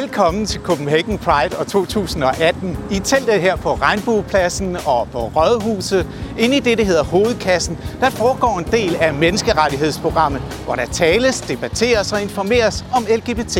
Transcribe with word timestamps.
Velkommen 0.00 0.46
til 0.46 0.60
Copenhagen 0.60 1.18
Pride 1.18 1.58
og 1.58 1.66
2018. 1.66 2.78
I 2.90 2.98
teltet 2.98 3.40
her 3.40 3.56
på 3.56 3.74
Regnbuepladsen 3.74 4.76
og 4.86 5.08
på 5.12 5.18
Rådhuset, 5.18 6.06
inde 6.38 6.56
i 6.56 6.60
det, 6.60 6.78
der 6.78 6.84
hedder 6.84 7.04
Hovedkassen, 7.04 7.78
der 8.00 8.10
foregår 8.10 8.58
en 8.58 8.64
del 8.72 8.96
af 8.96 9.14
menneskerettighedsprogrammet, 9.14 10.42
hvor 10.64 10.74
der 10.74 10.86
tales, 10.86 11.40
debatteres 11.40 12.12
og 12.12 12.22
informeres 12.22 12.84
om 12.94 13.06
LGBT+. 13.16 13.56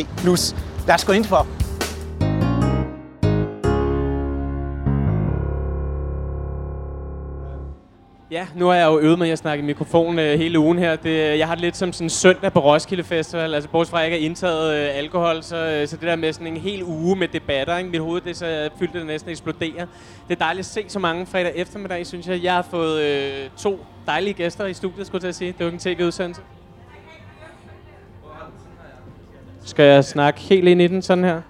Lad 0.87 0.95
os 0.95 1.05
gå 1.05 1.13
ind 1.13 1.25
for. 1.25 1.47
Ja, 8.35 8.47
nu 8.55 8.67
har 8.67 8.75
jeg 8.75 8.87
jo 8.87 8.99
øvet 8.99 9.19
mig 9.19 9.29
i 9.29 9.31
at 9.31 9.39
snakke 9.39 9.63
i 9.63 9.67
mikrofon 9.67 10.19
øh, 10.19 10.39
hele 10.39 10.59
ugen 10.59 10.79
her. 10.79 10.97
Det, 10.97 11.11
øh, 11.11 11.39
jeg 11.39 11.47
har 11.47 11.55
det 11.55 11.63
lidt 11.63 11.77
som 11.77 11.93
sådan 11.93 12.11
søndag 12.11 12.53
på 12.53 12.61
Roskilde 12.61 13.05
Festival. 13.05 13.55
Altså, 13.55 13.71
bortset 13.71 13.91
fra, 13.91 13.99
at 13.99 14.05
jeg 14.05 14.13
ikke 14.13 14.25
har 14.25 14.29
indtaget 14.29 14.75
øh, 14.75 14.99
alkohol, 14.99 15.43
så, 15.43 15.57
øh, 15.57 15.89
så 15.89 15.97
det 15.97 16.09
der 16.09 16.17
med 16.17 16.33
sådan 16.33 16.47
en 16.47 16.57
hel 16.57 16.83
uge 16.83 17.17
med 17.17 17.29
debatter, 17.29 17.77
ikke? 17.77 17.91
mit 17.91 18.01
hoved 18.01 18.21
det 18.21 18.37
så 18.37 18.47
øh, 18.47 18.71
fyldt 18.79 18.93
det 18.93 19.07
næsten 19.07 19.31
eksploderer. 19.31 19.87
Det 20.29 20.35
er 20.35 20.45
dejligt 20.45 20.61
at 20.61 20.73
se 20.73 20.85
så 20.89 20.99
mange 20.99 21.27
fredag 21.27 21.53
eftermiddag, 21.55 22.07
synes 22.07 22.29
jeg. 22.29 22.43
Jeg 22.43 22.55
har 22.55 22.67
fået 22.71 23.03
øh, 23.03 23.51
to 23.59 23.85
dejlige 24.07 24.35
gæster 24.35 24.67
i 24.67 24.75
studiet, 24.75 25.07
skulle 25.07 25.27
jeg 25.27 25.35
sige. 25.35 25.53
Det 25.53 25.67
var 25.67 25.73
ikke 25.73 25.91
en 25.91 25.97
tv-udsendelse. 25.97 26.41
Skal 29.65 29.85
jeg 29.85 30.05
snakke 30.05 30.41
helt 30.41 30.69
ind 30.69 30.83
i 30.83 30.87
den 30.87 31.03
sådan 31.03 31.25
her? 31.25 31.41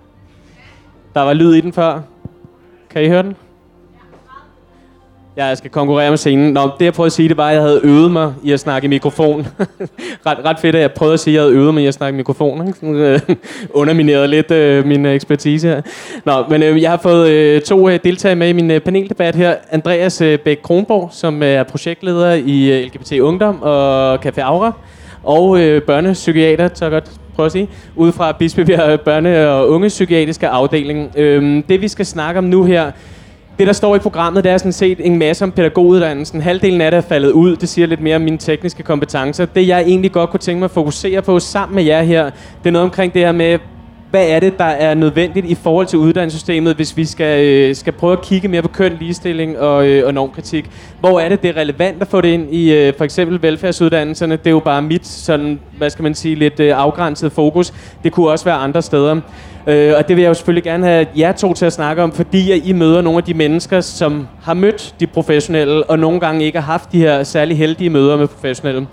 Der 1.15 1.21
var 1.21 1.33
lyd 1.33 1.55
i 1.55 1.61
den 1.61 1.73
før. 1.73 2.01
Kan 2.91 3.03
I 3.05 3.09
høre 3.09 3.23
den? 3.23 3.37
Ja, 5.37 5.45
jeg 5.45 5.59
skal 5.59 5.71
konkurrere 5.71 6.11
med 6.11 6.19
scenen. 6.19 6.53
Nå, 6.53 6.71
det 6.79 6.85
jeg 6.85 6.93
prøvede 6.93 7.07
at 7.07 7.13
sige, 7.13 7.29
det 7.29 7.37
var, 7.37 7.49
at 7.49 7.55
jeg 7.55 7.63
havde 7.63 7.81
øvet 7.85 8.11
mig 8.11 8.35
i 8.43 8.53
at 8.53 8.61
snakke 8.61 8.87
i 8.87 8.89
mikrofon. 8.89 9.47
ret, 10.27 10.39
ret 10.45 10.59
fedt, 10.59 10.77
at 10.77 10.83
jeg 10.83 10.93
prøvede 10.93 11.15
at 11.15 11.21
sige, 11.21 11.35
at 11.35 11.35
jeg 11.35 11.43
havde 11.43 11.55
øvet 11.55 11.75
mig 11.75 11.83
i 11.83 11.87
at 11.87 11.95
snakke 11.95 12.17
i 12.17 12.17
mikrofon. 12.17 12.69
Ikke? 12.69 12.87
Øh, 12.87 13.21
undermineret 13.81 14.31
lidt 14.31 14.51
øh, 14.51 14.87
min 14.87 15.07
ekspertise 15.07 15.69
her. 15.69 15.83
Nå, 16.25 16.45
men 16.51 16.63
øh, 16.63 16.83
jeg 16.83 16.91
har 16.91 16.97
fået 16.97 17.29
øh, 17.29 17.61
to 17.61 17.89
øh, 17.89 17.99
deltagere 18.05 18.37
med 18.37 18.49
i 18.49 18.53
min 18.53 18.71
øh, 18.71 18.81
paneldebat 18.81 19.35
her. 19.35 19.55
Andreas 19.71 20.21
øh, 20.21 20.39
Bæk 20.39 20.59
Kronborg, 20.63 21.09
som 21.13 21.43
øh, 21.43 21.49
er 21.49 21.63
projektleder 21.63 22.33
i 22.33 22.73
øh, 22.73 22.87
LGBT 22.87 23.13
Ungdom 23.13 23.63
og 23.63 24.15
Café 24.27 24.41
Aura. 24.41 24.73
Og 25.23 25.61
øh, 25.61 25.83
børnepsykiater, 25.83 26.69
så 26.75 26.91
godt 26.91 27.11
prøve 27.35 27.47
at 27.47 27.53
sige, 27.53 27.69
ude 27.97 28.13
fra 28.13 28.33
Bispebjerg 28.33 29.01
Børne- 29.09 29.49
og 29.49 29.71
Unge 29.71 29.89
Psykiatriske 29.89 30.49
Afdeling. 30.49 31.13
Øh, 31.17 31.63
det 31.69 31.81
vi 31.81 31.89
skal 31.89 32.07
snakke 32.07 32.39
om 32.39 32.45
nu 32.45 32.65
her, 32.65 32.91
det, 33.59 33.67
der 33.67 33.73
står 33.73 33.97
i 33.97 33.99
programmet, 33.99 34.45
det 34.45 34.53
er 34.53 34.59
sådan 34.59 34.73
set 34.73 35.07
en 35.07 35.19
masse 35.19 35.45
om 35.45 35.53
pædagoguddannelsen. 35.53 36.41
Halvdelen 36.41 36.81
af 36.81 36.91
det 36.91 36.99
er 36.99 37.03
faldet 37.03 37.31
ud. 37.31 37.57
Det 37.57 37.69
siger 37.69 37.87
lidt 37.87 38.01
mere 38.01 38.17
om 38.17 38.23
mine 38.23 38.39
tekniske 38.39 38.83
kompetencer. 38.83 39.45
Det, 39.45 39.69
jeg 39.69 39.81
egentlig 39.81 40.13
godt 40.13 40.31
kunne 40.31 40.41
tænke 40.41 40.59
mig 40.59 40.65
at 40.65 40.71
fokusere 40.71 41.23
på 41.23 41.39
sammen 41.39 41.75
med 41.75 41.85
jer 41.85 42.03
her, 42.03 42.25
det 42.25 42.67
er 42.67 42.71
noget 42.71 42.85
omkring 42.85 43.15
det 43.15 43.23
her 43.23 43.33
med, 43.33 43.59
hvad 44.15 44.29
er 44.29 44.41
det, 44.41 44.59
der 44.59 44.65
er 44.65 44.95
nødvendigt 44.95 45.47
i 45.47 45.55
forhold 45.55 45.87
til 45.87 45.99
uddannelsessystemet, 45.99 46.77
hvis 46.77 46.97
vi 46.97 47.05
skal, 47.05 47.45
øh, 47.45 47.77
skal 47.77 47.93
prøve 47.93 48.13
at 48.13 48.23
kigge 48.23 48.49
mere 48.49 48.63
på 48.63 48.69
køn, 48.69 48.97
ligestilling 49.01 49.59
og, 49.59 49.87
øh, 49.87 50.07
og 50.07 50.15
normkritik? 50.15 50.71
Hvor 51.01 51.21
er 51.21 51.29
det, 51.29 51.43
det 51.43 51.51
er 51.51 51.57
relevant 51.57 52.03
at 52.03 52.09
få 52.09 52.21
det 52.21 52.29
ind 52.29 52.55
i 52.55 52.73
øh, 52.73 52.93
for 52.97 53.05
eksempel 53.05 53.43
velfærdsuddannelserne? 53.43 54.37
Det 54.37 54.47
er 54.47 54.51
jo 54.51 54.61
bare 54.61 54.83
mit 54.83 55.07
sådan, 55.07 55.61
hvad 55.79 55.91
skal 55.91 56.03
man 56.03 56.15
sige, 56.15 56.35
lidt 56.35 56.61
øh, 56.61 56.79
afgrænset 56.79 57.33
fokus. 57.33 57.73
Det 58.05 58.13
kunne 58.13 58.31
også 58.31 58.45
være 58.45 58.55
andre 58.55 58.83
steder. 58.83 59.21
Øh, 59.67 59.95
og 59.99 60.09
det 60.09 60.17
vil 60.17 60.23
jeg 60.23 60.29
jo 60.29 60.35
selvfølgelig 60.35 60.65
gerne 60.65 60.87
have 60.87 61.07
jer 61.17 61.33
to 61.33 61.55
til 61.55 61.67
at 61.67 61.73
snakke 61.73 62.03
om, 62.03 62.13
fordi 62.13 62.51
at 62.51 62.61
I 62.65 62.73
møder 62.73 63.03
nogle 63.03 63.19
af 63.19 63.25
de 63.25 63.35
mennesker, 63.35 63.81
som 63.81 64.29
har 64.43 64.55
mødt 64.55 64.95
de 65.01 65.07
professionelle, 65.07 65.85
og 65.85 65.99
nogle 65.99 66.21
gange 66.21 66.45
ikke 66.45 66.61
har 66.61 66.73
haft 66.73 66.93
de 66.93 66.99
her 66.99 67.23
særlig 67.23 67.59
heldige 67.59 67.91
møder 67.91 68.17
med 68.17 68.29
professionelle. 68.29 68.87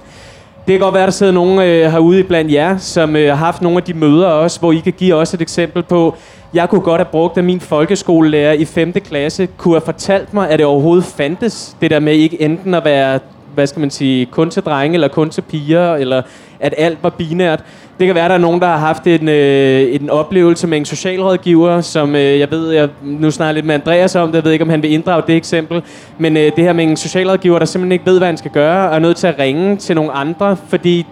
Det 0.68 0.74
kan 0.74 0.80
godt 0.80 0.94
være, 0.94 1.04
at 1.04 1.08
der 1.08 1.12
sidder 1.12 1.32
nogen 1.32 1.60
øh, 1.60 1.92
herude 1.92 2.24
blandt 2.24 2.52
jer, 2.52 2.78
som 2.78 3.16
øh, 3.16 3.28
har 3.28 3.36
haft 3.36 3.62
nogle 3.62 3.78
af 3.78 3.84
de 3.84 3.94
møder 3.94 4.28
også, 4.28 4.60
hvor 4.60 4.72
I 4.72 4.80
kan 4.80 4.94
give 4.94 5.16
os 5.16 5.34
et 5.34 5.42
eksempel 5.42 5.84
på, 5.84 6.16
jeg 6.54 6.70
kunne 6.70 6.82
godt 6.82 7.00
have 7.00 7.12
brugt, 7.12 7.38
at 7.38 7.44
min 7.44 7.60
folkeskolelærer 7.60 8.54
i 8.54 8.66
5. 8.66 8.94
klasse 8.94 9.46
kunne 9.58 9.74
have 9.74 9.82
fortalt 9.82 10.34
mig, 10.34 10.50
at 10.50 10.60
det 10.60 10.66
overhovedet 10.66 11.06
fandtes, 11.06 11.76
det 11.82 11.92
der 11.92 12.00
med 12.00 12.14
ikke 12.14 12.42
enten 12.42 12.74
at 12.74 12.86
være 12.86 13.20
hvad 13.54 13.68
skal 13.68 13.80
man 13.80 13.90
sige, 13.90 14.26
kun 14.26 14.50
til 14.50 14.64
drenge 14.64 14.94
eller 14.94 15.08
kun 15.08 15.30
til 15.30 15.42
piger, 15.42 15.96
eller 15.96 16.22
at 16.60 16.74
alt 16.78 16.98
var 17.02 17.10
binært. 17.10 17.64
Det 18.00 18.08
kan 18.08 18.16
være, 18.16 18.26
at 18.26 18.30
der 18.30 18.36
er 18.36 18.40
nogen, 18.40 18.62
der 18.62 18.68
har 18.68 18.78
haft 18.78 19.08
en, 19.08 19.30
øh, 19.30 19.96
en 20.02 20.10
oplevelse 20.10 20.68
med 20.68 20.78
en 20.78 20.86
socialrådgiver, 20.86 21.82
som 21.82 22.16
øh, 22.16 22.40
jeg 22.40 22.52
ved, 22.52 22.72
jeg 22.72 22.90
nu 23.04 23.32
snakker 23.32 23.54
lidt 23.54 23.66
med 23.66 23.76
Andreas 23.76 24.16
om 24.16 24.28
det, 24.28 24.36
jeg 24.36 24.44
ved 24.44 24.52
ikke, 24.52 24.64
om 24.64 24.70
han 24.70 24.82
vil 24.82 24.92
inddrage 24.92 25.24
det 25.28 25.36
eksempel, 25.36 25.82
men 26.18 26.38
øh, 26.38 26.52
det 26.56 26.64
her 26.64 26.74
med 26.74 26.84
en 26.84 26.98
socialrådgiver, 26.98 27.60
der 27.60 27.66
simpelthen 27.66 27.92
ikke 27.92 28.06
ved, 28.06 28.18
hvad 28.18 28.28
han 28.28 28.38
skal 28.38 28.52
gøre, 28.52 28.90
og 28.90 28.96
er 28.96 29.00
nødt 29.00 29.18
til 29.18 29.28
at 29.28 29.40
ringe 29.40 29.76
til 29.78 29.96
nogle 29.96 30.12
andre, 30.12 30.58
fordi 30.68 31.06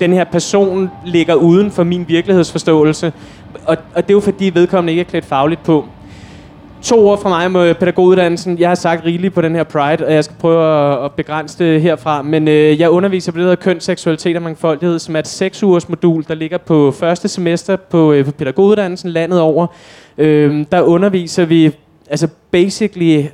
den 0.00 0.12
her 0.12 0.24
person 0.24 0.90
ligger 1.04 1.34
uden 1.34 1.70
for 1.70 1.84
min 1.84 2.04
virkelighedsforståelse. 2.08 3.12
Og, 3.66 3.76
og 3.94 4.02
det 4.02 4.10
er 4.10 4.14
jo 4.14 4.20
fordi 4.20 4.50
vedkommende 4.54 4.92
ikke 4.92 5.00
er 5.00 5.10
klædt 5.10 5.24
fagligt 5.24 5.62
på. 5.62 5.84
To 6.82 7.08
ord 7.08 7.22
fra 7.22 7.28
mig 7.28 7.50
med 7.50 7.74
pædagoguddannelsen. 7.74 8.58
Jeg 8.58 8.68
har 8.68 8.74
sagt 8.74 9.04
rigeligt 9.04 9.34
på 9.34 9.40
den 9.40 9.54
her 9.54 9.64
Pride, 9.64 10.06
og 10.06 10.14
jeg 10.14 10.24
skal 10.24 10.36
prøve 10.38 11.04
at, 11.04 11.12
begrænse 11.12 11.64
det 11.64 11.82
herfra. 11.82 12.22
Men 12.22 12.48
øh, 12.48 12.80
jeg 12.80 12.90
underviser 12.90 13.32
på 13.32 13.38
det, 13.38 13.44
der 13.44 13.50
hedder 13.50 13.62
køn, 13.62 13.80
seksualitet 13.80 14.36
og 14.36 14.42
mangfoldighed, 14.42 14.98
som 14.98 15.16
er 15.16 15.20
et 15.20 15.28
seks 15.28 15.62
ugers 15.62 15.88
modul, 15.88 16.24
der 16.28 16.34
ligger 16.34 16.58
på 16.58 16.90
første 16.90 17.28
semester 17.28 17.76
på, 17.76 18.12
øh, 18.12 18.24
på 18.24 18.30
pædagoguddannelsen 18.30 19.10
landet 19.10 19.40
over. 19.40 19.66
Øh, 20.18 20.64
der 20.72 20.80
underviser 20.82 21.44
vi 21.44 21.72
altså 22.10 22.28
basically 22.50 23.24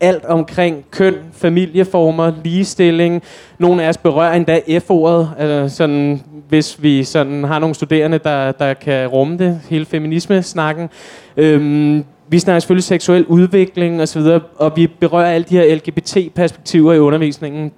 alt 0.00 0.24
omkring 0.24 0.84
køn, 0.90 1.14
familieformer, 1.32 2.32
ligestilling. 2.44 3.22
Nogle 3.58 3.84
af 3.84 3.88
os 3.88 3.96
berører 3.96 4.32
endda 4.32 4.60
F-ordet, 4.78 5.30
altså 5.38 5.76
sådan, 5.76 6.22
hvis 6.48 6.82
vi 6.82 7.04
sådan 7.04 7.44
har 7.44 7.58
nogle 7.58 7.74
studerende, 7.74 8.18
der, 8.18 8.52
der 8.52 8.74
kan 8.74 9.06
rumme 9.06 9.38
det, 9.38 9.60
hele 9.68 9.84
feminisme-snakken. 9.84 10.88
Øhm, 11.36 12.04
vi 12.28 12.38
snakker 12.38 12.60
selvfølgelig 12.60 12.84
seksuel 12.84 13.26
udvikling 13.26 14.02
osv., 14.02 14.18
og, 14.18 14.40
og 14.56 14.72
vi 14.76 14.86
berører 14.86 15.30
alle 15.30 15.44
de 15.48 15.56
her 15.56 15.74
LGBT-perspektiver 15.74 16.92
i 16.92 16.98
undervisningen. 16.98 17.72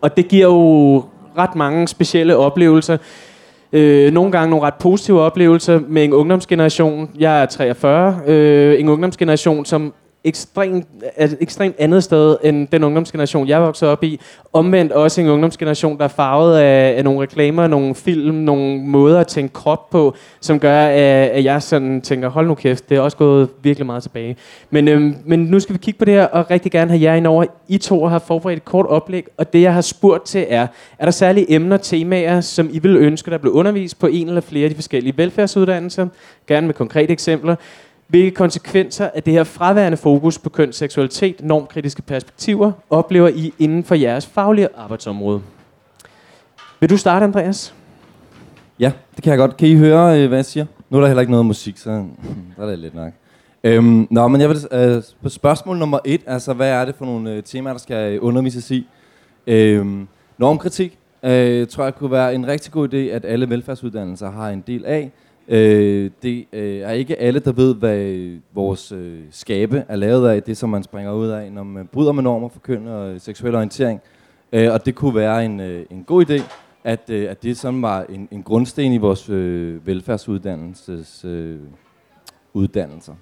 Og 0.00 0.16
det 0.16 0.28
giver 0.28 0.46
jo 0.46 1.04
ret 1.38 1.54
mange 1.54 1.88
specielle 1.88 2.36
oplevelser. 2.36 2.96
Øh, 3.72 4.12
nogle 4.12 4.32
gange 4.32 4.50
nogle 4.50 4.66
ret 4.66 4.74
positive 4.74 5.20
oplevelser 5.20 5.80
med 5.88 6.04
en 6.04 6.12
ungdomsgeneration. 6.12 7.10
Jeg 7.18 7.42
er 7.42 7.46
43. 7.46 8.20
Øh, 8.26 8.80
en 8.80 8.88
ungdomsgeneration, 8.88 9.64
som 9.64 9.92
ekstremt, 10.24 10.86
et 11.18 11.36
ekstremt 11.40 11.76
andet 11.78 12.04
sted 12.04 12.36
end 12.42 12.68
den 12.68 12.84
ungdomsgeneration, 12.84 13.48
jeg 13.48 13.62
voksede 13.62 13.90
op 13.90 14.04
i. 14.04 14.20
Omvendt 14.52 14.92
også 14.92 15.20
en 15.20 15.28
ungdomsgeneration, 15.28 15.98
der 15.98 16.04
er 16.04 16.08
farvet 16.08 16.58
af, 16.58 16.94
af 16.96 17.04
nogle 17.04 17.20
reklamer, 17.20 17.66
nogle 17.66 17.94
film, 17.94 18.34
nogle 18.34 18.78
måder 18.78 19.20
at 19.20 19.26
tænke 19.26 19.52
krop 19.52 19.90
på, 19.90 20.14
som 20.40 20.60
gør, 20.60 20.86
at, 20.86 20.96
at 20.98 21.44
jeg 21.44 21.62
sådan 21.62 22.00
tænker, 22.00 22.28
hold 22.28 22.46
nu 22.46 22.54
kæft, 22.54 22.88
det 22.88 22.96
er 22.96 23.00
også 23.00 23.16
gået 23.16 23.48
virkelig 23.62 23.86
meget 23.86 24.02
tilbage. 24.02 24.36
Men, 24.70 24.88
øhm, 24.88 25.16
men 25.24 25.38
nu 25.38 25.60
skal 25.60 25.72
vi 25.72 25.78
kigge 25.78 25.98
på 25.98 26.04
det 26.04 26.14
her, 26.14 26.24
og 26.24 26.50
rigtig 26.50 26.72
gerne 26.72 26.90
have 26.90 27.02
jer 27.02 27.14
ind 27.14 27.26
over. 27.26 27.44
I 27.68 27.78
to 27.78 28.06
har 28.06 28.18
forberedt 28.18 28.56
et 28.56 28.64
kort 28.64 28.86
oplæg, 28.86 29.26
og 29.38 29.52
det 29.52 29.62
jeg 29.62 29.74
har 29.74 29.80
spurgt 29.80 30.26
til 30.26 30.46
er, 30.48 30.66
er 30.98 31.04
der 31.04 31.12
særlige 31.12 31.52
emner, 31.52 31.76
temaer, 31.76 32.40
som 32.40 32.68
I 32.72 32.78
vil 32.78 32.96
ønske, 32.96 33.30
der 33.30 33.38
blev 33.38 33.52
undervist 33.52 33.98
på 33.98 34.06
en 34.06 34.28
eller 34.28 34.40
flere 34.40 34.64
af 34.64 34.70
de 34.70 34.74
forskellige 34.74 35.16
velfærdsuddannelser? 35.16 36.06
Gerne 36.46 36.66
med 36.66 36.74
konkrete 36.74 37.12
eksempler. 37.12 37.56
Hvilke 38.10 38.30
konsekvenser 38.30 39.10
af 39.14 39.22
det 39.22 39.32
her 39.32 39.44
fraværende 39.44 39.96
fokus 39.96 40.38
på 40.38 40.50
kønsseksualitet, 40.50 41.44
normkritiske 41.44 42.02
perspektiver, 42.02 42.72
oplever 42.90 43.28
I 43.28 43.54
inden 43.58 43.84
for 43.84 43.94
jeres 43.94 44.26
faglige 44.26 44.68
arbejdsområde? 44.76 45.42
Vil 46.80 46.90
du 46.90 46.96
starte, 46.96 47.24
Andreas? 47.24 47.74
Ja, 48.80 48.92
det 49.16 49.24
kan 49.24 49.30
jeg 49.30 49.38
godt. 49.38 49.56
Kan 49.56 49.68
I 49.68 49.76
høre, 49.76 50.20
øh, 50.20 50.28
hvad 50.28 50.38
jeg 50.38 50.44
siger? 50.44 50.66
Nu 50.90 50.96
er 50.96 51.00
der 51.00 51.08
heller 51.08 51.20
ikke 51.20 51.30
noget 51.30 51.46
musik, 51.46 51.78
så 51.78 51.90
hmm, 51.90 52.44
der 52.56 52.62
er 52.62 52.66
det 52.66 52.78
lidt 52.78 52.94
nok. 52.94 53.12
Øhm, 53.64 54.06
nå, 54.10 54.28
men 54.28 54.40
jeg 54.40 54.48
vil, 54.48 54.58
øh, 54.72 55.02
på 55.22 55.28
spørgsmål 55.28 55.78
nummer 55.78 55.98
et, 56.04 56.20
altså 56.26 56.52
hvad 56.52 56.70
er 56.70 56.84
det 56.84 56.94
for 56.94 57.04
nogle 57.04 57.32
øh, 57.32 57.42
temaer, 57.42 57.74
der 57.74 57.80
skal 57.80 58.20
undervises 58.20 58.70
i? 58.70 58.86
Øhm, 59.46 60.08
normkritik 60.38 60.98
øh, 61.22 61.66
tror 61.66 61.84
jeg 61.84 61.94
kunne 61.94 62.10
være 62.10 62.34
en 62.34 62.46
rigtig 62.46 62.72
god 62.72 62.88
idé, 62.88 62.96
at 62.96 63.24
alle 63.24 63.50
velfærdsuddannelser 63.50 64.30
har 64.30 64.48
en 64.48 64.64
del 64.66 64.84
af. 64.84 65.10
Øh, 65.52 66.10
det 66.22 66.46
øh, 66.52 66.76
er 66.80 66.90
ikke 66.90 67.20
alle, 67.20 67.40
der 67.40 67.52
ved, 67.52 67.74
hvad 67.74 67.98
øh, 67.98 68.38
vores 68.54 68.92
øh, 68.92 69.20
skabe 69.30 69.84
er 69.88 69.96
lavet 69.96 70.28
af, 70.28 70.42
det 70.42 70.56
som 70.56 70.70
man 70.70 70.82
springer 70.82 71.12
ud 71.12 71.28
af, 71.28 71.52
når 71.52 71.62
man 71.62 71.86
bryder 71.86 72.12
med 72.12 72.22
normer 72.22 72.48
for 72.48 72.60
køn 72.60 72.86
og 72.86 73.20
seksuel 73.20 73.54
orientering. 73.54 74.00
Øh, 74.52 74.72
og 74.72 74.86
det 74.86 74.94
kunne 74.94 75.14
være 75.14 75.44
en, 75.44 75.60
øh, 75.60 75.86
en 75.90 76.04
god 76.04 76.30
idé, 76.30 76.42
at, 76.84 77.10
øh, 77.10 77.30
at 77.30 77.42
det 77.42 77.56
sådan 77.56 77.82
var 77.82 78.04
en, 78.08 78.28
en 78.30 78.42
grundsten 78.42 78.92
i 78.92 78.98
vores 78.98 79.28
øh, 79.28 79.86
velfærdsuddannelses 79.86 81.24
øh, 81.24 81.58
uddannelser. 82.54 83.14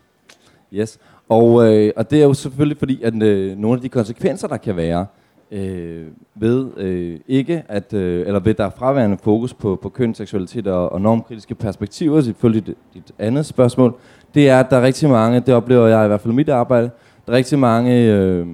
Yes. 0.73 0.99
Og, 1.29 1.75
øh, 1.75 1.93
og 1.97 2.11
det 2.11 2.21
er 2.21 2.25
jo 2.25 2.35
selvfølgelig 2.35 2.79
fordi, 2.79 3.03
at 3.03 3.23
øh, 3.23 3.59
nogle 3.59 3.77
af 3.77 3.83
de 3.83 3.89
konsekvenser, 3.89 4.49
der 4.49 4.57
kan 4.57 4.77
være, 4.77 5.07
øh, 5.51 6.07
ved 6.35 6.67
øh, 6.77 7.21
ikke 7.29 7.63
at, 7.69 7.95
øh, 7.95 8.27
eller 8.27 8.41
ved 8.41 8.55
der 8.55 8.65
er 8.65 8.71
fraværende 8.71 9.19
fokus 9.23 9.55
på, 9.55 9.79
på 9.83 9.89
køn, 9.89 10.15
seksualitet 10.15 10.67
og, 10.67 10.93
og 10.93 11.01
normkritiske 11.01 11.55
perspektiver, 11.55 12.21
selvfølgelig 12.21 12.67
dit, 12.67 12.77
dit 12.95 13.13
andet 13.19 13.47
spørgsmål, 13.47 13.95
det 14.35 14.49
er, 14.49 14.61
at 14.61 14.71
der 14.71 14.77
er 14.77 14.83
rigtig 14.83 15.09
mange, 15.09 15.41
det 15.41 15.55
oplever 15.55 15.87
jeg 15.87 16.05
i 16.05 16.09
hvert 16.09 16.21
fald 16.21 16.33
i 16.33 16.37
mit 16.37 16.49
arbejde, 16.49 16.91
der 17.27 17.33
er 17.33 17.37
rigtig 17.37 17.59
mange 17.59 18.13
øh, 18.13 18.47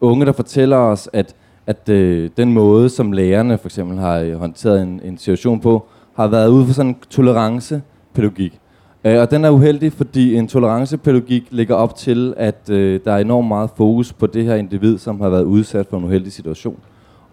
unge, 0.00 0.26
der 0.26 0.32
fortæller 0.32 0.76
os, 0.76 1.08
at, 1.12 1.34
at 1.66 1.88
øh, 1.88 2.30
den 2.36 2.52
måde, 2.52 2.88
som 2.88 3.12
lærerne 3.12 3.58
for 3.58 3.66
eksempel 3.66 3.98
har 3.98 4.36
håndteret 4.36 4.82
en, 4.82 5.00
en 5.04 5.18
situation 5.18 5.60
på, 5.60 5.86
har 6.16 6.28
været 6.28 6.48
ude 6.48 6.66
for 6.66 6.72
sådan 6.72 6.88
en 6.88 6.96
tolerancepædagogik. 7.10 8.60
Øh, 9.06 9.20
og 9.20 9.30
den 9.30 9.44
er 9.44 9.50
uheldig, 9.50 9.92
fordi 9.92 10.36
en 10.36 10.48
tolerancepædagogik 10.48 11.46
ligger 11.50 11.74
op 11.74 11.96
til, 11.96 12.34
at 12.36 12.70
øh, 12.70 13.00
der 13.04 13.12
er 13.12 13.18
enormt 13.18 13.48
meget 13.48 13.70
fokus 13.76 14.12
på 14.12 14.26
det 14.26 14.44
her 14.44 14.54
individ, 14.54 14.98
som 14.98 15.20
har 15.20 15.28
været 15.28 15.44
udsat 15.44 15.86
for 15.86 15.98
en 15.98 16.04
uheldig 16.04 16.32
situation. 16.32 16.76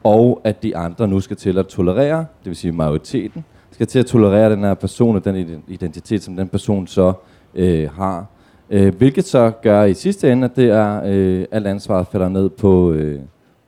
Og 0.03 0.41
at 0.43 0.63
de 0.63 0.77
andre 0.77 1.07
nu 1.07 1.19
skal 1.19 1.37
til 1.37 1.57
at 1.57 1.67
tolerere, 1.67 2.17
det 2.17 2.45
vil 2.45 2.55
sige 2.55 2.71
majoriteten, 2.71 3.45
skal 3.71 3.87
til 3.87 3.99
at 3.99 4.05
tolerere 4.05 4.51
den 4.51 4.59
her 4.59 4.73
person 4.73 5.15
og 5.15 5.25
den 5.25 5.63
identitet, 5.67 6.23
som 6.23 6.35
den 6.35 6.47
person 6.47 6.87
så 6.87 7.13
øh, 7.55 7.89
har. 7.91 8.25
Øh, 8.69 8.95
hvilket 8.95 9.25
så 9.25 9.51
gør 9.61 9.83
i 9.83 9.93
sidste 9.93 10.31
ende, 10.31 10.45
at 10.45 10.55
det 10.55 10.69
er 10.69 11.01
øh, 11.05 11.45
alt 11.51 11.67
ansvaret 11.67 12.07
falder 12.07 12.29
ned 12.29 12.49
på, 12.49 12.91
øh, 12.91 13.19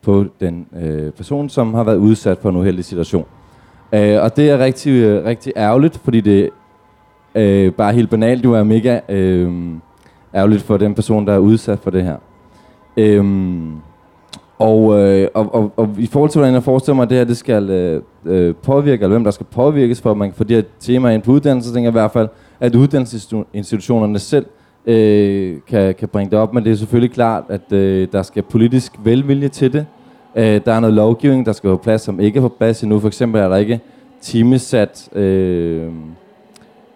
på 0.02 0.24
den 0.40 0.66
øh, 0.82 1.12
person, 1.12 1.48
som 1.48 1.74
har 1.74 1.84
været 1.84 1.96
udsat 1.96 2.38
for 2.38 2.48
en 2.50 2.56
uheldig 2.56 2.84
situation. 2.84 3.26
Øh, 3.92 4.22
og 4.22 4.36
det 4.36 4.50
er 4.50 4.58
rigtig, 4.58 4.92
øh, 4.92 5.24
rigtig 5.24 5.52
ærgerligt, 5.56 6.00
fordi 6.04 6.20
det 6.20 6.50
øh, 7.34 7.72
bare 7.72 7.92
helt 7.92 8.10
banalt 8.10 8.44
du 8.44 8.52
er 8.52 8.62
mega 8.62 9.00
øh, 9.08 9.52
ærgerligt 10.34 10.62
for 10.62 10.76
den 10.76 10.94
person, 10.94 11.26
der 11.26 11.32
er 11.32 11.38
udsat 11.38 11.78
for 11.78 11.90
det 11.90 12.02
her. 12.02 12.16
Øh, 12.96 13.24
og, 14.58 15.00
øh, 15.00 15.28
og, 15.34 15.54
og, 15.54 15.72
og 15.76 15.90
i 15.98 16.06
forhold 16.06 16.30
til, 16.30 16.38
hvordan 16.38 16.54
jeg 16.54 16.62
forestiller 16.62 16.94
mig, 16.94 17.02
at 17.02 17.10
det 17.10 17.18
her 17.18 17.24
det 17.24 17.36
skal 17.36 17.70
øh, 17.70 18.02
øh, 18.24 18.54
påvirke, 18.62 19.02
eller 19.02 19.14
hvem 19.14 19.24
der 19.24 19.30
skal 19.30 19.46
påvirkes 19.50 20.00
for, 20.00 20.10
at 20.10 20.16
man 20.16 20.28
kan 20.28 20.36
få 20.36 20.44
de 20.44 20.54
her 20.54 20.62
temaer 20.80 21.12
ind 21.12 21.22
på 21.22 21.32
uddannelse, 21.32 21.68
så 21.68 21.74
tænker 21.74 21.86
jeg 21.88 21.92
i 21.92 22.00
hvert 22.00 22.10
fald, 22.10 22.28
at 22.60 22.74
uddannelsesinstitutionerne 22.74 24.18
selv 24.18 24.46
øh, 24.86 25.56
kan, 25.68 25.94
kan 25.94 26.08
bringe 26.08 26.30
det 26.30 26.38
op, 26.38 26.54
men 26.54 26.64
det 26.64 26.72
er 26.72 26.76
selvfølgelig 26.76 27.14
klart, 27.14 27.44
at 27.48 27.72
øh, 27.72 28.08
der 28.12 28.22
skal 28.22 28.42
politisk 28.42 28.92
velvilje 29.04 29.48
til 29.48 29.72
det. 29.72 29.86
Øh, 30.36 30.60
der 30.64 30.72
er 30.72 30.80
noget 30.80 30.94
lovgivning, 30.94 31.46
der 31.46 31.52
skal 31.52 31.70
på 31.70 31.76
plads, 31.76 32.02
som 32.02 32.20
ikke 32.20 32.36
er 32.36 32.40
på 32.40 32.48
plads 32.58 32.82
endnu. 32.82 33.00
For 33.00 33.08
eksempel 33.08 33.40
er 33.40 33.48
der 33.48 33.56
ikke 33.56 33.80
timesat 34.20 35.08
øh, 35.12 35.88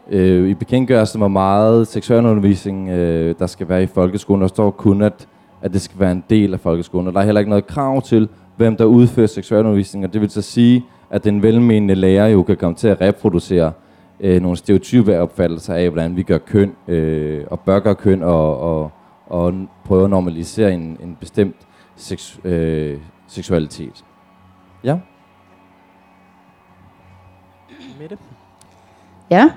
øh, 0.08 0.49
i 0.49 0.55
bekendtgørelsen, 0.55 1.20
hvor 1.20 1.28
meget 1.28 1.88
seksualundervisning 1.88 2.88
øh, 2.88 3.34
der 3.38 3.46
skal 3.46 3.69
være 3.69 3.82
i 3.82 3.87
folkeskolen. 3.87 4.43
Der 4.43 4.49
står 4.49 4.70
kun, 4.70 5.02
at, 5.02 5.28
at 5.62 5.72
det 5.72 5.81
skal 5.81 6.00
være 6.00 6.12
en 6.12 6.25
del 6.31 6.55
af 6.55 6.60
folkeskolen. 6.60 7.06
Og 7.08 7.14
der 7.14 7.20
er 7.20 7.25
heller 7.25 7.38
ikke 7.38 7.50
noget 7.50 7.66
krav 7.66 8.02
til, 8.02 8.28
hvem 8.56 8.76
der 8.76 8.84
udfører 8.84 9.26
seksualundervisning. 9.26 10.05
Og 10.05 10.12
det 10.12 10.20
vil 10.20 10.31
så 10.31 10.43
sige, 10.43 10.84
at 11.10 11.25
den 11.25 11.43
velmenende 11.43 11.94
lærer 11.94 12.26
jo 12.28 12.43
kan 12.43 12.56
komme 12.56 12.76
til 12.76 12.88
at 12.88 13.00
reproducere 13.00 13.72
øh, 14.20 14.43
nogle 14.43 14.56
stereotype 14.56 15.20
opfattelser 15.20 15.75
af, 15.75 15.90
hvordan 15.90 16.16
vi 16.16 16.22
gør 16.22 16.38
køn 16.38 16.72
øh, 16.88 17.44
og 17.50 17.61
bør 17.61 17.78
gøre 17.78 17.94
køn 17.94 18.22
og, 18.22 18.61
og, 18.61 18.90
og 19.26 19.54
prøve 19.84 20.04
at 20.04 20.11
normalisere 20.11 20.75
en, 20.75 20.96
en 21.02 21.16
bestemt 21.20 21.56
seks, 21.96 22.40
øh, 22.44 22.99
seksualitet. 23.26 24.04
Ja? 24.84 24.99
Mette? 28.00 28.19
Ja. 29.31 29.50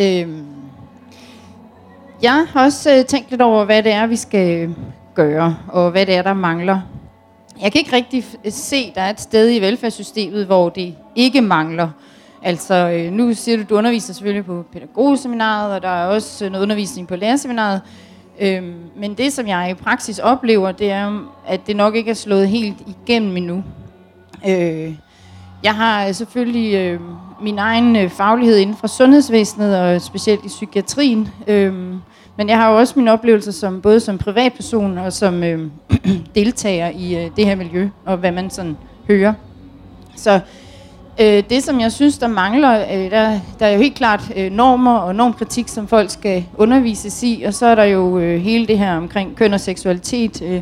Øh, 0.00 0.28
jeg 2.22 2.46
har 2.52 2.64
også 2.64 2.98
øh, 2.98 3.04
tænkt 3.04 3.30
lidt 3.30 3.42
over, 3.42 3.64
hvad 3.64 3.82
det 3.82 3.92
er, 3.92 4.06
vi 4.06 4.16
skal 4.16 4.74
gøre, 5.14 5.56
og 5.68 5.90
hvad 5.90 6.06
det 6.06 6.14
er, 6.14 6.22
der 6.22 6.34
mangler. 6.34 6.80
Jeg 7.62 7.72
kan 7.72 7.78
ikke 7.78 7.96
rigtig 7.96 8.24
se, 8.48 8.92
der 8.94 9.00
er 9.00 9.10
et 9.10 9.20
sted 9.20 9.54
i 9.56 9.60
velfærdssystemet, 9.60 10.46
hvor 10.46 10.68
det 10.68 10.94
ikke 11.16 11.40
mangler. 11.40 11.88
Altså, 12.42 12.74
øh, 12.74 13.12
nu 13.12 13.34
siger 13.34 13.56
du, 13.56 13.62
du 13.70 13.76
underviser 13.76 14.14
selvfølgelig 14.14 14.44
på 14.44 14.64
pædagogseminaret, 14.72 15.72
og 15.72 15.82
der 15.82 15.88
er 15.88 16.06
også 16.06 16.44
øh, 16.44 16.50
noget 16.50 16.62
undervisning 16.62 17.08
på 17.08 17.16
lærerseminaret. 17.16 17.80
Øhm, 18.40 18.74
men 18.96 19.14
det, 19.14 19.32
som 19.32 19.48
jeg 19.48 19.70
i 19.70 19.74
praksis 19.74 20.18
oplever, 20.18 20.72
det 20.72 20.90
er, 20.90 21.30
at 21.46 21.66
det 21.66 21.76
nok 21.76 21.94
ikke 21.94 22.10
er 22.10 22.14
slået 22.14 22.48
helt 22.48 22.76
igennem 22.86 23.36
endnu. 23.36 23.64
Øh, 24.48 24.94
jeg 25.62 25.74
har 25.74 26.06
øh, 26.06 26.14
selvfølgelig 26.14 26.74
øh, 26.74 27.00
min 27.42 27.58
egen 27.58 27.96
øh, 27.96 28.10
faglighed 28.10 28.56
inden 28.56 28.76
for 28.76 28.86
sundhedsvæsenet, 28.86 29.78
og 29.80 30.02
specielt 30.02 30.44
i 30.44 30.48
psykiatrien. 30.48 31.28
Øh, 31.46 31.74
men 32.36 32.48
jeg 32.48 32.56
har 32.56 32.70
jo 32.70 32.78
også 32.78 32.94
min 32.96 33.08
oplevelse 33.08 33.52
som 33.52 33.80
både 33.80 34.00
som 34.00 34.18
privatperson 34.18 34.98
og 34.98 35.12
som 35.12 35.44
øh, 35.44 35.70
deltager 36.34 36.90
i 36.90 37.24
øh, 37.24 37.30
det 37.36 37.46
her 37.46 37.54
miljø, 37.54 37.88
og 38.04 38.16
hvad 38.16 38.32
man 38.32 38.50
sådan 38.50 38.76
hører. 39.08 39.32
Så 40.16 40.40
Øh, 41.20 41.42
det, 41.50 41.62
som 41.62 41.80
jeg 41.80 41.92
synes, 41.92 42.18
der 42.18 42.28
mangler, 42.28 42.80
øh, 42.80 43.10
der, 43.10 43.40
der 43.58 43.66
er 43.66 43.72
jo 43.72 43.78
helt 43.78 43.94
klart 43.94 44.32
øh, 44.36 44.52
normer 44.52 44.96
og 44.96 45.14
normkritik, 45.14 45.68
som 45.68 45.88
folk 45.88 46.10
skal 46.10 46.44
undervises 46.56 47.22
i, 47.22 47.42
og 47.46 47.54
så 47.54 47.66
er 47.66 47.74
der 47.74 47.84
jo 47.84 48.18
øh, 48.18 48.40
hele 48.40 48.66
det 48.66 48.78
her 48.78 48.96
omkring 48.96 49.36
køn 49.36 49.54
og 49.54 49.60
seksualitet. 49.60 50.42
Øh, 50.42 50.60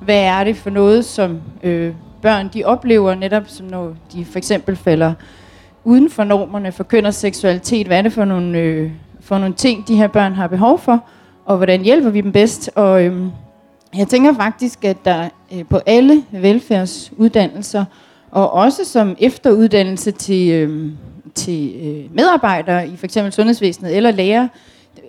hvad 0.00 0.20
er 0.20 0.44
det 0.44 0.56
for 0.56 0.70
noget, 0.70 1.04
som 1.04 1.40
øh, 1.62 1.92
børn 2.22 2.50
de 2.54 2.64
oplever, 2.64 3.14
netop 3.14 3.42
som 3.46 3.66
når 3.66 3.92
de 4.12 4.24
for 4.24 4.38
eksempel 4.38 4.76
falder 4.76 5.12
uden 5.84 6.10
for 6.10 6.24
normerne 6.24 6.72
for 6.72 6.84
køn 6.84 7.06
og 7.06 7.14
seksualitet? 7.14 7.86
Hvad 7.86 7.98
er 7.98 8.02
det 8.02 8.12
for 8.12 8.24
nogle, 8.24 8.58
øh, 8.58 8.90
for 9.20 9.38
nogle 9.38 9.54
ting, 9.54 9.88
de 9.88 9.96
her 9.96 10.06
børn 10.06 10.32
har 10.32 10.46
behov 10.46 10.78
for, 10.78 11.04
og 11.44 11.56
hvordan 11.56 11.80
hjælper 11.80 12.10
vi 12.10 12.20
dem 12.20 12.32
bedst? 12.32 12.70
Og 12.74 13.04
øh, 13.04 13.26
jeg 13.96 14.08
tænker 14.08 14.34
faktisk, 14.34 14.84
at 14.84 14.96
der 15.04 15.28
øh, 15.54 15.64
på 15.70 15.80
alle 15.86 16.22
velfærdsuddannelser, 16.32 17.84
og 18.30 18.52
også 18.52 18.84
som 18.84 19.16
efteruddannelse 19.18 20.10
til, 20.10 20.50
øh, 20.50 20.92
til 21.34 21.74
øh, 21.82 22.16
medarbejdere 22.16 22.88
i 22.88 22.96
for 22.96 23.04
eksempel 23.04 23.32
sundhedsvæsenet 23.32 23.96
eller 23.96 24.10
læger. 24.10 24.48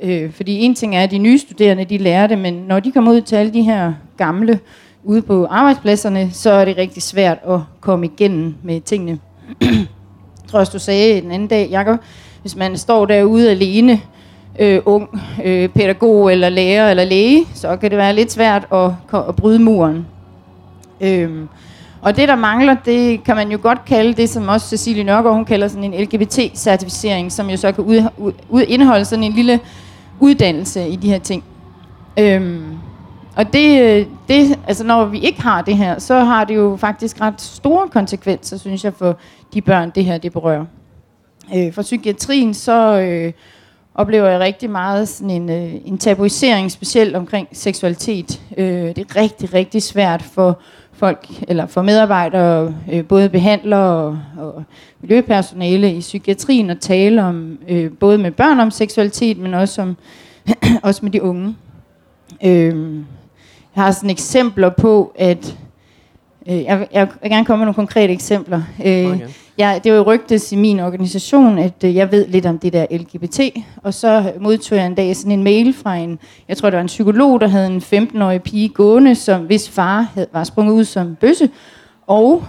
Øh, 0.01 0.31
fordi 0.31 0.60
en 0.60 0.75
ting 0.75 0.95
er, 0.95 1.04
at 1.04 1.12
de 1.12 1.18
nye 1.18 1.38
studerende, 1.38 1.86
de 1.86 1.98
lærer 1.98 2.27
det, 2.27 2.38
men 2.38 2.54
når 2.54 2.80
de 2.80 2.92
kommer 2.92 3.12
ud 3.12 3.22
til 3.22 3.36
alle 3.36 3.54
de 3.54 3.62
her 3.62 3.94
gamle 4.18 4.60
ude 5.04 5.22
på 5.22 5.45
arbejdspladserne, 5.45 6.31
så 6.31 6.51
er 6.51 6.66
det 6.66 6.77
rigtig 6.77 7.04
svært 7.04 7.38
at 7.48 7.60
komme 7.81 8.06
igennem 8.06 8.56
med 8.63 8.81
tingene. 8.81 9.19
tror 10.55 10.59
også, 10.59 10.73
du 10.73 10.79
sagde 10.79 11.21
den 11.21 11.31
anden 11.31 11.47
dag, 11.47 11.67
Jacob, 11.71 11.99
hvis 12.41 12.55
man 12.55 12.77
står 12.77 13.05
derude 13.05 13.51
alene, 13.51 14.01
øh, 14.59 14.81
ung 14.85 15.21
øh, 15.43 15.69
pædagog 15.69 16.31
eller 16.31 16.49
lærer 16.49 16.89
eller 16.89 17.03
læge, 17.03 17.45
så 17.53 17.75
kan 17.75 17.89
det 17.89 17.97
være 17.97 18.15
lidt 18.15 18.31
svært 18.31 18.67
at, 18.73 18.91
at 19.29 19.35
bryde 19.35 19.59
muren. 19.59 20.05
Øhm, 21.01 21.47
og 22.01 22.17
det, 22.17 22.27
der 22.27 22.35
mangler, 22.35 22.75
det 22.85 23.23
kan 23.23 23.35
man 23.35 23.51
jo 23.51 23.59
godt 23.61 23.85
kalde 23.85 24.13
det, 24.13 24.29
som 24.29 24.47
også 24.47 24.67
Cecilie 24.67 25.03
Nørgaard, 25.03 25.35
hun 25.35 25.45
kalder 25.45 25.67
sådan 25.67 25.93
en 25.93 26.03
LGBT-certificering, 26.03 27.31
som 27.31 27.49
jo 27.49 27.57
så 27.57 27.71
kan 27.71 27.83
ud, 27.83 28.03
ud, 28.49 28.63
indeholde 28.67 29.05
sådan 29.05 29.23
en 29.23 29.33
lille 29.33 29.59
uddannelse 30.19 30.87
i 30.87 30.95
de 30.95 31.09
her 31.09 31.19
ting. 31.19 31.43
Øhm, 32.19 32.63
og 33.35 33.53
det, 33.53 33.81
øh, 33.81 34.05
det, 34.27 34.59
altså 34.67 34.83
når 34.83 35.05
vi 35.05 35.19
ikke 35.19 35.41
har 35.41 35.61
det 35.61 35.77
her, 35.77 35.99
så 35.99 36.19
har 36.19 36.45
det 36.45 36.55
jo 36.55 36.77
faktisk 36.79 37.21
ret 37.21 37.41
store 37.41 37.87
konsekvenser, 37.87 38.57
synes 38.57 38.83
jeg, 38.83 38.93
for 38.93 39.17
de 39.53 39.61
børn, 39.61 39.91
det 39.95 40.05
her 40.05 40.17
det 40.17 40.33
berører. 40.33 40.65
Øh, 41.55 41.73
for 41.73 41.81
psykiatrien, 41.81 42.53
så 42.53 42.99
øh, 42.99 43.33
oplever 43.95 44.29
jeg 44.29 44.39
rigtig 44.39 44.69
meget 44.69 45.09
sådan 45.09 45.29
en, 45.29 45.49
øh, 45.49 45.73
en 45.85 45.97
tabuisering, 45.97 46.71
specielt 46.71 47.15
omkring 47.15 47.48
seksualitet. 47.51 48.41
Øh, 48.57 48.67
det 48.67 48.98
er 48.98 49.15
rigtig, 49.15 49.53
rigtig 49.53 49.83
svært 49.83 50.21
for 50.21 50.60
folk, 50.93 51.27
eller 51.48 51.65
for 51.65 51.81
medarbejdere, 51.81 52.75
øh, 52.91 53.05
både 53.05 53.29
behandlere 53.29 53.81
og, 53.81 54.19
og 54.38 54.63
miljøpersonale 55.01 55.93
i 55.93 56.00
psykiatrien, 56.00 56.69
at 56.69 56.79
tale 56.79 57.24
om 57.24 57.57
øh, 57.69 57.91
både 57.91 58.17
med 58.17 58.31
børn 58.31 58.60
om 58.60 58.71
seksualitet, 58.71 59.38
men 59.38 59.53
også, 59.53 59.81
om, 59.81 59.98
også 60.83 61.00
med 61.03 61.12
de 61.12 61.21
unge. 61.21 61.55
Øh, 62.43 63.01
har 63.75 63.91
sådan 63.91 64.10
eksempler 64.10 64.70
på, 64.70 65.13
at 65.15 65.58
øh, 66.48 66.63
jeg, 66.63 66.88
jeg 66.91 67.08
vil 67.22 67.32
gerne 67.32 67.46
komme 67.46 67.60
med 67.60 67.65
nogle 67.65 67.75
konkrete 67.75 68.13
eksempler. 68.13 68.62
Øh, 68.86 69.22
jeg, 69.58 69.82
det 69.84 69.91
var 69.91 69.98
jo 69.98 70.03
rygtes 70.03 70.51
i 70.51 70.55
min 70.55 70.79
organisation, 70.79 71.58
at 71.58 71.84
øh, 71.84 71.96
jeg 71.96 72.12
ved 72.12 72.27
lidt 72.27 72.46
om 72.46 72.60
det 72.60 72.74
der 72.74 72.86
LGBT, 72.91 73.39
og 73.84 73.94
så 73.94 74.34
modtog 74.39 74.77
jeg 74.77 74.86
en 74.86 74.96
dag 74.96 75.15
sådan 75.15 75.32
en 75.32 75.44
mail 75.44 75.74
fra 75.74 75.96
en, 75.96 76.20
jeg 76.48 76.58
tror 76.58 76.70
det 76.70 76.77
var 76.77 76.82
en 76.82 76.88
psykolog, 76.88 77.41
der 77.41 77.48
havde 77.48 77.67
en 77.67 77.77
15-årig 77.77 78.41
pige 78.41 78.70
gående, 78.70 79.15
som 79.15 79.41
hvis 79.41 79.70
far 79.70 80.01
havde, 80.13 80.27
var 80.34 80.44
sprunget 80.44 80.74
ud 80.74 80.84
som 80.84 81.15
bøsse, 81.15 81.50
og, 82.08 82.44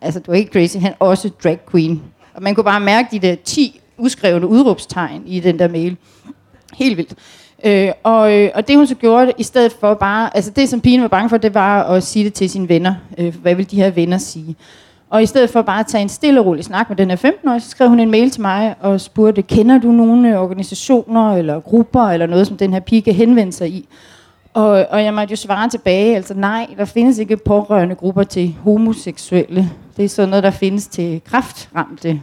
altså 0.00 0.20
det 0.20 0.28
var 0.28 0.34
ikke 0.34 0.52
crazy, 0.52 0.76
han 0.76 0.94
også 0.98 1.30
drag 1.44 1.60
queen. 1.70 2.02
Og 2.34 2.42
man 2.42 2.54
kunne 2.54 2.64
bare 2.64 2.80
mærke 2.80 3.08
de 3.10 3.18
der 3.18 3.34
10 3.44 3.80
uskrevne 3.98 4.46
udråbstegn 4.46 5.22
i 5.26 5.40
den 5.40 5.58
der 5.58 5.68
mail. 5.68 5.96
Helt 6.74 6.96
vildt. 6.96 7.14
Øh, 7.64 7.92
og, 8.02 8.32
øh, 8.38 8.50
og 8.54 8.68
det 8.68 8.76
hun 8.76 8.86
så 8.86 8.94
gjorde, 8.94 9.32
i 9.38 9.42
stedet 9.42 9.72
for 9.80 9.94
bare, 9.94 10.36
altså 10.36 10.50
det 10.50 10.68
som 10.68 10.80
pigen 10.80 11.02
var 11.02 11.08
bange 11.08 11.28
for, 11.28 11.36
det 11.36 11.54
var 11.54 11.82
at 11.82 12.02
sige 12.02 12.24
det 12.24 12.34
til 12.34 12.50
sine 12.50 12.68
venner. 12.68 12.94
Øh, 13.18 13.34
hvad 13.42 13.54
vil 13.54 13.70
de 13.70 13.76
her 13.76 13.90
venner 13.90 14.18
sige? 14.18 14.56
Og 15.10 15.22
i 15.22 15.26
stedet 15.26 15.50
for 15.50 15.62
bare 15.62 15.80
at 15.80 15.86
tage 15.86 16.02
en 16.02 16.08
stille 16.08 16.40
og 16.40 16.46
rolig 16.46 16.64
snak 16.64 16.88
med 16.88 16.96
den 16.96 17.10
her 17.10 17.16
15-årige, 17.16 17.60
så 17.60 17.68
skrev 17.68 17.88
hun 17.88 18.00
en 18.00 18.10
mail 18.10 18.30
til 18.30 18.42
mig 18.42 18.74
og 18.80 19.00
spurgte, 19.00 19.42
kender 19.42 19.78
du 19.78 19.92
nogle 19.92 20.38
organisationer 20.38 21.36
eller 21.36 21.60
grupper 21.60 22.02
eller 22.02 22.26
noget, 22.26 22.46
som 22.46 22.56
den 22.56 22.72
her 22.72 22.80
pige 22.80 23.02
kan 23.02 23.14
henvende 23.14 23.52
sig 23.52 23.68
i? 23.68 23.88
Og, 24.54 24.86
og 24.90 25.04
jeg 25.04 25.14
måtte 25.14 25.32
jo 25.32 25.36
svare 25.36 25.68
tilbage, 25.68 26.16
altså 26.16 26.34
nej, 26.34 26.66
der 26.78 26.84
findes 26.84 27.18
ikke 27.18 27.36
pårørende 27.36 27.94
grupper 27.94 28.22
til 28.22 28.56
homoseksuelle. 28.62 29.70
Det 29.96 30.04
er 30.04 30.08
sådan 30.08 30.28
noget, 30.28 30.42
der 30.42 30.50
findes 30.50 30.86
til 30.86 31.20
kraftramte. 31.24 32.20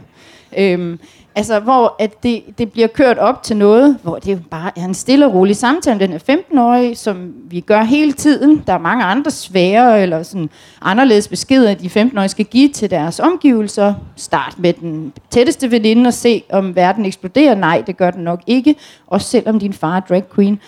Øhm, 0.58 0.98
Altså, 1.34 1.60
hvor 1.60 1.96
at 1.98 2.22
det, 2.22 2.42
det 2.58 2.72
bliver 2.72 2.88
kørt 2.88 3.18
op 3.18 3.42
til 3.42 3.56
noget, 3.56 3.98
hvor 4.02 4.16
det 4.16 4.32
jo 4.32 4.38
bare 4.50 4.70
er 4.76 4.84
en 4.84 4.94
stille 4.94 5.26
og 5.26 5.34
rolig 5.34 5.56
samtale. 5.56 6.00
Den 6.00 6.12
er 6.12 6.18
15-årig, 6.18 6.96
som 6.96 7.34
vi 7.50 7.60
gør 7.60 7.82
hele 7.82 8.12
tiden. 8.12 8.62
Der 8.66 8.72
er 8.72 8.78
mange 8.78 9.04
andre 9.04 9.30
svære 9.30 10.02
eller 10.02 10.22
sådan 10.22 10.50
anderledes 10.82 11.28
beskeder, 11.28 11.74
de 11.74 11.86
15-årige 11.86 12.28
skal 12.28 12.44
give 12.44 12.68
til 12.68 12.90
deres 12.90 13.20
omgivelser. 13.20 13.94
Start 14.16 14.54
med 14.58 14.72
den 14.72 15.12
tætteste 15.30 15.70
veninde 15.70 16.08
og 16.08 16.14
se, 16.14 16.42
om 16.52 16.76
verden 16.76 17.06
eksploderer. 17.06 17.54
Nej, 17.54 17.82
det 17.86 17.96
gør 17.96 18.10
den 18.10 18.24
nok 18.24 18.40
ikke. 18.46 18.74
Også 19.06 19.28
selvom 19.28 19.58
din 19.58 19.72
far 19.72 19.96
er 19.96 20.00
drag 20.00 20.24
queen. 20.34 20.60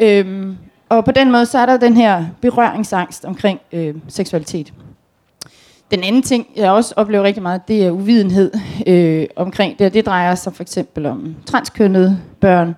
Øhm, 0.00 0.56
og 0.88 1.04
på 1.04 1.12
den 1.12 1.32
måde, 1.32 1.46
så 1.46 1.58
er 1.58 1.66
der 1.66 1.76
den 1.76 1.96
her 1.96 2.24
berøringsangst 2.40 3.24
omkring 3.24 3.60
øh, 3.72 3.94
seksualitet. 4.08 4.72
Den 5.90 6.04
anden 6.04 6.22
ting, 6.22 6.46
jeg 6.56 6.70
også 6.70 6.94
oplever 6.96 7.24
rigtig 7.24 7.42
meget, 7.42 7.68
det 7.68 7.84
er 7.84 7.90
uvidenhed 7.90 8.52
øh, 8.86 9.26
omkring 9.36 9.78
det. 9.78 9.94
Det 9.94 10.06
drejer 10.06 10.34
sig 10.34 10.52
for 10.54 10.62
eksempel 10.62 11.06
om 11.06 11.34
transkønnede 11.46 12.18
børn, 12.40 12.74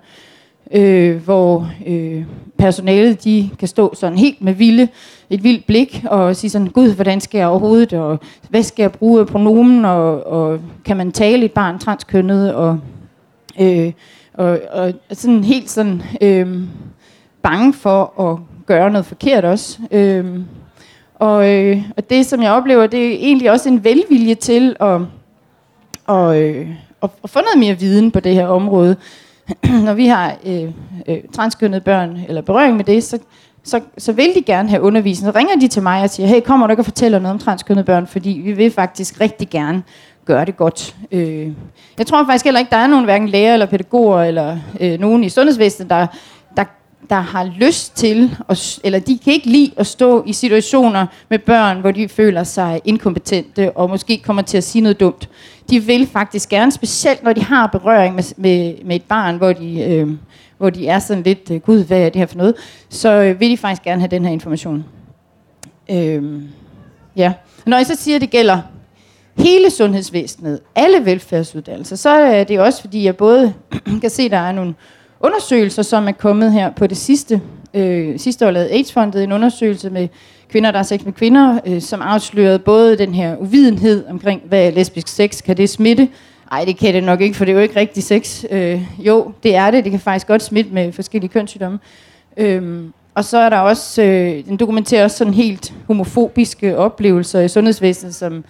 øh, 0.73 1.17
hvor 1.25 1.71
øh, 1.87 2.25
personalet 2.59 3.25
de 3.25 3.51
kan 3.59 3.69
stå 3.69 3.95
sådan 3.95 4.19
helt 4.19 4.43
med 4.43 4.53
vilde, 4.53 4.89
et 5.31 5.45
vildt 5.45 5.67
blik 5.67 6.05
og 6.07 6.37
sige 6.37 6.51
sådan, 6.51 6.67
gud, 6.67 6.95
hvordan 6.95 7.21
skal 7.21 7.39
jeg 7.39 7.49
overhovedet, 7.49 7.93
og 7.93 8.21
hvad 8.49 8.63
skal 8.63 8.83
jeg 8.83 8.93
bruge 8.93 9.21
af 9.21 9.27
pronomen, 9.27 9.85
og, 9.85 10.27
og 10.27 10.61
kan 10.85 10.97
man 10.97 11.13
tale 11.13 11.45
et 11.45 11.53
barn 11.53 11.79
transkønnet, 11.79 12.55
og, 12.55 12.79
øh, 13.61 13.93
og, 14.35 14.59
og 14.73 14.93
sådan 15.13 15.45
helt 15.45 15.71
sådan 15.71 16.03
øh, 16.21 16.59
bange 17.43 17.73
for 17.73 18.31
at 18.31 18.39
gøre 18.67 18.91
noget 18.91 19.07
forkert 19.07 19.45
også. 19.45 19.79
Øh, 19.91 20.41
og, 21.21 21.55
øh, 21.55 21.83
og 21.97 22.11
det, 22.11 22.27
som 22.27 22.43
jeg 22.43 22.53
oplever, 22.53 22.87
det 22.87 23.07
er 23.07 23.13
egentlig 23.13 23.51
også 23.51 23.69
en 23.69 23.85
velvilje 23.85 24.35
til 24.35 24.77
at, 24.81 25.01
og, 26.07 26.43
øh, 26.43 26.69
at, 27.03 27.11
at 27.25 27.31
få 27.31 27.41
noget 27.41 27.59
mere 27.59 27.79
viden 27.79 28.11
på 28.11 28.21
det 28.21 28.35
her 28.35 28.47
område. 28.47 28.97
Når 29.87 29.95
vi 29.95 30.07
har 30.07 30.35
øh, 30.47 30.71
øh, 31.09 31.19
transkønnede 31.33 31.81
børn, 31.81 32.21
eller 32.29 32.43
berøring 32.43 32.77
med 32.77 32.85
det, 32.85 33.05
så, 33.05 33.19
så, 33.63 33.81
så 33.99 34.13
vil 34.13 34.35
de 34.35 34.43
gerne 34.43 34.69
have 34.69 34.83
undervisning. 34.83 35.33
Så 35.33 35.39
ringer 35.39 35.57
de 35.57 35.69
til 35.69 35.83
mig 35.83 36.03
og 36.03 36.11
siger, 36.11 36.27
hey, 36.27 36.41
kommer 36.41 36.67
du 36.67 36.71
ikke 36.71 36.81
og 36.81 36.85
fortæller 36.85 37.19
noget 37.19 37.35
om 37.35 37.39
transkønnede 37.39 37.85
børn, 37.85 38.07
fordi 38.07 38.41
vi 38.45 38.53
vil 38.53 38.71
faktisk 38.71 39.21
rigtig 39.21 39.49
gerne 39.51 39.83
gøre 40.25 40.45
det 40.45 40.57
godt. 40.57 40.97
Øh, 41.13 41.53
jeg 41.99 42.07
tror 42.07 42.25
faktisk 42.25 42.45
heller 42.45 42.61
ikke, 42.61 42.71
der 42.71 42.77
er 42.77 42.87
nogen 42.87 43.05
hverken 43.05 43.29
læger 43.29 43.53
eller 43.53 43.67
pædagoger 43.67 44.23
eller 44.23 44.59
øh, 44.81 45.01
nogen 45.01 45.25
i 45.25 45.29
sundhedsvæsenet, 45.29 45.91
der 45.91 46.07
der 47.09 47.21
har 47.21 47.45
lyst 47.45 47.97
til, 47.97 48.37
at, 48.49 48.81
eller 48.85 48.99
de 48.99 49.19
kan 49.19 49.33
ikke 49.33 49.51
lide 49.51 49.73
at 49.77 49.87
stå 49.87 50.25
i 50.27 50.33
situationer 50.33 51.07
med 51.29 51.39
børn, 51.39 51.81
hvor 51.81 51.91
de 51.91 52.09
føler 52.09 52.45
sig 52.45 52.81
inkompetente 52.85 53.73
og 53.77 53.91
måske 53.91 54.19
kommer 54.19 54.43
til 54.43 54.57
at 54.57 54.65
sige 54.65 54.83
noget 54.83 55.01
dumt. 55.01 55.29
De 55.71 55.81
vil 55.81 56.07
faktisk 56.07 56.49
gerne, 56.49 56.73
specielt 56.73 57.23
når 57.23 57.33
de 57.33 57.43
har 57.43 57.67
berøring 57.67 58.15
med, 58.15 58.25
med, 58.37 58.75
med 58.85 58.97
et 58.97 59.03
barn, 59.03 59.37
hvor 59.37 59.53
de, 59.53 59.81
øh, 59.81 60.09
hvor 60.59 60.71
de 60.71 60.89
er 60.89 60.99
sådan 60.99 61.23
lidt, 61.23 61.51
øh, 61.51 61.61
gud, 61.61 61.85
hvad 61.85 62.01
er 62.01 62.09
det 62.09 62.17
her 62.17 62.27
for 62.27 62.37
noget, 62.37 62.55
så 62.89 63.13
øh, 63.13 63.41
vil 63.41 63.51
de 63.51 63.57
faktisk 63.57 63.83
gerne 63.83 64.01
have 64.01 64.09
den 64.09 64.25
her 64.25 64.33
information. 64.33 64.85
Øh, 65.91 66.43
ja. 67.17 67.33
Når 67.67 67.77
jeg 67.77 67.87
så 67.87 67.95
siger, 67.95 68.15
at 68.15 68.21
det 68.21 68.31
gælder 68.31 68.59
hele 69.39 69.71
sundhedsvæsenet, 69.71 70.61
alle 70.75 71.05
velfærdsuddannelser, 71.05 71.97
så 71.97 72.11
er 72.11 72.45
det 72.45 72.61
også, 72.61 72.81
fordi 72.81 73.05
jeg 73.05 73.17
både 73.17 73.55
kan 74.01 74.11
se, 74.11 74.23
at 74.23 74.31
der 74.31 74.39
er 74.39 74.53
nogle 74.53 74.75
undersøgelser, 75.21 75.83
som 75.83 76.09
er 76.09 76.13
kommet 76.13 76.53
her 76.53 76.71
på 76.71 76.87
det 76.87 76.97
sidste. 76.97 77.41
Øh, 77.75 78.19
sidste 78.19 78.47
år 78.47 78.51
lavede 78.51 78.71
AIDS-fondet 78.71 79.25
en 79.25 79.33
undersøgelse 79.33 79.91
med 79.91 80.09
kvinder, 80.49 80.71
der 80.71 80.79
har 80.79 80.85
sex 80.85 81.05
med 81.05 81.13
kvinder, 81.13 81.61
øh, 81.67 81.83
som 81.83 82.03
afslørede 82.03 82.59
både 82.59 82.99
den 82.99 83.15
her 83.15 83.37
uvidenhed 83.37 84.07
omkring, 84.07 84.43
hvad 84.45 84.67
er 84.67 84.71
lesbisk 84.71 85.09
sex, 85.09 85.43
kan 85.43 85.57
det 85.57 85.71
smitte? 85.71 86.09
Nej, 86.51 86.65
det 86.65 86.79
kan 86.79 86.95
det 86.95 87.05
nok 87.05 87.21
ikke, 87.21 87.37
for 87.37 87.45
det 87.45 87.53
er 87.53 87.57
jo 87.57 87.63
ikke 87.63 87.81
rigtig 87.81 88.03
sex. 88.03 88.45
Øh, 88.51 88.83
jo, 88.99 89.33
det 89.43 89.55
er 89.55 89.71
det. 89.71 89.85
Det 89.85 89.91
kan 89.91 90.01
faktisk 90.01 90.27
godt 90.27 90.43
smitte 90.43 90.75
med 90.75 90.93
forskellige 90.93 91.31
kønssygdomme. 91.31 91.79
Øh, 92.37 92.85
og 93.15 93.25
så 93.25 93.39
er 93.39 93.49
der 93.49 93.59
også, 93.59 94.03
øh, 94.03 94.45
den 94.45 94.57
dokumenterer 94.57 95.05
også 95.05 95.17
sådan 95.17 95.35
helt 95.35 95.75
homofobiske 95.87 96.77
oplevelser 96.77 97.41
i 97.41 97.49
sundhedsvæsenet, 97.49 98.15
som 98.15 98.45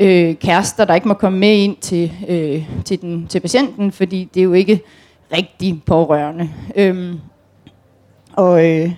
øh, 0.00 0.34
kærester, 0.34 0.84
der 0.84 0.94
ikke 0.94 1.08
må 1.08 1.14
komme 1.14 1.38
med 1.38 1.56
ind 1.56 1.76
til, 1.76 2.12
øh, 2.28 2.64
til, 2.84 3.00
den, 3.00 3.26
til 3.26 3.40
patienten, 3.40 3.92
fordi 3.92 4.28
det 4.34 4.40
er 4.40 4.44
jo 4.44 4.52
ikke 4.52 4.80
rigtig 5.32 5.82
pårørende. 5.86 6.50
Øhm, 6.76 7.20
og 8.32 8.66
øh, 8.66 8.90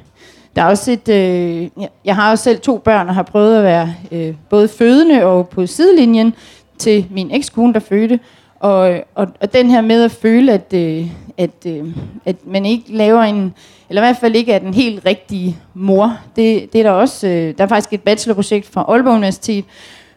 der 0.57 0.63
er 0.63 0.67
også 0.67 0.93
et, 0.93 1.09
øh, 1.09 1.87
jeg 2.05 2.17
har 2.17 2.31
også 2.31 2.45
selv 2.45 2.61
to 2.61 2.79
børn 2.79 3.09
og 3.09 3.15
har 3.15 3.23
prøvet 3.23 3.57
at 3.57 3.65
være 3.65 3.95
øh, 4.13 4.35
både 4.51 4.69
fødende 4.69 5.25
og 5.25 5.49
på 5.49 5.67
sidelinjen 5.67 6.35
til 6.79 7.07
min 7.11 7.31
ekskone, 7.31 7.75
der 7.75 7.81
fødte. 7.81 8.21
Og, 8.61 9.01
og, 9.15 9.27
og 9.41 9.53
den 9.53 9.71
her 9.71 9.81
med 9.81 10.05
at 10.05 10.11
føle, 10.11 10.53
at, 10.53 10.75
øh, 10.75 11.07
at, 11.37 11.67
øh, 11.67 11.97
at 12.25 12.37
man 12.47 12.67
ikke 12.67 12.85
laver 12.93 13.23
en, 13.23 13.55
eller 13.89 14.03
i 14.03 14.05
hvert 14.05 14.17
fald 14.21 14.37
ikke 14.37 14.53
er 14.53 14.59
den 14.59 14.75
helt 14.75 15.07
rigtige 15.07 15.57
mor, 15.75 16.19
det, 16.37 16.73
det 16.73 16.79
er 16.79 16.83
der 16.83 16.91
også, 16.91 17.27
øh, 17.27 17.55
der 17.59 17.65
er 17.65 17.69
faktisk 17.69 17.93
et 17.93 18.03
bachelorprojekt 18.03 18.67
fra 18.67 18.85
Aalborg 18.89 19.15
Universitet, 19.15 19.65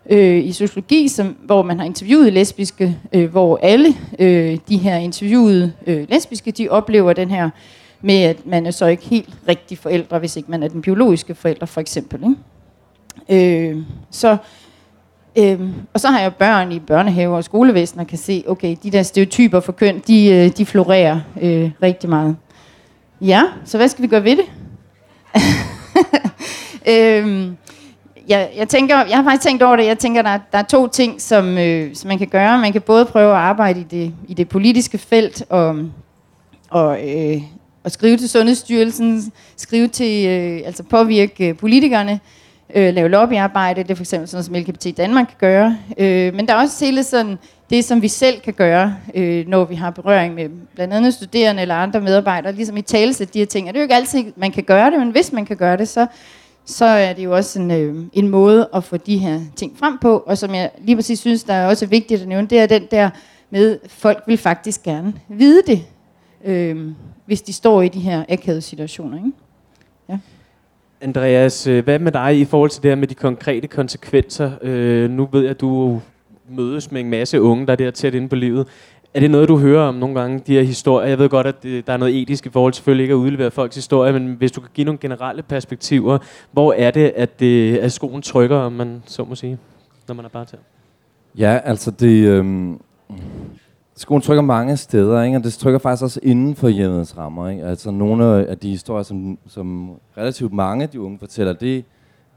øh, 0.10 0.46
i 0.46 0.52
sociologi, 0.52 1.08
som, 1.08 1.28
hvor 1.46 1.62
man 1.62 1.80
har 1.80 1.86
interviewet 1.86 2.34
lesbiske, 2.34 2.98
øh, 3.14 3.32
hvor 3.32 3.60
alle 3.62 3.94
øh, 4.20 4.58
de 4.70 4.78
her 4.78 4.96
interviewede 4.96 5.74
øh, 5.88 6.10
lesbiske, 6.10 6.52
de 6.52 6.70
oplever 6.70 7.14
den 7.14 7.30
her 7.30 7.50
med, 8.02 8.24
at 8.24 8.46
man 8.46 8.66
er 8.66 8.72
så 8.72 8.86
ikke 8.86 9.06
helt 9.06 9.30
rigtig 9.48 9.78
forældre, 9.78 10.20
hvis 10.20 10.36
ikke 10.36 10.52
man 10.52 10.64
er 10.64 10.68
den 10.68 10.82
biologiske 10.82 11.36
forælder, 11.36 11.66
for 11.66 11.82
eksempel. 11.82 12.24
Ikke? 12.24 13.70
Øh, 13.72 13.78
så, 14.12 14.38
øh, 15.36 15.60
og 15.94 16.00
så 16.00 16.08
har 16.08 16.20
jeg 16.20 16.36
børn 16.36 16.72
i 16.72 16.80
børnehaver 16.80 17.38
og 17.38 17.44
skolevæsen, 17.44 18.00
og 18.00 18.08
kan 18.08 18.18
se, 18.18 18.44
okay, 18.48 18.76
de 18.84 18.92
der 18.92 19.04
stereotyper 19.04 19.60
for 19.60 19.72
køn, 19.72 20.02
de, 20.08 20.28
øh, 20.30 20.58
de 20.58 20.66
florerer 20.66 21.20
øh, 21.42 21.72
rigtig 21.82 22.10
meget. 22.10 22.36
Ja, 23.22 23.44
så 23.66 23.78
hvad 23.78 23.88
skal 23.88 24.02
vi 24.02 24.08
gøre 24.08 24.24
ved 24.24 24.38
det? 24.38 24.46
øh, 26.94 27.48
jeg, 28.32 28.50
jeg, 28.58 28.70
tænker, 28.70 28.96
jeg 28.96 29.18
har 29.18 29.24
faktisk 29.24 29.44
tænkt 29.44 29.64
over 29.64 29.76
det. 29.76 29.86
Jeg 29.86 30.00
tænker, 30.00 30.22
der, 30.22 30.40
der 30.52 30.58
er 30.58 30.64
to 30.64 30.88
ting, 30.88 31.22
som, 31.22 31.58
øh, 31.58 31.96
som 31.96 32.08
man 32.08 32.18
kan 32.18 32.28
gøre. 32.28 32.58
Man 32.58 32.72
kan 32.72 32.82
både 32.82 33.06
prøve 33.06 33.32
at 33.32 33.38
arbejde 33.38 33.80
i 33.80 33.84
det, 33.84 34.14
i 34.28 34.34
det 34.34 34.50
politiske 34.50 34.98
felt 34.98 35.44
og, 35.50 35.76
og, 36.70 37.10
øh, 37.10 37.42
og 37.84 37.92
skrive 37.92 38.18
til 38.18 38.30
Sundhedsstyrelsen, 38.30 39.32
skrive 39.58 39.88
til, 39.88 40.28
øh, 40.28 40.62
altså 40.66 40.84
påvirke 40.84 41.50
øh, 41.50 41.58
politikerne, 41.58 42.20
øh, 42.76 42.94
lave 42.94 43.10
lobbyarbejde. 43.10 43.84
Det 43.84 43.92
er 43.92 43.96
for 43.96 44.04
eksempel 44.04 44.28
sådan 44.30 44.44
som 44.44 44.56
LGBT 44.56 44.98
Danmark 44.98 45.26
kan 45.28 45.38
gøre. 45.40 45.78
Øh, 45.98 46.34
men 46.34 46.48
der 46.48 46.54
er 46.54 46.58
også 46.58 46.86
hele 46.86 47.04
sådan 47.04 47.38
det, 47.70 47.86
som 47.86 48.02
vi 48.02 48.08
selv 48.08 48.40
kan 48.40 48.54
gøre, 48.54 48.96
øh, 49.16 49.48
når 49.48 49.66
vi 49.66 49.76
har 49.76 49.92
berøring 49.92 50.34
med 50.34 50.50
blandt 50.76 50.94
andet 50.94 51.14
studerende 51.14 51.62
eller 51.62 51.76
andre 51.76 52.02
medarbejdere, 52.02 52.54
ligesom 52.54 52.78
i 52.78 52.82
talesæt 52.82 53.34
de 53.34 53.40
her 53.40 53.46
ting. 53.46 53.68
Og 53.68 53.74
det 53.74 53.80
er 53.80 53.82
jo 53.82 53.86
ikke 53.86 53.96
altid, 53.96 54.24
man 54.36 54.52
kan 54.52 54.64
gøre 54.64 54.92
det, 54.92 55.00
men 55.00 55.10
hvis 55.10 55.32
man 55.32 55.46
kan 55.46 55.58
gøre 55.58 55.78
det, 55.78 55.88
så 55.88 56.08
så 56.66 56.86
er 56.86 57.14
det 57.14 57.24
jo 57.24 57.36
også 57.36 57.60
en, 57.60 57.72
øh, 57.72 57.96
en 58.14 58.30
måde 58.30 58.70
at 58.74 58.84
få 58.84 58.98
de 58.98 59.18
her 59.18 59.40
ting 59.56 59.78
frem 59.78 59.98
på. 60.02 60.18
Og 60.18 60.38
som 60.38 60.56
jeg 60.56 60.72
lige 60.82 60.96
præcis 60.96 61.20
synes, 61.20 61.44
der 61.44 61.54
er 61.54 61.68
også 61.68 61.86
vigtigt 61.86 62.22
at 62.22 62.28
nævne, 62.28 62.48
det 62.48 62.60
er 62.60 62.66
den 62.66 62.88
der 62.92 63.10
med, 63.50 63.80
folk 63.88 64.24
vil 64.28 64.38
faktisk 64.38 64.84
gerne 64.84 65.14
vide 65.28 65.62
det, 65.68 65.86
øh, 66.46 66.92
hvis 67.26 67.42
de 67.42 67.54
står 67.54 67.82
i 67.82 67.88
de 67.88 68.00
her 68.00 68.24
akavede 68.30 68.62
situationer. 68.62 69.18
Ikke? 69.18 69.32
Ja. 70.10 70.18
Andreas, 71.02 71.68
øh, 71.68 71.84
hvad 71.84 72.00
med 72.00 72.12
dig 72.12 72.40
i 72.40 72.46
forhold 72.46 72.70
til 72.70 72.84
det 72.84 72.92
her 72.92 72.96
med 72.96 73.08
de 73.08 73.16
konkrete 73.16 73.68
konsekvenser? 73.68 74.52
Øh, 74.62 75.10
nu 75.10 75.30
ved 75.32 75.42
jeg, 75.42 75.50
at 75.50 75.62
du 75.62 76.02
mødes 76.50 76.92
med 76.92 77.02
en 77.02 77.10
masse 77.10 77.42
unge, 77.42 77.66
der 77.66 77.72
er 77.72 77.78
der 77.78 77.92
tæt 77.92 78.14
inde 78.14 78.30
på 78.30 78.36
livet. 78.36 78.68
Er 79.14 79.20
det 79.20 79.32
noget, 79.32 79.50
du 79.50 79.58
hører 79.58 79.82
om 79.88 79.96
nogle 79.96 80.20
gange, 80.20 80.40
de 80.48 80.54
her 80.54 80.64
historier? 80.64 81.08
Jeg 81.08 81.20
ved 81.20 81.30
godt, 81.30 81.48
at 81.48 81.64
det, 81.64 81.88
der 81.88 81.94
er 81.94 81.98
noget 81.98 82.22
etisk 82.22 82.46
i 82.46 82.50
forhold 82.50 82.74
til 82.74 82.78
selvfølgelig 82.78 83.04
ikke 83.04 83.14
at 83.14 83.18
udlevere 83.18 83.52
folks 83.52 83.76
historie, 83.76 84.14
men 84.14 84.34
hvis 84.34 84.52
du 84.52 84.62
kan 84.62 84.70
give 84.74 84.86
nogle 84.86 84.98
generelle 84.98 85.44
perspektiver, 85.44 86.18
hvor 86.52 86.74
er 86.74 86.92
det, 86.92 87.14
at, 87.16 87.40
det, 87.40 87.78
at 87.78 87.92
skoen 87.92 88.22
trykker, 88.22 88.58
om 88.58 88.72
man 88.72 89.04
så 89.06 89.24
må 89.24 89.36
sige, 89.36 89.58
når 90.08 90.16
man 90.16 90.26
er 90.26 90.30
bare 90.30 90.46
til? 90.46 90.58
Ja, 91.38 91.60
altså 91.64 91.92
det... 91.92 92.28
Øhm 92.28 92.82
Skoen 93.96 94.22
trykker 94.22 94.42
mange 94.42 94.78
steder, 94.78 95.24
ikke? 95.24 95.38
og 95.38 95.44
det 95.44 95.54
trykker 95.54 95.80
faktisk 95.80 96.04
også 96.04 96.20
inden 96.24 96.56
for 96.56 96.68
hjemmets 96.70 97.18
rammer. 97.18 97.50
Ikke? 97.50 97.64
Altså 97.64 97.92
nogle 97.92 98.48
af 98.48 98.58
de 98.58 98.70
historier, 98.70 99.04
som, 99.04 99.38
som 99.48 99.92
relativt 100.18 100.54
mange 100.54 100.84
af 100.84 100.90
de 100.90 101.02
unge 101.02 101.20
fortæller, 101.20 101.54
det, 101.54 101.86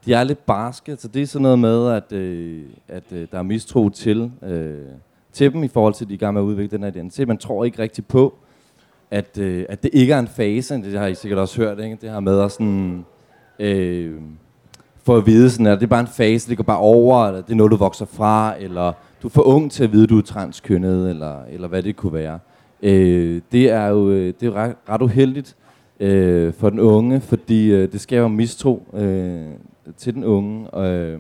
de 0.07 0.15
er 0.15 0.25
lidt 0.25 0.47
barske. 0.47 0.97
Så 0.97 1.09
det 1.09 1.23
er 1.23 1.27
sådan 1.27 1.43
noget 1.43 1.59
med, 1.59 1.91
at, 1.91 2.13
øh, 2.13 2.63
at 2.89 3.03
øh, 3.13 3.27
der 3.33 3.39
er 3.39 3.43
mistro 3.43 3.89
til, 3.89 4.31
øh, 4.43 4.79
til 5.35 5.53
dem 5.53 5.65
i 5.65 5.69
forhold 5.69 5.95
til, 5.95 6.05
at 6.05 6.09
de 6.09 6.15
er 6.15 6.17
i 6.17 6.19
gang 6.19 6.35
med 6.35 6.43
at 6.43 6.47
udvikle 6.47 6.77
den 6.77 6.83
her 6.83 6.91
identitet. 6.91 7.29
Man 7.29 7.39
tror 7.39 7.65
ikke 7.65 7.79
rigtig 7.79 8.07
på, 8.07 8.35
at, 9.11 9.39
øh, 9.39 9.67
at 9.69 9.83
det 9.83 9.91
ikke 9.93 10.13
er 10.13 10.19
en 10.19 10.29
fase. 10.29 10.75
Det 10.75 10.99
har 10.99 11.07
I 11.07 11.15
sikkert 11.15 11.39
også 11.39 11.63
hørt, 11.63 11.81
ikke? 11.81 11.99
det 12.01 12.11
her 12.11 12.21
med 12.21 12.41
at 12.41 12.53
sådan, 12.53 13.05
øh, 13.59 14.21
få 15.03 15.17
at 15.17 15.27
vide, 15.27 15.51
sådan, 15.51 15.67
at 15.67 15.79
det 15.81 15.87
er 15.87 15.91
bare 15.91 16.01
en 16.01 16.07
fase, 16.07 16.49
det 16.49 16.57
går 16.57 16.65
bare 16.65 16.79
over, 16.79 17.27
eller 17.27 17.41
det 17.41 17.53
er 17.53 17.57
noget, 17.57 17.73
du 17.73 17.77
vokser 17.77 18.07
fra, 18.07 18.55
eller 18.61 18.93
du 19.23 19.29
er 19.29 19.31
for 19.31 19.43
ung 19.43 19.71
til 19.71 19.85
at 19.85 19.93
vide, 19.93 20.03
at 20.03 20.11
du 20.11 20.19
er 20.19 20.23
transkønnet, 20.23 21.11
eller, 21.11 21.45
eller 21.45 21.69
hvad 21.69 21.83
det 21.83 21.97
kunne 21.97 22.13
være. 22.13 22.39
Øh, 22.83 23.41
det 23.53 23.71
er 23.71 23.87
jo 23.87 24.11
øh, 24.11 24.35
det 24.41 24.47
er 24.47 24.53
ret, 24.53 24.75
ret 24.89 25.03
uheldigt 25.03 25.57
øh, 26.01 26.53
for 26.53 26.71
den 26.71 26.81
unge, 26.81 27.21
fordi 27.21 27.73
øh, 27.73 27.93
det 27.93 28.01
skaber 28.01 28.29
mistro 28.29 28.83
øh, 28.95 29.47
til 29.97 30.15
den 30.15 30.25
unge. 30.25 30.79
Øh, 30.79 31.19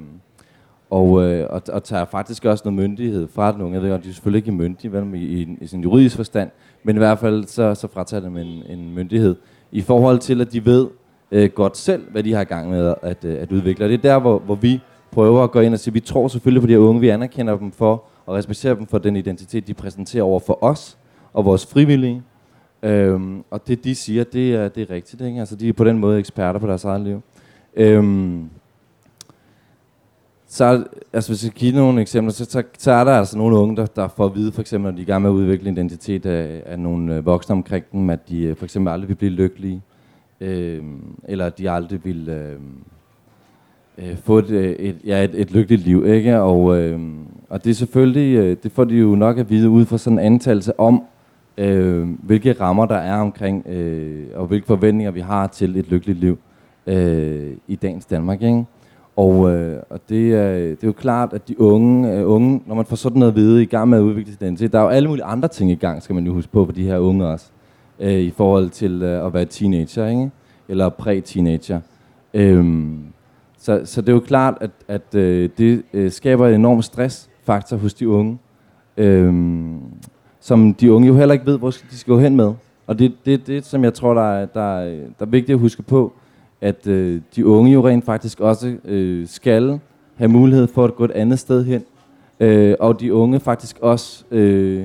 og, 0.94 1.22
øh, 1.22 1.46
og, 1.50 1.62
og 1.68 1.84
tager 1.84 2.04
faktisk 2.04 2.44
også 2.44 2.62
noget 2.64 2.80
myndighed 2.80 3.28
fra 3.28 3.52
den 3.52 3.62
unge. 3.62 3.74
Jeg 3.74 3.82
ved 3.82 3.90
godt, 3.90 4.04
de 4.04 4.08
er 4.08 4.12
selvfølgelig 4.12 4.38
ikke 4.38 4.52
myndige 4.52 4.92
vel, 4.92 5.14
i, 5.14 5.18
i, 5.18 5.58
i 5.60 5.66
sin 5.66 5.80
juridisk 5.80 6.16
forstand, 6.16 6.50
men 6.84 6.96
i 6.96 6.98
hvert 6.98 7.18
fald 7.18 7.44
så, 7.44 7.74
så 7.74 7.88
fratager 7.88 8.20
dem 8.20 8.36
en, 8.36 8.62
en 8.68 8.94
myndighed 8.94 9.36
i 9.72 9.80
forhold 9.80 10.18
til, 10.18 10.40
at 10.40 10.52
de 10.52 10.64
ved 10.64 10.86
øh, 11.30 11.50
godt 11.50 11.76
selv, 11.76 12.10
hvad 12.10 12.22
de 12.22 12.32
har 12.32 12.40
i 12.40 12.44
gang 12.44 12.70
med 12.70 12.94
at, 13.02 13.24
øh, 13.24 13.42
at 13.42 13.52
udvikle. 13.52 13.84
Og 13.84 13.88
det 13.88 13.98
er 13.98 14.02
der, 14.02 14.18
hvor, 14.18 14.38
hvor 14.38 14.54
vi 14.54 14.80
prøver 15.10 15.44
at 15.44 15.50
gå 15.50 15.60
ind 15.60 15.74
og 15.74 15.80
sige, 15.80 15.94
vi 15.94 16.00
tror 16.00 16.28
selvfølgelig 16.28 16.60
på 16.60 16.66
de 16.66 16.72
her 16.72 16.78
unge, 16.78 17.00
vi 17.00 17.08
anerkender 17.08 17.56
dem 17.56 17.72
for, 17.72 18.04
og 18.26 18.34
respekterer 18.34 18.74
dem 18.74 18.86
for 18.86 18.98
den 18.98 19.16
identitet, 19.16 19.66
de 19.66 19.74
præsenterer 19.74 20.22
over 20.24 20.40
for 20.40 20.64
os 20.64 20.98
og 21.32 21.44
vores 21.44 21.66
frivillige. 21.66 22.22
Øhm, 22.82 23.44
og 23.50 23.68
det, 23.68 23.84
de 23.84 23.94
siger, 23.94 24.24
det 24.24 24.54
er, 24.54 24.68
det 24.68 24.90
er 24.90 24.94
rigtigt. 24.94 25.22
Ikke? 25.22 25.40
Altså, 25.40 25.56
de 25.56 25.68
er 25.68 25.72
på 25.72 25.84
den 25.84 25.98
måde 25.98 26.18
eksperter 26.18 26.60
på 26.60 26.66
deres 26.66 26.84
eget 26.84 27.00
liv. 27.00 27.22
Øhm, 27.76 28.50
så 30.54 30.84
altså, 31.12 31.30
hvis 31.30 31.44
jeg 31.44 31.52
giver 31.52 31.72
nogle 31.72 32.00
eksempler, 32.00 32.32
så, 32.32 32.44
så, 32.44 32.62
så 32.78 32.92
er 32.92 33.04
der 33.04 33.12
altså 33.12 33.38
nogle 33.38 33.56
unge, 33.56 33.76
der, 33.76 33.86
der 33.86 34.08
får 34.08 34.24
at 34.24 34.34
vide, 34.34 34.52
for 34.52 34.60
eksempel, 34.60 34.90
når 34.90 34.96
de 34.96 35.02
er 35.02 35.02
i 35.02 35.06
gang 35.06 35.22
med 35.22 35.30
at 35.30 35.34
udvikle 35.34 35.70
identitet 35.70 36.26
af, 36.26 36.62
af 36.66 36.78
nogle 36.78 37.16
øh, 37.16 37.26
voksne 37.26 37.52
omkring 37.52 37.84
dem, 37.92 38.10
at 38.10 38.28
de 38.28 38.42
øh, 38.42 38.56
for 38.56 38.64
eksempel 38.64 38.92
aldrig 38.92 39.08
vil 39.08 39.14
blive 39.14 39.30
lykkelige, 39.30 39.82
øh, 40.40 40.82
eller 41.24 41.46
at 41.46 41.58
de 41.58 41.70
aldrig 41.70 42.04
vil 42.04 42.28
øh, 42.28 42.58
øh, 43.98 44.16
få 44.16 44.38
et, 44.38 44.50
øh, 44.50 44.72
et, 44.72 44.96
ja, 45.04 45.24
et, 45.24 45.30
et 45.34 45.52
lykkeligt 45.52 45.82
liv, 45.82 46.06
ikke? 46.06 46.40
Og, 46.40 46.78
øh, 46.78 47.00
og 47.48 47.64
det 47.64 47.70
er 47.70 47.74
selvfølgelig, 47.74 48.36
øh, 48.36 48.56
det 48.62 48.72
får 48.72 48.84
de 48.84 48.94
jo 48.94 49.14
nok 49.14 49.38
at 49.38 49.50
vide 49.50 49.70
ud 49.70 49.84
fra 49.84 49.98
sådan 49.98 50.18
en 50.18 50.24
antagelse 50.24 50.80
om, 50.80 51.02
øh, 51.58 52.08
hvilke 52.22 52.52
rammer 52.52 52.86
der 52.86 52.96
er 52.96 53.20
omkring, 53.20 53.66
øh, 53.68 54.26
og 54.34 54.46
hvilke 54.46 54.66
forventninger 54.66 55.10
vi 55.10 55.20
har 55.20 55.46
til 55.46 55.76
et 55.76 55.88
lykkeligt 55.88 56.18
liv 56.18 56.38
øh, 56.86 57.52
i 57.68 57.76
dagens 57.76 58.06
Danmark, 58.06 58.42
ikke? 58.42 58.64
Og, 59.16 59.50
øh, 59.50 59.82
og 59.90 60.00
det, 60.08 60.34
er, 60.34 60.52
det 60.52 60.82
er 60.82 60.86
jo 60.86 60.92
klart, 60.92 61.32
at 61.32 61.48
de 61.48 61.60
unge, 61.60 62.12
øh, 62.12 62.30
unge, 62.30 62.62
når 62.66 62.74
man 62.74 62.84
får 62.84 62.96
sådan 62.96 63.18
noget 63.18 63.32
at 63.32 63.36
vide 63.36 63.62
i 63.62 63.66
gang 63.66 63.88
med 63.88 63.98
at 63.98 64.02
udvikle 64.02 64.32
sin 64.32 64.38
identitet, 64.40 64.72
der 64.72 64.78
er 64.78 64.82
jo 64.82 64.88
alle 64.88 65.08
mulige 65.08 65.24
andre 65.24 65.48
ting 65.48 65.70
i 65.70 65.74
gang, 65.74 66.02
skal 66.02 66.14
man 66.14 66.26
jo 66.26 66.32
huske 66.32 66.52
på, 66.52 66.64
for 66.64 66.72
de 66.72 66.84
her 66.84 66.98
unge 66.98 67.26
også, 67.26 67.46
øh, 68.00 68.12
i 68.12 68.30
forhold 68.30 68.70
til 68.70 69.02
øh, 69.02 69.26
at 69.26 69.34
være 69.34 69.44
teenager, 69.44 70.06
ikke? 70.06 70.30
eller 70.68 70.88
præ-teenager. 70.88 71.80
Øhm, 72.34 72.98
så, 73.58 73.80
så 73.84 74.00
det 74.00 74.08
er 74.08 74.12
jo 74.12 74.20
klart, 74.20 74.58
at, 74.60 74.70
at 74.88 75.14
øh, 75.14 75.50
det 75.58 75.82
øh, 75.92 76.10
skaber 76.10 76.48
en 76.48 76.54
enorm 76.54 76.82
stressfaktor 76.82 77.76
hos 77.76 77.94
de 77.94 78.08
unge, 78.08 78.38
øhm, 78.96 79.80
som 80.40 80.74
de 80.74 80.92
unge 80.92 81.08
jo 81.08 81.16
heller 81.16 81.32
ikke 81.32 81.46
ved, 81.46 81.58
hvor 81.58 81.70
de 81.70 81.98
skal 81.98 82.14
gå 82.14 82.20
hen 82.20 82.36
med. 82.36 82.52
Og 82.86 82.98
det 82.98 83.04
er 83.04 83.10
det, 83.24 83.46
det, 83.46 83.64
som 83.64 83.84
jeg 83.84 83.94
tror, 83.94 84.14
der 84.14 84.32
er, 84.32 84.46
der, 84.46 84.78
er, 84.78 84.90
der 85.18 85.26
er 85.26 85.30
vigtigt 85.30 85.54
at 85.56 85.60
huske 85.60 85.82
på, 85.82 86.12
at 86.64 86.86
øh, 86.86 87.20
de 87.36 87.46
unge 87.46 87.72
jo 87.72 87.88
rent 87.88 88.04
faktisk 88.04 88.40
også 88.40 88.76
øh, 88.84 89.26
skal 89.28 89.80
have 90.16 90.28
mulighed 90.28 90.66
for 90.66 90.84
at 90.84 90.94
gå 90.94 91.04
et 91.04 91.10
andet 91.10 91.38
sted 91.38 91.64
hen. 91.64 91.84
Øh, 92.40 92.74
og 92.80 93.00
de 93.00 93.14
unge 93.14 93.40
faktisk 93.40 93.78
også 93.80 94.24
øh, 94.30 94.84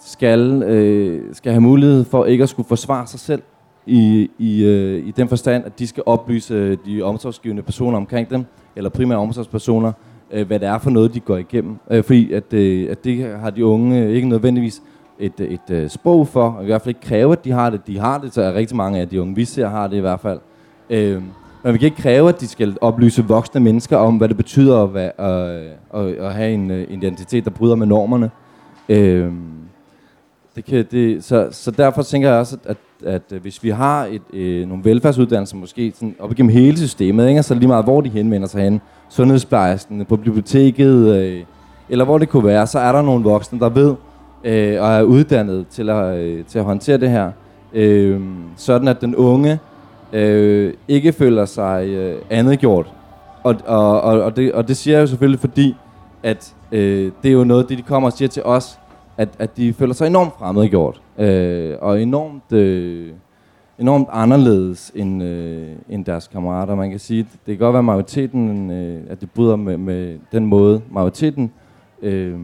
skal, 0.00 0.62
øh, 0.62 1.34
skal 1.34 1.52
have 1.52 1.60
mulighed 1.60 2.04
for 2.04 2.24
ikke 2.24 2.42
at 2.42 2.48
skulle 2.48 2.68
forsvare 2.68 3.06
sig 3.06 3.20
selv 3.20 3.42
i, 3.86 4.30
i, 4.38 4.64
øh, 4.64 5.06
i 5.06 5.10
den 5.10 5.28
forstand, 5.28 5.64
at 5.64 5.78
de 5.78 5.86
skal 5.86 6.02
oplyse 6.06 6.54
øh, 6.54 6.76
de 6.86 7.02
omsorgsgivende 7.02 7.62
personer 7.62 7.96
omkring 7.96 8.30
dem, 8.30 8.44
eller 8.76 8.90
primære 8.90 9.18
omsorgspersoner, 9.18 9.92
øh, 10.30 10.46
hvad 10.46 10.60
det 10.60 10.68
er 10.68 10.78
for 10.78 10.90
noget, 10.90 11.14
de 11.14 11.20
går 11.20 11.36
igennem. 11.36 11.76
Øh, 11.90 12.04
fordi 12.04 12.32
at, 12.32 12.52
øh, 12.52 12.90
at 12.90 13.04
det 13.04 13.38
har 13.40 13.50
de 13.50 13.66
unge 13.66 14.12
ikke 14.14 14.28
nødvendigvis 14.28 14.82
et, 15.18 15.40
øh, 15.40 15.48
et, 15.48 15.70
et 15.70 15.90
sprog 15.90 16.28
for, 16.28 16.48
og 16.48 16.62
i 16.62 16.66
hvert 16.66 16.82
fald 16.82 16.88
ikke 16.88 17.08
kræve, 17.08 17.32
at 17.32 17.44
de 17.44 17.52
har 17.52 17.70
det. 17.70 17.86
De 17.86 17.98
har 17.98 18.18
det, 18.18 18.34
så 18.34 18.42
er 18.42 18.54
rigtig 18.54 18.76
mange 18.76 19.00
af 19.00 19.08
de 19.08 19.22
unge, 19.22 19.34
vi 19.34 19.44
ser, 19.44 19.68
har 19.68 19.86
det 19.86 19.96
i 19.96 20.00
hvert 20.00 20.20
fald. 20.20 20.38
Øh, 20.90 21.22
men 21.62 21.72
vi 21.72 21.78
kan 21.78 21.86
ikke 21.86 22.02
kræve, 22.02 22.28
at 22.28 22.40
de 22.40 22.48
skal 22.48 22.76
oplyse 22.80 23.24
voksne 23.24 23.60
mennesker 23.60 23.96
om, 23.96 24.16
hvad 24.16 24.28
det 24.28 24.36
betyder 24.36 24.82
at, 24.82 24.94
være, 24.94 25.12
øh, 25.18 25.70
at, 25.94 26.06
at, 26.06 26.14
at 26.14 26.34
have 26.34 26.52
en 26.52 26.70
uh, 26.70 26.76
identitet, 26.76 27.44
der 27.44 27.50
bryder 27.50 27.74
med 27.74 27.86
normerne. 27.86 28.30
Øh, 28.88 29.32
det 30.56 30.64
kan, 30.64 30.86
det, 30.90 31.24
så, 31.24 31.48
så 31.50 31.70
derfor 31.70 32.02
tænker 32.02 32.28
jeg 32.28 32.38
også, 32.38 32.56
at, 32.64 32.76
at, 33.04 33.22
at 33.32 33.40
hvis 33.40 33.62
vi 33.62 33.70
har 33.70 34.04
et, 34.04 34.22
øh, 34.32 34.68
nogle 34.68 34.84
velfærdsuddannelser, 34.84 35.56
måske 35.56 35.92
sådan 35.94 36.14
op 36.18 36.32
igennem 36.32 36.52
hele 36.52 36.76
systemet, 36.76 37.28
ikke? 37.28 37.42
så 37.42 37.54
lige 37.54 37.68
meget, 37.68 37.84
hvor 37.84 38.00
de 38.00 38.08
henvender 38.08 38.48
sig 38.48 38.62
hen, 38.62 38.80
sundhedsplejersken, 39.08 40.04
på 40.04 40.16
biblioteket, 40.16 41.16
øh, 41.16 41.44
eller 41.88 42.04
hvor 42.04 42.18
det 42.18 42.28
kunne 42.28 42.44
være, 42.44 42.66
så 42.66 42.78
er 42.78 42.92
der 42.92 43.02
nogle 43.02 43.24
voksne, 43.24 43.60
der 43.60 43.68
ved, 43.68 43.94
øh, 44.44 44.82
og 44.82 44.88
er 44.88 45.02
uddannet 45.02 45.66
til 45.68 45.90
at, 45.90 46.18
øh, 46.18 46.44
til 46.44 46.58
at 46.58 46.64
håndtere 46.64 46.98
det 46.98 47.10
her. 47.10 47.30
Øh, 47.72 48.20
sådan 48.56 48.88
at 48.88 49.00
den 49.00 49.16
unge 49.16 49.58
øh, 50.12 50.72
ikke 50.88 51.12
føler 51.12 51.44
sig 51.44 51.86
øh, 51.88 52.16
andetgjort. 52.30 52.92
Og, 53.42 53.56
og, 53.66 54.00
og, 54.00 54.22
og, 54.22 54.36
det, 54.36 54.52
og 54.52 54.68
det 54.68 54.76
siger 54.76 54.96
jeg 54.96 55.02
jo 55.02 55.06
selvfølgelig, 55.06 55.40
fordi 55.40 55.76
at 56.22 56.54
øh, 56.72 57.12
det 57.22 57.28
er 57.28 57.32
jo 57.32 57.44
noget, 57.44 57.68
det 57.68 57.78
de 57.78 57.82
kommer 57.82 58.08
og 58.08 58.12
siger 58.12 58.28
til 58.28 58.42
os, 58.42 58.78
at, 59.16 59.28
at 59.38 59.56
de 59.56 59.72
føler 59.72 59.94
sig 59.94 60.06
enormt 60.06 60.32
fremmedgjort. 60.38 61.00
Øh, 61.18 61.74
og 61.80 62.02
enormt, 62.02 62.52
øh, 62.52 63.12
enormt 63.78 64.08
anderledes 64.12 64.92
end, 64.94 65.22
øh, 65.22 65.68
end 65.88 66.04
deres 66.04 66.28
kammerater. 66.28 66.74
Man 66.74 66.90
kan 66.90 66.98
sige, 66.98 67.22
det 67.22 67.30
kan 67.46 67.58
godt 67.58 67.72
være 67.72 67.82
majoriteten, 67.82 68.70
øh, 68.70 69.00
at 69.08 69.20
det 69.20 69.30
bryder 69.30 69.56
med, 69.56 69.76
med 69.76 70.18
den 70.32 70.46
måde, 70.46 70.82
majoriteten 70.90 71.52
øh, 72.02 72.38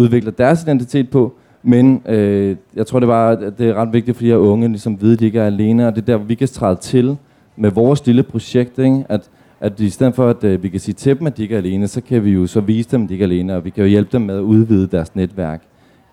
udvikler 0.00 0.30
deres 0.30 0.62
identitet 0.62 1.10
på, 1.10 1.34
men 1.62 2.02
øh, 2.06 2.56
jeg 2.76 2.86
tror, 2.86 2.98
det, 2.98 3.08
var, 3.08 3.30
at 3.30 3.58
det 3.58 3.68
er 3.68 3.74
ret 3.74 3.92
vigtigt 3.92 4.16
for 4.16 4.24
de 4.24 4.30
her 4.30 4.36
unge, 4.36 4.68
ligesom 4.68 5.00
vide, 5.00 5.12
at 5.12 5.20
de 5.20 5.26
ikke 5.26 5.38
er 5.38 5.46
alene, 5.46 5.86
og 5.86 5.94
det 5.94 6.02
er 6.02 6.06
der, 6.06 6.24
vi 6.24 6.34
kan 6.34 6.48
træde 6.48 6.76
til 6.76 7.16
med 7.56 7.70
vores 7.70 8.06
lille 8.06 8.22
projekt, 8.22 8.78
ikke? 8.78 9.04
At, 9.08 9.30
at 9.60 9.80
i 9.80 9.90
stedet 9.90 10.14
for, 10.14 10.28
at 10.28 10.44
øh, 10.44 10.62
vi 10.62 10.68
kan 10.68 10.80
sige 10.80 10.94
til 10.94 11.18
dem, 11.18 11.26
at 11.26 11.36
de 11.36 11.42
ikke 11.42 11.54
er 11.54 11.58
alene, 11.58 11.88
så 11.88 12.00
kan 12.00 12.24
vi 12.24 12.30
jo 12.30 12.46
så 12.46 12.60
vise 12.60 12.88
dem, 12.90 13.02
at 13.02 13.08
de 13.08 13.14
ikke 13.14 13.22
er 13.22 13.28
alene, 13.28 13.56
og 13.56 13.64
vi 13.64 13.70
kan 13.70 13.84
jo 13.84 13.88
hjælpe 13.88 14.08
dem 14.12 14.20
med 14.22 14.36
at 14.36 14.40
udvide 14.40 14.86
deres 14.86 15.16
netværk, 15.16 15.62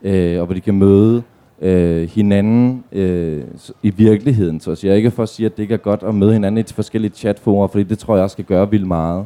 øh, 0.03 0.39
og 0.39 0.45
hvor 0.45 0.55
de 0.55 0.61
kan 0.61 0.73
møde 0.73 1.23
øh, 1.61 2.09
hinanden 2.09 2.83
øh, 2.91 3.43
i 3.83 3.89
virkeligheden. 3.89 4.59
Så 4.59 4.79
jeg 4.83 4.91
er 4.91 4.95
ikke 4.95 5.11
for 5.11 5.23
at 5.23 5.29
sige, 5.29 5.45
at 5.45 5.57
det 5.57 5.63
ikke 5.63 5.73
er 5.73 5.77
godt 5.77 6.03
at 6.03 6.15
møde 6.15 6.33
hinanden 6.33 6.57
i 6.57 6.73
forskellige 6.73 7.11
chatforer, 7.15 7.67
fordi 7.67 7.83
det 7.83 7.99
tror 7.99 8.15
jeg 8.15 8.23
også 8.23 8.33
skal 8.33 8.45
gøre 8.45 8.71
vildt 8.71 8.87
meget. 8.87 9.25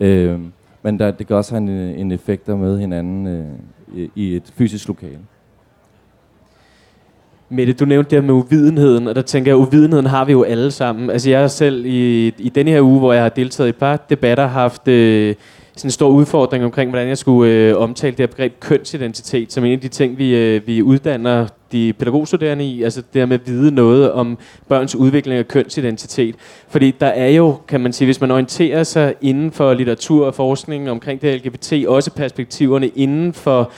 Øh, 0.00 0.40
men 0.82 0.98
der, 0.98 1.10
det 1.10 1.26
kan 1.26 1.36
også 1.36 1.54
have 1.54 1.62
en, 1.62 1.68
øh, 1.68 2.00
en 2.00 2.12
effekt 2.12 2.48
at 2.48 2.58
møde 2.58 2.78
hinanden 2.78 3.26
øh, 3.26 3.44
Øh, 3.94 4.08
i, 4.14 4.36
et 4.36 4.52
fysisk 4.56 4.88
lokale. 4.88 5.18
Mette, 7.48 7.72
du 7.72 7.84
nævnte 7.84 8.16
det 8.16 8.24
med 8.24 8.34
uvidenheden, 8.34 9.08
og 9.08 9.14
der 9.14 9.22
tænker 9.22 9.52
jeg, 9.52 9.60
at 9.60 9.66
uvidenheden 9.66 10.06
har 10.06 10.24
vi 10.24 10.32
jo 10.32 10.42
alle 10.42 10.70
sammen. 10.70 11.10
Altså 11.10 11.30
jeg 11.30 11.50
selv 11.50 11.86
i, 11.86 12.26
i 12.26 12.48
denne 12.48 12.70
her 12.70 12.80
uge, 12.80 12.98
hvor 12.98 13.12
jeg 13.12 13.22
har 13.22 13.28
deltaget 13.28 13.68
i 13.68 13.70
et 13.70 13.76
par 13.76 13.96
debatter, 13.96 14.46
haft 14.46 14.88
øh, 14.88 15.34
sådan 15.76 15.88
en 15.88 15.92
stor 15.92 16.08
udfordring 16.08 16.64
omkring, 16.64 16.90
hvordan 16.90 17.08
jeg 17.08 17.18
skulle 17.18 17.52
øh, 17.52 17.76
omtale 17.76 18.10
det 18.10 18.20
her 18.20 18.26
begreb 18.26 18.60
kønsidentitet, 18.60 19.52
som 19.52 19.64
en 19.64 19.72
af 19.72 19.80
de 19.80 19.88
ting, 19.88 20.18
vi, 20.18 20.36
øh, 20.36 20.66
vi 20.66 20.82
uddanner 20.82 21.46
de 21.72 21.92
pædagogstuderende 21.92 22.64
i, 22.64 22.82
altså 22.82 23.02
det 23.12 23.20
her 23.20 23.26
med 23.26 23.40
at 23.40 23.46
vide 23.46 23.74
noget 23.74 24.12
om 24.12 24.38
børns 24.68 24.94
udvikling 24.94 25.38
af 25.38 25.48
kønsidentitet. 25.48 26.34
Fordi 26.68 26.90
der 26.90 27.06
er 27.06 27.28
jo, 27.28 27.56
kan 27.68 27.80
man 27.80 27.92
sige, 27.92 28.06
hvis 28.06 28.20
man 28.20 28.30
orienterer 28.30 28.82
sig 28.82 29.14
inden 29.20 29.52
for 29.52 29.74
litteratur 29.74 30.26
og 30.26 30.34
forskning 30.34 30.90
omkring 30.90 31.22
det 31.22 31.46
LGBT, 31.46 31.72
også 31.86 32.10
perspektiverne 32.10 32.88
inden 32.88 33.32
for 33.32 33.70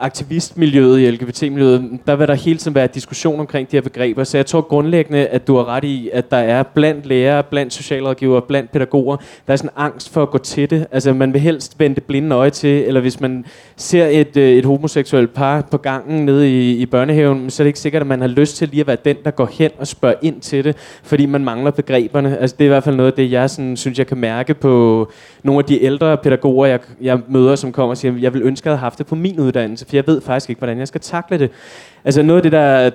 aktivistmiljøet 0.00 1.00
i 1.00 1.10
LGBT-miljøet, 1.10 1.98
der 2.06 2.16
vil 2.16 2.28
der 2.28 2.34
hele 2.34 2.58
tiden 2.58 2.74
være 2.74 2.86
diskussion 2.86 3.40
omkring 3.40 3.70
de 3.70 3.76
her 3.76 3.82
begreber. 3.82 4.24
Så 4.24 4.38
jeg 4.38 4.46
tror 4.46 4.60
grundlæggende, 4.60 5.26
at 5.26 5.46
du 5.46 5.56
har 5.56 5.68
ret 5.68 5.84
i, 5.84 6.10
at 6.12 6.30
der 6.30 6.36
er 6.36 6.62
blandt 6.62 7.06
lærere, 7.06 7.42
blandt 7.42 7.72
socialrådgivere, 7.72 8.42
blandt 8.42 8.72
pædagoger, 8.72 9.16
der 9.46 9.52
er 9.52 9.56
sådan 9.56 9.70
en 9.76 9.82
angst 9.82 10.12
for 10.12 10.22
at 10.22 10.30
gå 10.30 10.38
til 10.38 10.70
det. 10.70 10.86
Altså 10.92 11.12
man 11.12 11.32
vil 11.32 11.40
helst 11.40 11.80
vende 11.80 11.94
det 11.94 12.04
blinde 12.04 12.36
øje 12.36 12.50
til, 12.50 12.84
eller 12.84 13.00
hvis 13.00 13.20
man 13.20 13.44
ser 13.76 14.06
et, 14.06 14.36
øh, 14.36 14.50
et 14.50 14.64
homoseksuelt 14.64 15.34
par 15.34 15.60
på 15.70 15.78
gangen 15.78 16.24
nede 16.26 16.50
i, 16.50 16.76
i 16.76 16.86
børnehaven, 16.86 17.50
så 17.50 17.62
er 17.62 17.64
det 17.64 17.68
ikke 17.68 17.78
sikkert, 17.78 18.00
at 18.00 18.06
man 18.06 18.20
har 18.20 18.28
lyst 18.28 18.56
til 18.56 18.68
lige 18.68 18.80
at 18.80 18.86
være 18.86 18.96
den, 19.04 19.16
der 19.24 19.30
går 19.30 19.48
hen 19.52 19.70
og 19.78 19.86
spørger 19.86 20.16
ind 20.22 20.40
til 20.40 20.64
det, 20.64 20.76
fordi 21.02 21.26
man 21.26 21.44
mangler 21.44 21.70
begreberne. 21.70 22.38
Altså 22.38 22.56
det 22.58 22.64
er 22.64 22.68
i 22.68 22.68
hvert 22.68 22.84
fald 22.84 22.96
noget 22.96 23.10
af 23.10 23.16
det, 23.16 23.32
jeg 23.32 23.50
sådan, 23.50 23.76
synes, 23.76 23.98
jeg 23.98 24.06
kan 24.06 24.18
mærke 24.18 24.54
på 24.54 25.08
nogle 25.42 25.58
af 25.58 25.64
de 25.64 25.82
ældre 25.82 26.16
pædagoger, 26.16 26.66
jeg, 26.66 26.80
jeg 27.00 27.20
møder, 27.28 27.56
som 27.56 27.72
kommer 27.72 27.90
og 27.90 27.96
siger, 27.96 28.14
jeg 28.18 28.34
vil 28.34 28.42
ønske, 28.42 28.62
at 28.62 28.66
jeg 28.66 28.72
havde 28.72 28.80
haft 28.80 28.98
det 28.98 29.06
på 29.06 29.14
min 29.14 29.40
uddannelse 29.40 29.86
for 29.88 29.96
jeg 29.96 30.06
ved 30.06 30.20
faktisk 30.20 30.50
ikke, 30.50 30.58
hvordan 30.58 30.78
jeg 30.78 30.88
skal 30.88 31.00
takle 31.00 31.38
det. 31.38 31.50
Altså 32.04 32.22
noget 32.22 32.38
af 32.38 32.42
det, 32.42 32.52
der 32.52 32.90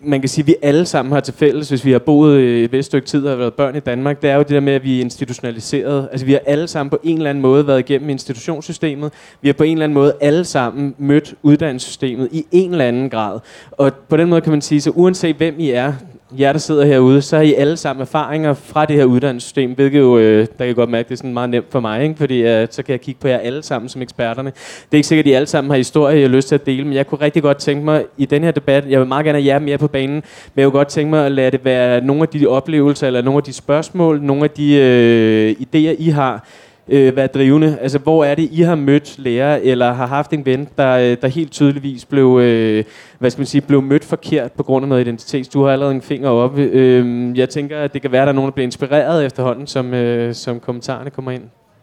man 0.00 0.20
kan 0.20 0.28
sige, 0.28 0.42
at 0.42 0.46
vi 0.46 0.54
alle 0.62 0.86
sammen 0.86 1.12
har 1.12 1.20
til 1.20 1.34
fælles, 1.34 1.68
hvis 1.68 1.84
vi 1.84 1.92
har 1.92 1.98
boet 1.98 2.40
et 2.40 2.72
vist 2.72 2.86
stykke 2.86 3.06
tid 3.06 3.24
og 3.24 3.30
har 3.30 3.36
været 3.36 3.54
børn 3.54 3.76
i 3.76 3.80
Danmark, 3.80 4.22
det 4.22 4.30
er 4.30 4.34
jo 4.34 4.40
det 4.40 4.48
der 4.48 4.60
med, 4.60 4.72
at 4.72 4.84
vi 4.84 4.96
er 4.96 5.00
institutionaliseret. 5.00 6.08
Altså 6.12 6.26
vi 6.26 6.32
har 6.32 6.40
alle 6.46 6.68
sammen 6.68 6.90
på 6.90 6.98
en 7.02 7.16
eller 7.16 7.30
anden 7.30 7.42
måde 7.42 7.66
været 7.66 7.78
igennem 7.78 8.10
institutionssystemet. 8.10 9.12
Vi 9.40 9.48
har 9.48 9.52
på 9.52 9.64
en 9.64 9.72
eller 9.72 9.84
anden 9.84 9.94
måde 9.94 10.14
alle 10.20 10.44
sammen 10.44 10.94
mødt 10.98 11.34
uddannelsessystemet 11.42 12.28
i 12.32 12.46
en 12.52 12.70
eller 12.70 12.84
anden 12.84 13.10
grad. 13.10 13.40
Og 13.70 13.92
på 14.08 14.16
den 14.16 14.28
måde 14.28 14.40
kan 14.40 14.52
man 14.52 14.60
sige, 14.60 14.80
så 14.80 14.90
uanset 14.90 15.36
hvem 15.36 15.54
I 15.58 15.70
er, 15.70 15.92
jer, 16.32 16.52
der 16.52 16.58
sidder 16.58 16.84
herude, 16.84 17.22
så 17.22 17.36
har 17.36 17.42
I 17.42 17.54
alle 17.54 17.76
sammen 17.76 18.00
erfaringer 18.00 18.54
fra 18.54 18.86
det 18.86 18.96
her 18.96 19.04
uddannelsessystem, 19.04 19.72
hvilket 19.72 19.98
jo, 19.98 20.18
øh, 20.18 20.46
der 20.58 20.66
kan 20.66 20.74
godt 20.74 20.90
mærke, 20.90 21.08
det 21.08 21.12
er 21.12 21.16
sådan 21.16 21.32
meget 21.32 21.50
nemt 21.50 21.66
for 21.70 21.80
mig, 21.80 22.02
ikke? 22.02 22.16
fordi 22.16 22.42
øh, 22.42 22.68
så 22.70 22.82
kan 22.82 22.92
jeg 22.92 23.00
kigge 23.00 23.20
på 23.20 23.28
jer 23.28 23.38
alle 23.38 23.62
sammen 23.62 23.88
som 23.88 24.02
eksperterne. 24.02 24.50
Det 24.50 24.92
er 24.92 24.96
ikke 24.96 25.08
sikkert, 25.08 25.26
at 25.26 25.30
I 25.30 25.32
alle 25.32 25.46
sammen 25.46 25.70
har 25.70 25.76
historier, 25.76 26.16
jeg 26.16 26.28
har 26.28 26.36
lyst 26.36 26.48
til 26.48 26.54
at 26.54 26.66
dele, 26.66 26.84
men 26.84 26.92
jeg 26.92 27.06
kunne 27.06 27.20
rigtig 27.20 27.42
godt 27.42 27.56
tænke 27.58 27.84
mig 27.84 28.04
i 28.16 28.24
den 28.24 28.44
her 28.44 28.50
debat, 28.50 28.84
jeg 28.88 29.00
vil 29.00 29.08
meget 29.08 29.24
gerne 29.24 29.42
have 29.42 29.54
jer 29.54 29.58
mere 29.58 29.78
på 29.78 29.88
banen, 29.88 30.14
men 30.14 30.22
jeg 30.56 30.64
kunne 30.64 30.78
godt 30.78 30.88
tænke 30.88 31.10
mig 31.10 31.26
at 31.26 31.32
lade 31.32 31.50
det 31.50 31.64
være 31.64 32.04
nogle 32.04 32.22
af 32.22 32.28
de 32.28 32.46
oplevelser, 32.46 33.06
eller 33.06 33.22
nogle 33.22 33.38
af 33.38 33.42
de 33.42 33.52
spørgsmål, 33.52 34.22
nogle 34.22 34.44
af 34.44 34.50
de 34.50 34.74
øh, 34.74 35.50
idéer, 35.50 35.96
I 35.98 36.08
har, 36.08 36.46
øh, 36.88 37.16
være 37.16 37.26
drivende? 37.26 37.78
Altså, 37.80 37.98
hvor 37.98 38.24
er 38.24 38.34
det, 38.34 38.48
I 38.52 38.60
har 38.60 38.74
mødt 38.74 39.18
lærer, 39.18 39.60
eller 39.62 39.92
har 39.92 40.06
haft 40.06 40.32
en 40.32 40.46
ven, 40.46 40.68
der, 40.78 40.98
øh, 40.98 41.16
der 41.22 41.28
helt 41.28 41.52
tydeligvis 41.52 42.04
blev, 42.04 42.38
øh, 42.42 42.84
hvad 43.18 43.30
skal 43.30 43.40
man 43.40 43.46
sige, 43.46 43.60
blev 43.60 43.82
mødt 43.82 44.04
forkert 44.04 44.52
på 44.52 44.62
grund 44.62 44.84
af 44.84 44.88
noget 44.88 45.00
identitet? 45.00 45.52
Du 45.54 45.62
har 45.64 45.72
allerede 45.72 45.94
en 45.94 46.02
finger 46.02 46.28
op. 46.28 46.58
Øh, 46.58 47.38
jeg 47.38 47.48
tænker, 47.48 47.78
at 47.78 47.94
det 47.94 48.02
kan 48.02 48.12
være, 48.12 48.22
at 48.22 48.26
der 48.26 48.32
er 48.32 48.34
nogen, 48.34 48.48
der 48.48 48.54
bliver 48.54 48.66
inspireret 48.66 49.26
efterhånden, 49.26 49.66
som, 49.66 49.94
øh, 49.94 50.34
som 50.34 50.60
kommentarerne 50.60 51.10
kommer 51.10 51.30
ind. 51.30 51.42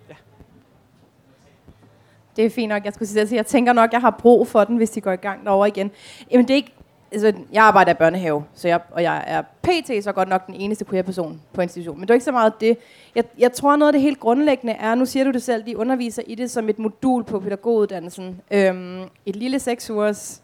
Ja. 0.10 0.16
Det 2.36 2.46
er 2.46 2.50
fint 2.50 2.70
nok. 2.70 2.86
Jeg 2.86 2.94
skulle 2.94 3.10
sige, 3.10 3.20
altså, 3.20 3.36
jeg 3.36 3.46
tænker 3.46 3.74
nok, 3.74 3.94
jeg 3.94 4.02
har 4.02 4.16
brug 4.20 4.48
for 4.48 4.64
den, 4.64 4.78
hvis 4.78 4.90
de 4.90 5.02
går 5.02 5.12
i 5.12 5.16
gang 5.16 5.46
derovre 5.46 5.68
igen. 5.68 5.92
Jamen, 6.32 6.48
det 6.48 6.54
er 6.54 6.56
ikke... 6.56 6.72
Altså, 7.16 7.34
jeg 7.54 7.64
arbejder 7.64 7.92
i 7.92 7.96
børnehave, 7.96 8.44
så 8.54 8.68
jeg, 8.68 8.80
og 8.92 9.04
jeg 9.04 9.24
er 9.28 9.42
pt. 9.42 10.04
så 10.04 10.12
godt 10.12 10.30
nok 10.30 10.48
den 10.48 10.56
eneste 10.56 10.86
queer 10.86 11.04
person 11.04 11.42
på 11.54 11.62
institutionen. 11.62 12.00
Men 12.00 12.08
det 12.08 12.10
er 12.10 12.14
ikke 12.14 12.26
så 12.26 12.32
meget 12.32 12.62
det. 12.62 12.78
Jeg, 13.16 13.24
jeg 13.38 13.54
tror, 13.54 13.76
noget 13.76 13.90
af 13.90 13.94
det 13.94 14.02
helt 14.02 14.20
grundlæggende 14.20 14.74
er, 14.74 14.96
nu 14.96 15.06
siger 15.06 15.24
du 15.24 15.32
det 15.32 15.44
selv, 15.44 15.66
de 15.66 15.78
underviser 15.78 16.24
i 16.28 16.36
det 16.36 16.52
som 16.52 16.70
et 16.70 16.80
modul 16.80 17.24
på 17.24 17.40
pædagoguddannelsen. 17.40 18.42
Øhm, 18.52 19.04
et 19.26 19.36
lille 19.36 19.60
seks 19.60 19.90
ugers. 19.90 20.42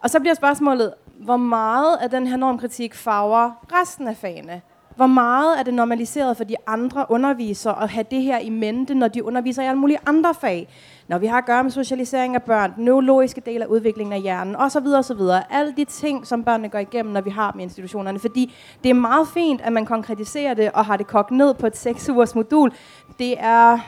Og 0.00 0.10
så 0.10 0.20
bliver 0.20 0.34
spørgsmålet, 0.34 0.94
hvor 1.20 1.36
meget 1.36 1.96
af 1.96 2.10
den 2.10 2.26
her 2.26 2.36
normkritik 2.36 2.94
farver 2.94 3.50
resten 3.72 4.08
af 4.08 4.16
fagene? 4.16 4.62
Hvor 4.96 5.06
meget 5.06 5.58
er 5.58 5.62
det 5.62 5.74
normaliseret 5.74 6.36
for 6.36 6.44
de 6.44 6.56
andre 6.66 7.06
undervisere 7.08 7.82
at 7.82 7.88
have 7.88 8.04
det 8.10 8.22
her 8.22 8.38
i 8.38 8.50
mente, 8.50 8.94
når 8.94 9.08
de 9.08 9.24
underviser 9.24 9.62
i 9.62 9.66
alle 9.66 9.80
mulige 9.80 9.98
andre 10.06 10.34
fag? 10.34 10.68
Når 11.08 11.18
vi 11.18 11.26
har 11.26 11.38
at 11.38 11.46
gøre 11.46 11.62
med 11.62 11.70
socialisering 11.70 12.34
af 12.34 12.42
børn, 12.42 12.72
den 12.76 12.84
neurologiske 12.84 13.42
del 13.46 13.62
af 13.62 13.66
udviklingen 13.66 14.12
af 14.12 14.20
hjernen, 14.20 14.56
osv. 14.56 14.86
osv. 14.86 15.20
Alle 15.50 15.74
de 15.76 15.84
ting, 15.84 16.26
som 16.26 16.44
børnene 16.44 16.68
går 16.68 16.78
igennem, 16.78 17.12
når 17.12 17.20
vi 17.20 17.30
har 17.30 17.50
dem 17.50 17.60
i 17.60 17.62
institutionerne. 17.62 18.18
Fordi 18.18 18.54
det 18.82 18.90
er 18.90 18.94
meget 18.94 19.28
fint, 19.28 19.60
at 19.60 19.72
man 19.72 19.86
konkretiserer 19.86 20.54
det 20.54 20.72
og 20.72 20.84
har 20.84 20.96
det 20.96 21.06
kogt 21.06 21.30
ned 21.30 21.54
på 21.54 21.66
et 21.66 21.76
6 21.76 22.08
ugers 22.08 22.34
modul. 22.34 22.72
Det 23.18 23.34
er 23.38 23.78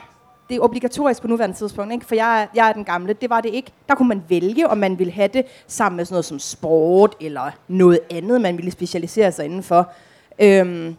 det 0.49 0.55
er 0.55 0.61
obligatorisk 0.61 1.21
på 1.21 1.27
nuværende 1.27 1.55
tidspunkt, 1.55 1.93
ikke? 1.93 2.05
for 2.05 2.15
jeg 2.15 2.41
er, 2.41 2.47
jeg 2.55 2.69
er 2.69 2.73
den 2.73 2.85
gamle. 2.85 3.13
Det 3.13 3.29
var 3.29 3.41
det 3.41 3.49
ikke. 3.49 3.71
Der 3.89 3.95
kunne 3.95 4.07
man 4.07 4.23
vælge, 4.29 4.67
om 4.67 4.77
man 4.77 4.99
ville 4.99 5.13
have 5.13 5.27
det 5.27 5.45
sammen 5.67 5.97
med 5.97 6.05
sådan 6.05 6.13
noget 6.13 6.25
som 6.25 6.39
sport, 6.39 7.15
eller 7.21 7.51
noget 7.67 7.99
andet, 8.11 8.41
man 8.41 8.57
ville 8.57 8.71
specialisere 8.71 9.31
sig 9.31 9.45
indenfor. 9.45 9.91
Øhm, 10.39 10.95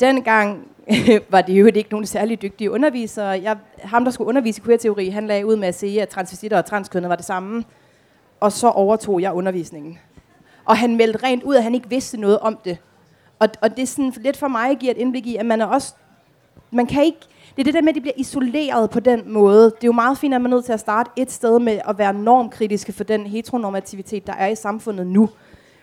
dengang 0.00 0.66
var 1.30 1.40
det 1.42 1.60
jo 1.60 1.66
ikke 1.66 1.90
nogen 1.90 2.06
særlig 2.06 2.42
dygtige 2.42 2.70
undervisere. 2.70 3.26
Jeg, 3.26 3.56
ham, 3.82 4.04
der 4.04 4.10
skulle 4.10 4.28
undervise 4.28 4.60
i 4.60 4.64
queer-teori, 4.64 5.08
han 5.08 5.26
lagde 5.26 5.46
ud 5.46 5.56
med 5.56 5.68
at 5.68 5.74
sige, 5.74 6.02
at 6.02 6.08
transvestitter 6.08 6.58
og 6.58 6.64
transkønnet 6.64 7.08
var 7.08 7.16
det 7.16 7.24
samme. 7.24 7.64
Og 8.40 8.52
så 8.52 8.68
overtog 8.68 9.20
jeg 9.20 9.32
undervisningen. 9.32 9.98
Og 10.64 10.76
han 10.76 10.96
meldte 10.96 11.22
rent 11.22 11.42
ud, 11.42 11.54
at 11.54 11.62
han 11.62 11.74
ikke 11.74 11.88
vidste 11.88 12.20
noget 12.20 12.38
om 12.38 12.58
det. 12.64 12.78
Og, 13.38 13.48
og 13.60 13.70
det 13.70 13.82
er 13.82 13.86
sådan 13.86 14.12
lidt 14.16 14.36
for 14.36 14.48
mig 14.48 14.76
giver 14.78 14.92
et 14.92 14.98
indblik 14.98 15.26
i, 15.26 15.36
at 15.36 15.46
man 15.46 15.60
er 15.60 15.66
også... 15.66 15.94
Man 16.70 16.86
kan 16.86 17.04
ikke... 17.04 17.18
Det 17.56 17.62
er 17.62 17.64
det 17.64 17.74
der 17.74 17.82
med, 17.82 17.88
at 17.88 17.94
de 17.94 18.00
bliver 18.00 18.14
isoleret 18.16 18.90
på 18.90 19.00
den 19.00 19.32
måde. 19.32 19.64
Det 19.64 19.84
er 19.84 19.88
jo 19.88 19.92
meget 19.92 20.18
fint, 20.18 20.34
at 20.34 20.40
man 20.40 20.52
er 20.52 20.56
nødt 20.56 20.64
til 20.64 20.72
at 20.72 20.80
starte 20.80 21.10
et 21.16 21.30
sted 21.30 21.58
med 21.58 21.80
at 21.88 21.98
være 21.98 22.14
normkritiske 22.14 22.92
for 22.92 23.04
den 23.04 23.26
heteronormativitet, 23.26 24.26
der 24.26 24.32
er 24.32 24.46
i 24.46 24.54
samfundet 24.54 25.06
nu. 25.06 25.28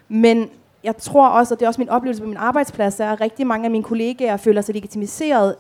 Men 0.08 0.50
jeg 0.84 0.98
tror 0.98 1.28
også, 1.28 1.54
og 1.54 1.60
det 1.60 1.66
er 1.66 1.70
også 1.70 1.82
min 1.82 1.90
oplevelse 1.90 2.22
på 2.22 2.28
min 2.28 2.38
arbejdsplads, 2.38 3.00
er, 3.00 3.12
at 3.12 3.22
rigtig 3.22 3.48
mange 3.48 3.66
af 3.66 3.72
mine 3.72 3.84
kollegaer 3.84 4.38
føler 4.38 4.62
sig 4.62 4.76
legitimiseret 4.76 5.56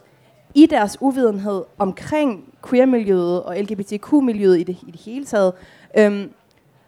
i 0.55 0.65
deres 0.65 0.97
uvidenhed 1.01 1.63
omkring 1.77 2.53
queer-miljøet 2.69 3.43
og 3.43 3.57
LGBTQ-miljøet 3.57 4.59
i 4.59 4.63
det, 4.63 4.77
i 4.88 4.91
det 4.91 4.99
hele 4.99 5.25
taget. 5.25 5.53
Øhm, 5.97 6.29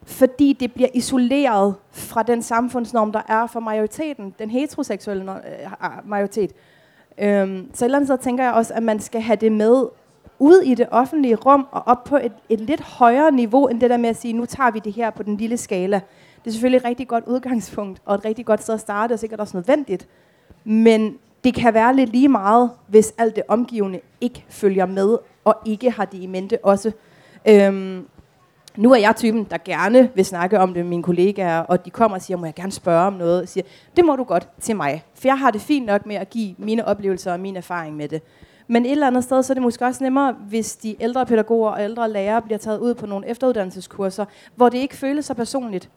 fordi 0.04 0.54
det 0.60 0.74
bliver 0.74 0.90
isoleret 0.94 1.76
fra 1.92 2.24
den 2.24 2.42
samfundsnorm, 2.42 3.12
der 3.12 3.22
er 3.28 3.48
for 3.48 3.60
majoriteten, 3.60 4.36
den 4.40 4.50
heteroseksuelle 4.50 5.32
øh, 5.32 5.72
ah, 5.80 6.10
majoritet. 6.10 6.52
Øhm, 7.18 7.70
så 7.74 7.86
et 7.86 7.88
eller 7.88 7.98
andet 7.98 8.08
sted 8.08 8.18
tænker 8.18 8.44
jeg 8.44 8.54
også, 8.54 8.74
at 8.74 8.84
man 8.84 9.00
skal 9.00 9.22
have 9.22 9.36
det 9.36 9.52
med 9.52 9.86
ud 10.40 10.62
i 10.62 10.74
det 10.74 10.88
offentlige 10.92 11.36
rum 11.36 11.68
og 11.72 11.84
op 11.86 12.04
på 12.04 12.18
et, 12.18 12.32
et 12.50 12.60
lidt 12.60 12.82
højere 12.82 13.32
niveau, 13.32 13.68
end 13.68 13.82
det 13.82 13.90
der 13.90 13.98
med 13.98 14.10
at 14.10 14.16
sige, 14.16 14.34
nu 14.34 14.46
tager 14.46 14.72
vi 14.72 14.80
det 14.80 14.94
her 14.94 15.10
på 15.10 15.24
den 15.24 15.38
lille 15.38 15.58
skala. 15.58 16.02
Det 16.46 16.52
er 16.52 16.54
selvfølgelig 16.54 16.78
et 16.78 16.86
rigtig 16.86 17.08
godt 17.08 17.24
udgangspunkt, 17.28 18.02
og 18.06 18.16
et 18.16 18.26
rigtig 18.26 18.46
godt 18.46 18.64
sted 18.64 18.74
at 18.74 18.80
starte, 18.80 19.14
og 19.14 19.20
sikkert 19.20 19.40
også 19.40 19.58
nødvendigt. 19.58 20.08
Men 20.64 21.18
det 21.44 21.54
kan 21.54 21.74
være 21.74 21.96
lidt 21.96 22.10
lige 22.10 22.30
meget, 22.30 22.72
hvis 22.88 23.14
alt 23.18 23.36
det 23.36 23.44
omgivende 23.48 24.00
ikke 24.22 24.46
følger 24.50 24.86
med, 24.86 25.18
og 25.46 25.56
ikke 25.66 25.92
har 25.92 26.06
det 26.06 26.22
i 26.22 26.26
mente 26.26 26.66
også. 26.66 26.92
Øhm, 27.48 28.08
nu 28.78 28.92
er 28.92 28.98
jeg 28.98 29.16
typen, 29.16 29.44
der 29.44 29.58
gerne 29.66 30.10
vil 30.16 30.26
snakke 30.26 30.60
om 30.60 30.74
det 30.74 30.84
med 30.84 30.90
mine 30.90 31.04
kollegaer, 31.04 31.60
og 31.60 31.86
de 31.86 31.90
kommer 31.90 32.18
og 32.18 32.22
siger, 32.22 32.38
må 32.38 32.46
jeg 32.46 32.56
gerne 32.56 32.72
spørge 32.72 33.08
om 33.08 33.14
noget? 33.14 33.42
Og 33.42 33.48
siger, 33.48 33.64
det 33.98 34.06
må 34.06 34.16
du 34.16 34.24
godt 34.24 34.50
til 34.62 34.76
mig, 34.76 35.04
for 35.16 35.28
jeg 35.28 35.40
har 35.40 35.52
det 35.52 35.62
fint 35.62 35.86
nok 35.86 36.06
med 36.06 36.16
at 36.16 36.30
give 36.30 36.56
mine 36.58 36.86
oplevelser 36.86 37.34
og 37.34 37.40
min 37.40 37.58
erfaring 37.58 37.96
med 37.96 38.08
det. 38.08 38.22
Men 38.68 38.86
et 38.86 38.92
eller 38.92 39.08
andet 39.08 39.24
sted, 39.24 39.44
så 39.44 39.54
er 39.54 39.56
det 39.56 39.64
måske 39.64 39.86
også 39.86 40.04
nemmere, 40.04 40.36
hvis 40.50 40.76
de 40.76 40.96
ældre 41.00 41.26
pædagoger 41.26 41.70
og 41.70 41.84
ældre 41.84 42.12
lærere 42.12 42.42
bliver 42.42 42.58
taget 42.58 42.80
ud 42.80 42.94
på 42.94 43.06
nogle 43.06 43.28
efteruddannelseskurser, 43.28 44.26
hvor 44.56 44.70
det 44.70 44.78
ikke 44.78 44.96
føles 44.96 45.26
så 45.26 45.34
personligt. 45.34 45.90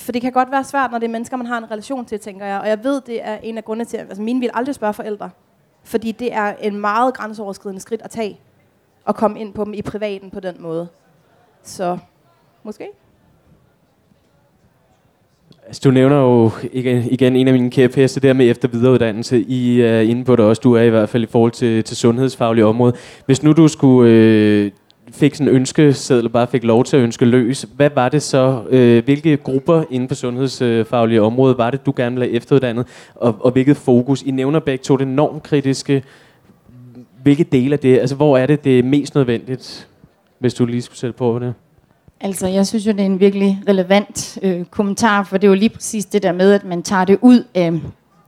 For 0.00 0.12
det 0.12 0.22
kan 0.22 0.32
godt 0.32 0.50
være 0.50 0.64
svært, 0.64 0.90
når 0.90 0.98
det 0.98 1.06
er 1.06 1.10
mennesker, 1.10 1.36
man 1.36 1.46
har 1.46 1.58
en 1.58 1.70
relation 1.70 2.04
til, 2.04 2.20
tænker 2.20 2.46
jeg. 2.46 2.60
Og 2.60 2.68
jeg 2.68 2.84
ved, 2.84 3.00
det 3.00 3.26
er 3.26 3.38
en 3.42 3.58
af 3.58 3.64
grundene 3.64 3.84
til, 3.84 3.96
at 3.96 4.06
altså, 4.08 4.22
mine 4.22 4.40
vil 4.40 4.50
aldrig 4.54 4.74
spørge 4.74 4.94
forældre. 4.94 5.30
Fordi 5.84 6.12
det 6.12 6.32
er 6.32 6.54
en 6.60 6.80
meget 6.80 7.14
grænseoverskridende 7.14 7.80
skridt 7.80 8.02
at 8.02 8.10
tage. 8.10 8.40
Og 9.04 9.16
komme 9.16 9.40
ind 9.40 9.54
på 9.54 9.64
dem 9.64 9.74
i 9.74 9.82
privaten 9.82 10.30
på 10.30 10.40
den 10.40 10.56
måde. 10.58 10.88
Så 11.62 11.98
måske. 12.62 12.88
Altså, 15.66 15.80
du 15.84 15.90
nævner 15.90 16.16
jo 16.16 16.50
igen, 16.72 17.04
igen 17.10 17.36
en 17.36 17.48
af 17.48 17.54
mine 17.54 17.70
kæpheste 17.70 18.20
der 18.20 18.32
med 18.32 18.50
efter 18.50 18.68
videreuddannelse. 18.68 19.40
I 19.40 19.80
øh, 19.80 19.90
er 19.90 20.00
inde 20.00 20.24
på 20.24 20.36
det 20.36 20.44
også, 20.44 20.60
du 20.60 20.72
er 20.72 20.82
i 20.82 20.88
hvert 20.88 21.08
fald 21.08 21.22
i 21.22 21.26
forhold 21.26 21.52
til, 21.52 21.84
til 21.84 21.96
sundhedsfaglige 21.96 22.66
område. 22.66 22.92
Hvis 23.26 23.42
nu 23.42 23.52
du 23.52 23.68
skulle 23.68 24.10
øh, 24.12 24.70
fik 25.12 25.34
sådan 25.34 25.48
en 25.48 25.54
ønskeseddel 25.54 26.26
og 26.26 26.32
bare 26.32 26.46
fik 26.46 26.64
lov 26.64 26.84
til 26.84 26.96
at 26.96 27.02
ønske 27.02 27.24
løs, 27.24 27.66
hvad 27.76 27.90
var 27.94 28.08
det 28.08 28.22
så, 28.22 28.62
øh, 28.70 29.04
hvilke 29.04 29.36
grupper 29.36 29.84
inden 29.90 30.08
for 30.08 30.14
sundhedsfaglige 30.14 31.22
område 31.22 31.58
var 31.58 31.70
det, 31.70 31.86
du 31.86 31.92
gerne 31.96 32.16
ville 32.16 32.28
have 32.28 32.36
efteruddannet, 32.36 32.86
og, 33.14 33.36
og 33.40 33.50
hvilket 33.50 33.76
fokus? 33.76 34.22
I 34.22 34.30
nævner 34.30 34.60
begge 34.60 34.82
to 34.82 34.96
det 34.96 35.08
normkritiske. 35.08 36.02
Hvilke 37.22 37.44
dele 37.44 37.72
af 37.72 37.78
det, 37.78 37.98
altså 37.98 38.16
hvor 38.16 38.38
er 38.38 38.46
det 38.46 38.64
det 38.64 38.78
er 38.78 38.82
mest 38.82 39.14
nødvendigt, 39.14 39.88
hvis 40.38 40.54
du 40.54 40.66
lige 40.66 40.82
skulle 40.82 40.98
sætte 40.98 41.16
på 41.16 41.38
det? 41.38 41.54
Altså, 42.20 42.46
jeg 42.46 42.66
synes 42.66 42.86
jo, 42.86 42.92
det 42.92 43.00
er 43.00 43.04
en 43.04 43.20
virkelig 43.20 43.62
relevant 43.68 44.38
øh, 44.42 44.64
kommentar, 44.64 45.22
for 45.22 45.38
det 45.38 45.46
er 45.46 45.48
jo 45.48 45.54
lige 45.54 45.68
præcis 45.68 46.04
det 46.04 46.22
der 46.22 46.32
med, 46.32 46.52
at 46.52 46.64
man 46.64 46.82
tager 46.82 47.04
det 47.04 47.18
ud 47.22 47.44
af 47.54 47.72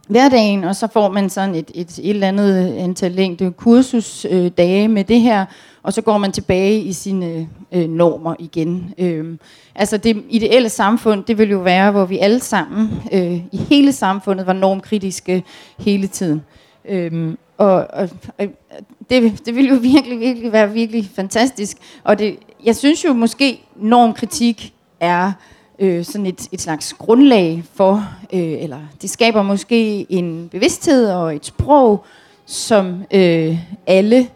hverdagen, 0.08 0.64
og 0.64 0.76
så 0.76 0.88
får 0.92 1.10
man 1.10 1.30
sådan 1.30 1.54
et, 1.54 1.70
et, 1.74 1.98
et 1.98 2.10
eller 2.10 2.28
andet 2.28 2.72
øh, 2.72 2.84
antal 2.84 3.12
længde 3.12 3.52
kursusdage 3.52 4.84
øh, 4.84 4.90
med 4.90 5.04
det 5.04 5.20
her, 5.20 5.44
og 5.82 5.92
så 5.92 6.02
går 6.02 6.18
man 6.18 6.32
tilbage 6.32 6.80
i 6.80 6.92
sine 6.92 7.48
øh, 7.72 7.88
normer 7.88 8.34
igen. 8.38 8.94
Øh, 8.98 9.38
altså 9.74 9.96
det 9.96 10.24
ideelle 10.28 10.68
samfund, 10.68 11.24
det 11.24 11.38
vil 11.38 11.50
jo 11.50 11.58
være, 11.58 11.90
hvor 11.90 12.04
vi 12.04 12.18
alle 12.18 12.40
sammen 12.40 12.90
øh, 13.12 13.34
i 13.52 13.56
hele 13.68 13.92
samfundet 13.92 14.46
var 14.46 14.52
normkritiske 14.52 15.44
hele 15.78 16.06
tiden. 16.06 16.42
Øh, 16.88 17.34
og, 17.58 17.74
og, 17.74 18.08
og 18.38 18.46
det, 19.10 19.46
det 19.46 19.54
ville 19.54 19.70
jo 19.70 19.76
virkelig, 19.76 20.20
virkelig 20.20 20.52
være 20.52 20.72
virkelig 20.72 21.10
fantastisk. 21.14 21.76
Og 22.04 22.18
det, 22.18 22.38
jeg 22.64 22.76
synes 22.76 23.04
jo 23.04 23.12
måske, 23.12 23.60
normkritik 23.76 24.72
er 25.00 25.26
øh, 25.26 25.32
øh, 25.82 26.04
sådan 26.04 26.26
et, 26.26 26.48
et 26.52 26.60
slags 26.60 26.92
grundlag 26.92 27.64
for, 27.74 28.08
øh, 28.32 28.62
eller 28.62 28.78
det 29.02 29.10
skaber 29.10 29.42
måske 29.42 30.06
en 30.12 30.48
bevidsthed 30.48 31.10
og 31.10 31.36
et 31.36 31.46
sprog, 31.46 32.04
som 32.46 33.04
øh, 33.10 33.58
alle 33.86 34.28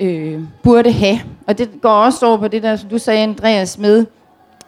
øh, 0.00 0.40
burde 0.62 0.92
have. 0.92 1.20
Og 1.46 1.58
det 1.58 1.70
går 1.82 1.90
også 1.90 2.26
over 2.26 2.36
på 2.36 2.48
det 2.48 2.62
der, 2.62 2.76
som 2.76 2.88
du 2.88 2.98
sagde, 2.98 3.22
Andreas, 3.22 3.78
med, 3.78 4.06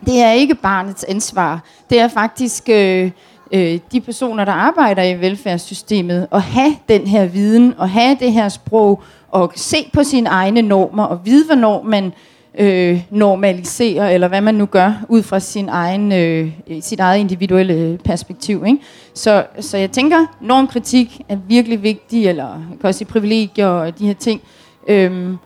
det 0.06 0.22
er 0.22 0.32
ikke 0.32 0.54
barnets 0.54 1.04
ansvar. 1.04 1.64
Det 1.90 2.00
er 2.00 2.08
faktisk 2.08 2.68
øh, 2.68 3.10
øh, 3.52 3.78
de 3.92 4.00
personer, 4.00 4.44
der 4.44 4.52
arbejder 4.52 5.02
i 5.02 5.20
velfærdssystemet, 5.20 6.26
at 6.32 6.42
have 6.42 6.76
den 6.88 7.06
her 7.06 7.26
viden, 7.26 7.74
og 7.78 7.90
have 7.90 8.16
det 8.20 8.32
her 8.32 8.48
sprog, 8.48 9.02
og 9.28 9.52
se 9.56 9.90
på 9.92 10.04
sine 10.04 10.28
egne 10.28 10.62
normer, 10.62 11.04
og 11.04 11.20
vide, 11.24 11.46
hvornår 11.46 11.82
man 11.82 12.12
øh, 12.58 13.02
normaliserer, 13.10 14.10
eller 14.10 14.28
hvad 14.28 14.40
man 14.40 14.54
nu 14.54 14.66
gør, 14.66 14.92
ud 15.08 15.22
fra 15.22 15.40
sin 15.40 15.68
egen, 15.68 16.12
øh, 16.12 16.48
sit 16.80 17.00
eget 17.00 17.20
individuelle 17.20 17.98
perspektiv. 18.04 18.64
Ikke? 18.66 18.78
Så, 19.14 19.44
så 19.60 19.76
jeg 19.76 19.90
tænker, 19.90 20.16
normkritik 20.40 21.20
er 21.28 21.36
virkelig 21.48 21.82
vigtig, 21.82 22.26
eller 22.26 22.44
jeg 22.44 22.78
kan 22.80 22.88
også 22.88 22.98
sige 22.98 23.08
privilegier 23.08 23.66
og 23.66 23.98
de 23.98 24.06
her 24.06 24.14
ting. 24.14 24.40
Øhm, 24.88 25.36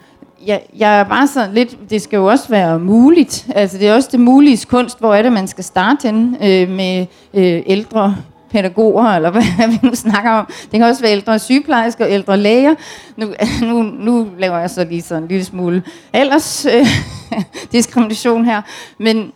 jeg, 0.46 0.62
jeg 0.78 1.00
er 1.00 1.04
bare 1.04 1.26
sådan 1.26 1.54
lidt, 1.54 1.90
det 1.90 2.02
skal 2.02 2.16
jo 2.16 2.26
også 2.26 2.48
være 2.48 2.78
muligt. 2.78 3.46
Altså 3.54 3.78
det 3.78 3.88
er 3.88 3.94
også 3.94 4.08
det 4.12 4.20
mulige 4.20 4.66
kunst, 4.66 4.98
hvor 4.98 5.14
er 5.14 5.22
det, 5.22 5.32
man 5.32 5.48
skal 5.48 5.64
starte 5.64 6.06
henne 6.06 6.46
øh, 6.46 6.68
med 6.68 7.06
øh, 7.34 7.62
ældre 7.66 8.16
pædagoger, 8.50 9.04
eller 9.16 9.30
hvad 9.30 9.68
vi 9.68 9.78
nu 9.82 9.94
snakker 9.94 10.30
om. 10.30 10.46
Det 10.46 10.70
kan 10.70 10.82
også 10.82 11.02
være 11.02 11.12
ældre 11.12 11.38
sygeplejersker 11.38 12.06
ældre 12.06 12.36
læger. 12.36 12.74
Nu, 13.16 13.26
nu, 13.68 13.82
nu 13.82 14.28
laver 14.38 14.58
jeg 14.58 14.70
så 14.70 14.84
lige 14.84 15.02
sådan 15.02 15.22
en 15.22 15.28
lille 15.28 15.44
smule 15.44 15.82
ellers 16.12 16.66
øh, 16.66 16.86
diskrimination 17.72 18.44
her. 18.44 18.62
Men 18.98 19.32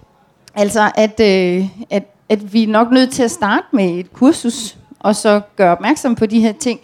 altså, 0.55 0.91
at, 0.95 1.21
øh, 1.21 1.67
at, 1.91 2.05
at 2.29 2.53
vi 2.53 2.63
er 2.63 2.69
nok 2.69 2.91
nødt 2.91 3.11
til 3.11 3.23
at 3.23 3.31
starte 3.31 3.67
med 3.73 3.99
et 3.99 4.13
kursus, 4.13 4.77
og 5.01 5.17
så 5.17 5.41
gøre 5.57 5.73
opmærksom 5.73 6.15
på 6.15 6.27
de 6.27 6.41
her 6.41 6.53
ting, 6.53 6.81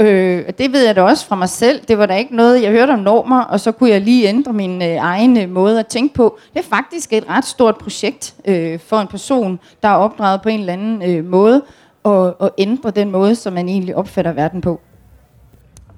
Øh, 0.00 0.44
det 0.58 0.72
ved 0.72 0.86
jeg 0.86 0.96
da 0.96 1.02
også 1.02 1.26
fra 1.26 1.36
mig 1.36 1.48
selv. 1.48 1.80
Det 1.88 1.98
var 1.98 2.06
da 2.06 2.16
ikke 2.16 2.36
noget, 2.36 2.62
jeg 2.62 2.70
hørte 2.70 2.90
om 2.90 2.98
normer, 2.98 3.40
og 3.40 3.60
så 3.60 3.72
kunne 3.72 3.90
jeg 3.90 4.00
lige 4.00 4.28
ændre 4.28 4.52
min 4.52 4.82
øh, 4.82 4.96
egen 4.96 5.36
øh, 5.36 5.50
måde 5.50 5.78
at 5.78 5.86
tænke 5.86 6.14
på. 6.14 6.38
Det 6.54 6.58
er 6.58 6.68
faktisk 6.76 7.12
et 7.12 7.28
ret 7.28 7.44
stort 7.44 7.76
projekt 7.76 8.34
øh, 8.44 8.78
for 8.78 9.00
en 9.00 9.06
person, 9.06 9.58
der 9.82 9.88
er 9.88 9.94
opdraget 9.94 10.42
på 10.42 10.48
en 10.48 10.60
eller 10.60 10.72
anden 10.72 11.02
øh, 11.10 11.24
måde, 11.24 11.62
og, 12.02 12.40
og 12.40 12.54
ændre 12.58 12.90
den 12.90 13.10
måde, 13.10 13.34
som 13.34 13.52
man 13.52 13.68
egentlig 13.68 13.96
opfatter 13.96 14.32
verden 14.32 14.60
på. 14.60 14.80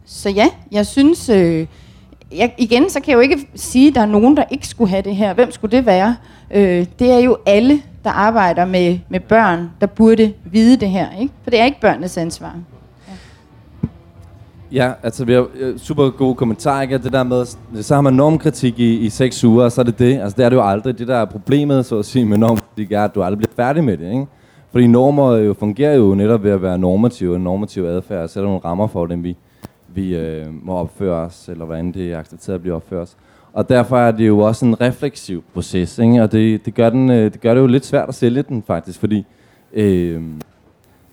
Så 0.06 0.30
ja, 0.30 0.46
jeg 0.70 0.86
synes... 0.86 1.28
Øh, 1.28 1.66
jeg, 2.32 2.54
igen, 2.58 2.90
så 2.90 3.00
kan 3.00 3.10
jeg 3.10 3.16
jo 3.16 3.20
ikke 3.20 3.48
sige, 3.54 3.88
at 3.88 3.94
der 3.94 4.00
er 4.00 4.06
nogen, 4.06 4.36
der 4.36 4.44
ikke 4.50 4.68
skulle 4.68 4.90
have 4.90 5.02
det 5.02 5.16
her. 5.16 5.34
Hvem 5.34 5.50
skulle 5.50 5.76
det 5.76 5.86
være? 5.86 6.16
Øh, 6.50 6.86
det 6.98 7.10
er 7.10 7.18
jo 7.18 7.36
alle, 7.46 7.82
der 8.04 8.10
arbejder 8.10 8.64
med, 8.64 8.98
med 9.08 9.20
børn, 9.20 9.70
der 9.80 9.86
burde 9.86 10.32
vide 10.44 10.76
det 10.76 10.90
her. 10.90 11.06
Ikke? 11.20 11.32
For 11.42 11.50
det 11.50 11.60
er 11.60 11.64
ikke 11.64 11.80
børnenes 11.80 12.16
ansvar. 12.16 12.56
Ja, 14.74 14.92
altså 15.02 15.24
vi 15.24 15.32
har 15.32 15.46
øh, 15.54 15.78
super 15.78 16.10
gode 16.10 16.34
kommentarer, 16.34 16.82
ikke? 16.82 16.98
Det 16.98 17.12
der 17.12 17.22
med, 17.22 17.46
så 17.82 17.94
har 17.94 18.00
man 18.00 18.14
normkritik 18.14 18.78
i, 18.78 18.98
i 18.98 19.08
seks 19.08 19.44
uger, 19.44 19.64
og 19.64 19.72
så 19.72 19.80
er 19.80 19.84
det 19.84 19.98
det. 19.98 20.20
Altså 20.20 20.36
det 20.36 20.44
er 20.44 20.48
det 20.48 20.56
jo 20.56 20.68
aldrig. 20.68 20.98
Det 20.98 21.08
der 21.08 21.16
er 21.16 21.24
problemet, 21.24 21.86
så 21.86 21.98
at 21.98 22.04
sige, 22.04 22.24
med 22.24 22.38
normkritik 22.38 22.92
er, 22.92 23.04
at 23.04 23.14
du 23.14 23.22
aldrig 23.22 23.38
bliver 23.38 23.52
færdig 23.56 23.84
med 23.84 23.96
det, 23.96 24.12
ikke? 24.12 24.26
Fordi 24.72 24.86
normer 24.86 25.36
jo 25.36 25.54
fungerer 25.54 25.94
jo 25.94 26.14
netop 26.14 26.44
ved 26.44 26.50
at 26.50 26.62
være 26.62 26.78
normative, 26.78 27.36
en 27.36 27.42
normativ 27.42 27.84
adfærd, 27.84 28.22
og 28.22 28.30
sætter 28.30 28.48
nogle 28.48 28.60
rammer 28.64 28.86
for 28.86 29.06
dem, 29.06 29.24
vi, 29.24 29.36
vi 29.88 30.16
øh, 30.16 30.46
må 30.62 30.72
opføre 30.72 31.14
os, 31.14 31.48
eller 31.48 31.64
hvordan 31.64 31.92
det 31.92 32.12
er 32.12 32.18
accepteret 32.18 32.54
at 32.54 32.60
blive 32.60 32.74
opført 32.74 33.02
os. 33.02 33.16
Og 33.52 33.68
derfor 33.68 33.98
er 33.98 34.10
det 34.10 34.28
jo 34.28 34.38
også 34.38 34.66
en 34.66 34.80
refleksiv 34.80 35.44
proces, 35.54 35.98
ikke? 35.98 36.22
og 36.22 36.32
det, 36.32 36.66
det, 36.66 36.74
gør 36.74 36.90
den, 36.90 37.10
øh, 37.10 37.32
det 37.32 37.40
gør 37.40 37.54
det 37.54 37.60
jo 37.60 37.66
lidt 37.66 37.86
svært 37.86 38.08
at 38.08 38.14
sælge 38.14 38.42
den 38.42 38.62
faktisk, 38.66 39.00
fordi 39.00 39.26
øh, 39.72 40.22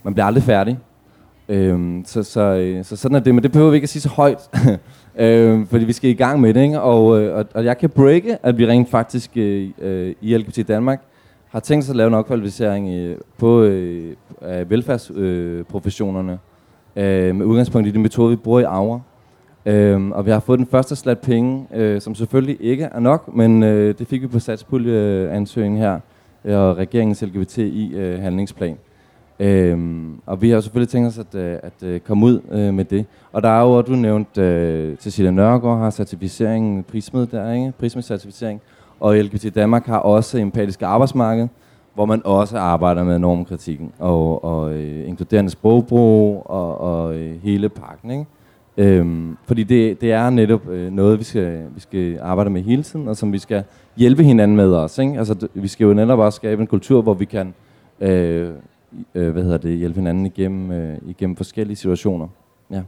man 0.04 0.14
bliver 0.14 0.26
aldrig 0.26 0.44
færdig. 0.44 0.78
Øh, 1.52 2.02
så, 2.06 2.24
så, 2.24 2.42
øh, 2.42 2.86
så 2.86 2.96
sådan 2.96 3.16
er 3.16 3.20
det, 3.20 3.36
men 3.36 3.44
det 3.44 3.52
behøver 3.52 3.72
vi 3.72 3.76
ikke 3.76 3.86
at 3.86 3.90
sige 3.90 4.02
så 4.02 4.10
højt, 4.10 4.50
øhm, 5.20 5.68
fordi 5.68 5.86
vi 5.86 5.94
skal 5.94 6.10
i 6.10 6.14
gang 6.14 6.42
med 6.42 6.54
det, 6.54 6.62
ikke? 6.62 6.82
Og, 6.82 7.22
øh, 7.22 7.38
og, 7.38 7.46
og 7.54 7.66
jeg 7.66 7.78
kan 7.78 7.90
breake, 7.90 8.38
at 8.44 8.58
vi 8.58 8.68
rent 8.68 8.90
faktisk 8.90 9.32
øh, 9.36 9.70
øh 9.82 10.16
i 10.22 10.38
LGBT 10.38 10.68
Danmark 10.68 11.02
har 11.50 11.60
tænkt 11.60 11.86
sig 11.86 11.94
at 11.94 11.96
lave 11.96 12.08
en 12.08 12.14
opkvalificering 12.14 12.90
øh, 12.90 13.18
på 13.38 13.62
øh, 13.62 14.16
velfærdsprofessionerne, 14.68 16.40
øh, 16.96 17.28
øh, 17.28 17.36
med 17.36 17.46
udgangspunkt 17.46 17.88
i 17.88 17.92
den 17.92 18.02
metode, 18.02 18.30
vi 18.30 18.36
bruger 18.36 18.60
i 18.60 18.64
Aura. 18.64 19.00
Øhm, 19.66 20.12
og 20.12 20.26
vi 20.26 20.32
har 20.32 20.40
fået 20.40 20.60
den 20.60 20.68
første 20.68 20.96
slat 20.96 21.20
penge, 21.20 21.68
øh, 21.74 22.02
som 22.02 22.16
selvfølgelig 22.16 22.58
ikke 22.60 22.84
er 22.84 23.00
nok, 23.00 23.36
men 23.36 23.64
øh, 23.64 23.96
det 24.00 24.08
fik 24.08 24.22
vi 24.22 24.28
på 24.28 24.40
satspuljeansøgningen 24.40 25.82
her, 25.82 26.00
øh, 26.46 26.58
og 26.58 26.78
regeringens 26.78 27.22
LGBTI-handlingsplan. 27.22 28.72
Øh, 28.72 28.91
øhm, 29.42 30.22
og 30.26 30.42
vi 30.42 30.50
har 30.50 30.60
selvfølgelig 30.60 30.90
tænkt 30.90 31.08
os 31.08 31.18
at, 31.18 31.36
øh, 31.36 31.58
at 31.64 31.84
øh, 31.84 32.00
komme 32.00 32.26
ud 32.26 32.40
øh, 32.52 32.74
med 32.74 32.86
det. 32.86 33.06
Og 33.32 33.44
der 33.44 33.50
er 33.50 33.62
jo, 33.62 33.82
du 33.82 33.92
nævnte, 33.92 34.42
øh, 34.42 34.98
Cecilia 34.98 35.32
Nørgaard 35.32 35.78
har 35.80 35.90
certificeringen, 35.90 36.84
prismed 36.84 37.28
der, 37.28 37.54
ikke? 37.54 37.74
Prismed-certificering. 37.80 38.62
Og 39.00 39.18
LGBT 39.18 39.56
Danmark 39.56 39.86
har 39.86 39.98
også 39.98 40.38
empatisk 40.38 40.82
arbejdsmarked, 40.82 41.48
hvor 41.94 42.06
man 42.06 42.22
også 42.26 42.58
arbejder 42.58 43.04
med 43.04 43.20
normkritikken 43.20 43.92
og, 44.00 44.44
og 44.44 44.74
øh, 44.74 45.08
inkluderende 45.08 45.52
sprogbrug 45.52 46.44
og, 46.46 46.82
og 46.82 47.16
øh, 47.16 47.44
hele 47.44 47.70
pakken. 47.70 48.12
Ikke? 48.12 48.26
Øhm, 48.78 49.38
fordi 49.46 49.64
det, 49.64 50.02
det 50.02 50.12
er 50.12 50.30
netop 50.30 50.70
øh, 50.70 50.92
noget, 50.92 51.20
vi 51.20 51.24
skal, 51.24 51.64
vi 51.76 51.80
skal 51.80 52.20
arbejde 52.22 52.50
med 52.50 52.62
hele 52.62 52.84
tiden, 52.84 53.08
og 53.08 53.18
som 53.18 53.34
vi 53.34 53.38
skal 53.38 53.64
hjælpe 53.98 54.24
hinanden 54.24 54.58
med 54.58 54.72
også. 54.72 55.02
Ikke? 55.02 55.18
Altså, 55.18 55.48
vi 55.54 55.68
skal 55.68 55.86
jo 55.86 55.94
netop 55.94 56.20
også 56.20 56.36
skabe 56.36 56.62
en 56.62 56.68
kultur, 56.68 57.02
hvor 57.02 57.14
vi 57.14 57.26
kan 57.26 57.54
øh, 58.02 58.50
øh, 59.16 59.32
hvad 59.32 59.44
hedder 59.44 59.58
det, 59.58 59.78
hjælpe 59.78 60.00
hinanden 60.00 60.26
igennem, 60.26 60.72
øh, 60.72 60.98
igennem 61.08 61.36
forskellige 61.36 61.76
situationer. 61.76 62.28
Ja. 62.72 62.84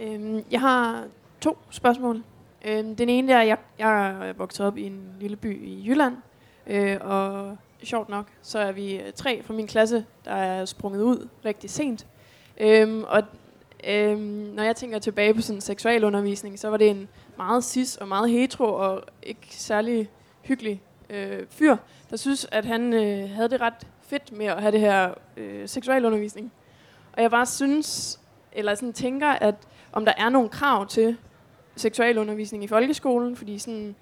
Øhm, 0.00 0.44
jeg 0.50 0.60
har 0.60 1.04
to 1.40 1.58
spørgsmål. 1.70 2.22
Øhm, 2.64 2.96
den 2.96 3.08
ene 3.08 3.32
er, 3.32 3.38
at 3.38 3.48
jeg, 3.48 3.58
jeg 3.78 4.28
er 4.28 4.32
vokset 4.32 4.66
op 4.66 4.78
i 4.78 4.82
en 4.82 5.00
lille 5.20 5.36
by 5.36 5.66
i 5.66 5.88
Jylland, 5.88 6.16
øh, 6.66 6.96
og 7.00 7.56
sjovt 7.82 8.08
nok, 8.08 8.26
så 8.42 8.58
er 8.58 8.72
vi 8.72 8.96
øh, 8.96 9.12
tre 9.14 9.42
fra 9.42 9.54
min 9.54 9.66
klasse, 9.66 10.04
der 10.24 10.30
er 10.30 10.64
sprunget 10.64 11.02
ud 11.02 11.28
rigtig 11.44 11.70
sent. 11.70 12.06
Øhm, 12.60 13.04
og 13.08 13.22
øhm, 13.88 14.20
når 14.54 14.62
jeg 14.62 14.76
tænker 14.76 14.98
tilbage 14.98 15.34
på 15.34 15.40
sådan 15.40 15.60
seksualundervisning, 15.60 16.58
så 16.58 16.68
var 16.68 16.76
det 16.76 16.90
en 16.90 17.08
meget 17.38 17.64
cis 17.64 17.96
og 17.96 18.08
meget 18.08 18.30
hetero 18.30 18.74
og 18.74 19.02
ikke 19.22 19.46
særlig 19.50 20.10
hyggelig 20.42 20.82
øh, 21.10 21.46
fyr, 21.50 21.76
der 22.10 22.16
synes, 22.16 22.46
at 22.52 22.64
han 22.64 22.92
øh, 22.92 23.30
havde 23.30 23.48
det 23.48 23.60
ret 23.60 23.86
fedt 24.02 24.32
med 24.32 24.46
at 24.46 24.60
have 24.60 24.72
det 24.72 24.80
her 24.80 25.14
øh, 25.36 25.68
seksualundervisning. 25.68 26.52
Og 27.12 27.22
jeg 27.22 27.30
bare 27.30 27.46
synes, 27.46 28.20
eller 28.52 28.74
sådan 28.74 28.92
tænker, 28.92 29.28
at 29.28 29.54
om 29.92 30.04
der 30.04 30.12
er 30.16 30.28
nogle 30.28 30.48
krav 30.48 30.86
til 30.86 31.16
seksualundervisning 31.76 32.64
i 32.64 32.66
folkeskolen, 32.66 33.36
fordi 33.36 33.58
sådan, 33.58 33.94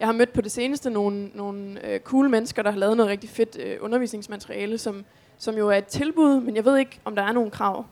jeg 0.00 0.08
har 0.08 0.12
mødt 0.12 0.32
på 0.32 0.40
det 0.40 0.52
seneste 0.52 0.90
nogle, 0.90 1.30
nogle 1.34 1.86
øh, 1.86 2.00
cool 2.00 2.30
mennesker, 2.30 2.62
der 2.62 2.70
har 2.70 2.78
lavet 2.78 2.96
noget 2.96 3.10
rigtig 3.10 3.30
fedt 3.30 3.58
øh, 3.60 3.76
undervisningsmateriale, 3.80 4.78
som, 4.78 5.04
som 5.38 5.56
jo 5.56 5.68
er 5.68 5.76
et 5.76 5.86
tilbud, 5.86 6.40
men 6.40 6.56
jeg 6.56 6.64
ved 6.64 6.76
ikke, 6.76 7.00
om 7.04 7.16
der 7.16 7.22
er 7.22 7.32
nogle 7.32 7.50
krav. 7.50 7.84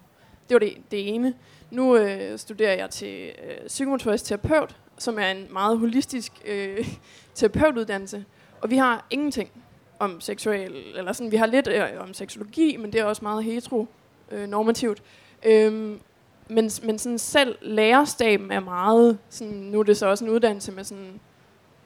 Det 0.49 0.55
var 0.55 0.59
det, 0.59 0.77
det 0.91 1.15
ene. 1.15 1.35
Nu 1.71 1.97
øh, 1.97 2.39
studerer 2.39 2.75
jeg 2.75 2.91
til 2.91 3.33
øh, 3.45 3.67
psykomotorisk 3.67 4.25
terapeut, 4.25 4.77
som 4.99 5.19
er 5.19 5.31
en 5.31 5.47
meget 5.51 5.79
holistisk 5.79 6.33
øh, 6.47 6.89
terapeutuddannelse, 7.35 8.25
og 8.61 8.71
vi 8.71 8.77
har 8.77 9.07
ingenting 9.11 9.51
om 9.99 10.21
seksuel, 10.21 10.75
eller 10.97 11.13
sådan, 11.13 11.33
vi 11.33 11.37
har 11.37 11.47
lidt 11.47 11.69
øh, 11.69 11.83
om 12.01 12.15
seksologi, 12.15 12.77
men 12.77 12.93
det 12.93 13.01
er 13.01 13.05
også 13.05 13.25
meget 13.25 13.45
heteronormativt. 13.45 15.03
Øh, 15.45 15.67
øhm, 15.67 16.01
men, 16.49 16.71
men 16.83 16.99
sådan 16.99 17.19
selv 17.19 17.57
lærerstaben 17.63 18.53
er 18.53 18.61
meget, 18.61 19.19
sådan, 19.31 19.53
nu 19.53 19.81
er 19.81 19.83
det 19.83 19.97
så 19.97 20.07
også 20.07 20.25
en 20.25 20.31
uddannelse 20.31 20.73
med 20.73 20.85
sådan 20.85 21.21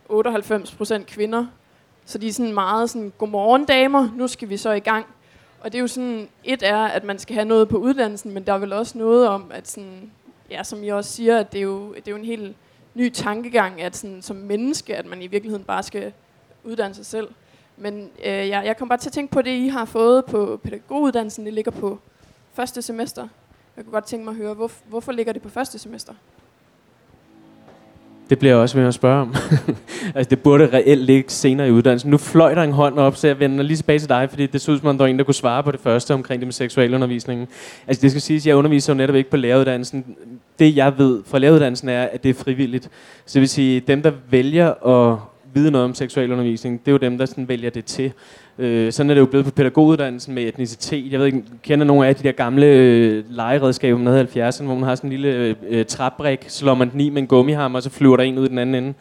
98 0.09 0.75
procent 0.75 1.07
kvinder, 1.07 1.47
så 2.05 2.19
de 2.19 2.29
er 2.29 2.33
sådan 2.33 2.55
meget 2.55 2.91
sådan, 2.91 3.13
godmorgen 3.19 3.65
damer, 3.65 4.09
nu 4.17 4.27
skal 4.27 4.49
vi 4.49 4.57
så 4.57 4.73
i 4.73 4.81
gang. 4.81 5.07
Og 5.61 5.73
det 5.73 5.79
er 5.79 5.81
jo 5.81 5.87
sådan, 5.87 6.29
et 6.45 6.63
er, 6.63 6.85
at 6.85 7.05
man 7.05 7.19
skal 7.19 7.35
have 7.35 7.45
noget 7.45 7.69
på 7.69 7.77
uddannelsen, 7.77 8.35
men 8.35 8.47
der 8.47 8.53
er 8.53 8.59
vel 8.59 8.73
også 8.73 8.99
noget 8.99 9.29
om, 9.29 9.51
at 9.55 9.69
sådan, 9.69 10.11
ja, 10.51 10.65
som 10.65 10.85
jeg 10.85 10.95
også 10.95 11.13
siger, 11.13 11.39
at 11.39 11.53
det 11.53 11.59
er 11.59 11.63
jo, 11.63 11.95
det 11.95 12.09
er 12.09 12.13
jo 12.13 12.17
en 12.17 12.25
helt 12.25 12.57
ny 12.95 13.09
tankegang, 13.09 13.83
at 13.83 13.97
sådan, 13.97 14.23
som 14.23 14.37
menneske, 14.37 14.97
at 14.97 15.07
man 15.07 15.23
i 15.23 15.27
virkeligheden 15.27 15.65
bare 15.65 15.83
skal 15.83 16.13
uddanne 16.65 16.95
sig 16.95 17.07
selv. 17.07 17.29
Men 17.77 18.11
øh, 18.19 18.49
jeg, 18.49 18.63
jeg 18.65 18.77
kom 18.77 18.89
bare 18.89 18.99
til 18.99 19.09
at 19.09 19.13
tænke 19.13 19.33
på 19.33 19.43
det, 19.43 19.51
I 19.51 19.69
har 19.69 19.85
fået 19.85 20.25
på 20.25 20.61
pædagoguddannelsen. 20.65 21.45
Det 21.45 21.55
ligger 21.55 21.71
på 21.71 21.99
første 22.53 22.83
semester. 22.83 23.29
Jeg 23.77 23.85
kunne 23.85 23.93
godt 23.93 24.05
tænke 24.05 24.25
mig 24.25 24.31
at 24.33 24.37
høre, 24.37 24.55
hvor, 24.55 24.71
hvorfor 24.89 25.13
ligger 25.13 25.33
det 25.33 25.43
på 25.43 25.49
første 25.49 25.79
semester? 25.79 26.15
Det 28.31 28.39
bliver 28.39 28.55
jeg 28.55 28.61
også 28.61 28.79
ved 28.79 28.87
at 28.87 28.95
spørge 28.95 29.21
om. 29.21 29.35
altså, 30.15 30.31
det 30.31 30.41
burde 30.41 30.69
reelt 30.73 31.05
ligge 31.05 31.31
senere 31.31 31.69
i 31.69 31.71
uddannelsen. 31.71 32.11
Nu 32.11 32.19
fløj 32.19 32.55
der 32.55 32.63
en 32.63 32.73
hånd 32.73 32.99
op, 32.99 33.17
så 33.17 33.27
jeg 33.27 33.41
vender 33.41 33.65
lige 33.65 33.77
tilbage 33.77 33.99
til 33.99 34.09
dig, 34.09 34.27
fordi 34.31 34.47
det 34.47 34.61
så 34.61 34.73
ud 34.73 34.79
som 34.79 34.89
om, 34.89 34.99
der 34.99 35.05
var 35.05 35.09
en, 35.09 35.19
der 35.19 35.25
kunne 35.25 35.35
svare 35.35 35.63
på 35.63 35.71
det 35.71 35.81
første 35.81 36.15
omkring 36.15 36.41
det 36.41 36.47
med 36.47 36.53
seksualundervisningen. 36.53 37.49
Altså, 37.87 38.03
det 38.03 38.11
skal 38.11 38.21
siges, 38.21 38.43
at 38.43 38.47
jeg 38.47 38.57
underviser 38.57 38.93
jo 38.93 38.97
netop 38.97 39.17
ikke 39.17 39.31
på 39.31 39.37
læreruddannelsen. 39.37 40.05
Det, 40.59 40.77
jeg 40.77 40.99
ved 40.99 41.23
fra 41.27 41.39
læreruddannelsen, 41.39 41.89
er, 41.89 42.03
at 42.03 42.23
det 42.23 42.31
er 42.31 42.35
frivilligt. 42.35 42.85
Så 43.27 43.35
det 43.35 43.41
vil 43.41 43.49
sige, 43.49 43.81
dem, 43.81 44.03
der 44.03 44.13
vælger 44.31 44.87
at 44.87 45.19
vide 45.59 45.71
noget 45.71 45.85
om 45.85 45.95
seksualundervisning, 45.95 46.81
det 46.81 46.89
er 46.89 46.93
jo 46.93 46.99
dem, 46.99 47.19
der 47.19 47.27
sådan 47.27 47.49
vælger 47.49 47.71
det 47.71 47.85
til. 47.85 48.13
Øh, 48.59 48.93
sådan 48.93 49.11
er 49.11 49.15
det 49.15 49.21
jo 49.21 49.27
blevet 49.27 49.45
på 49.45 49.51
pædagoguddannelsen 49.53 50.35
med 50.35 50.43
etnicitet. 50.43 51.13
Jeg 51.13 51.21
ved 51.21 51.27
ikke, 51.27 51.43
kender 51.63 51.87
nogle 51.87 52.07
af 52.07 52.17
de 52.17 52.23
der 52.23 52.33
gamle 52.33 52.67
øh, 52.67 53.25
legeredskaber, 53.31 53.99
man 53.99 54.07
havde 54.07 54.49
70'erne, 54.49 54.65
hvor 54.65 54.75
man 54.75 54.85
har 54.85 54.95
sådan 54.95 55.13
en 55.13 55.21
lille 55.21 55.29
øh, 55.29 55.55
øh, 55.69 55.87
træbrik, 55.87 56.45
slår 56.49 56.75
man 56.75 56.91
den 56.91 57.01
i 57.01 57.11
med 57.11 57.23
en 57.23 57.29
gummihammer, 57.29 57.79
og 57.79 57.83
så 57.83 57.91
flyver 57.91 58.17
der 58.17 58.25
en 58.25 58.39
ud 58.39 58.47
i 58.47 58.49
den 58.49 58.59
anden 58.59 58.75
ende. 58.75 58.95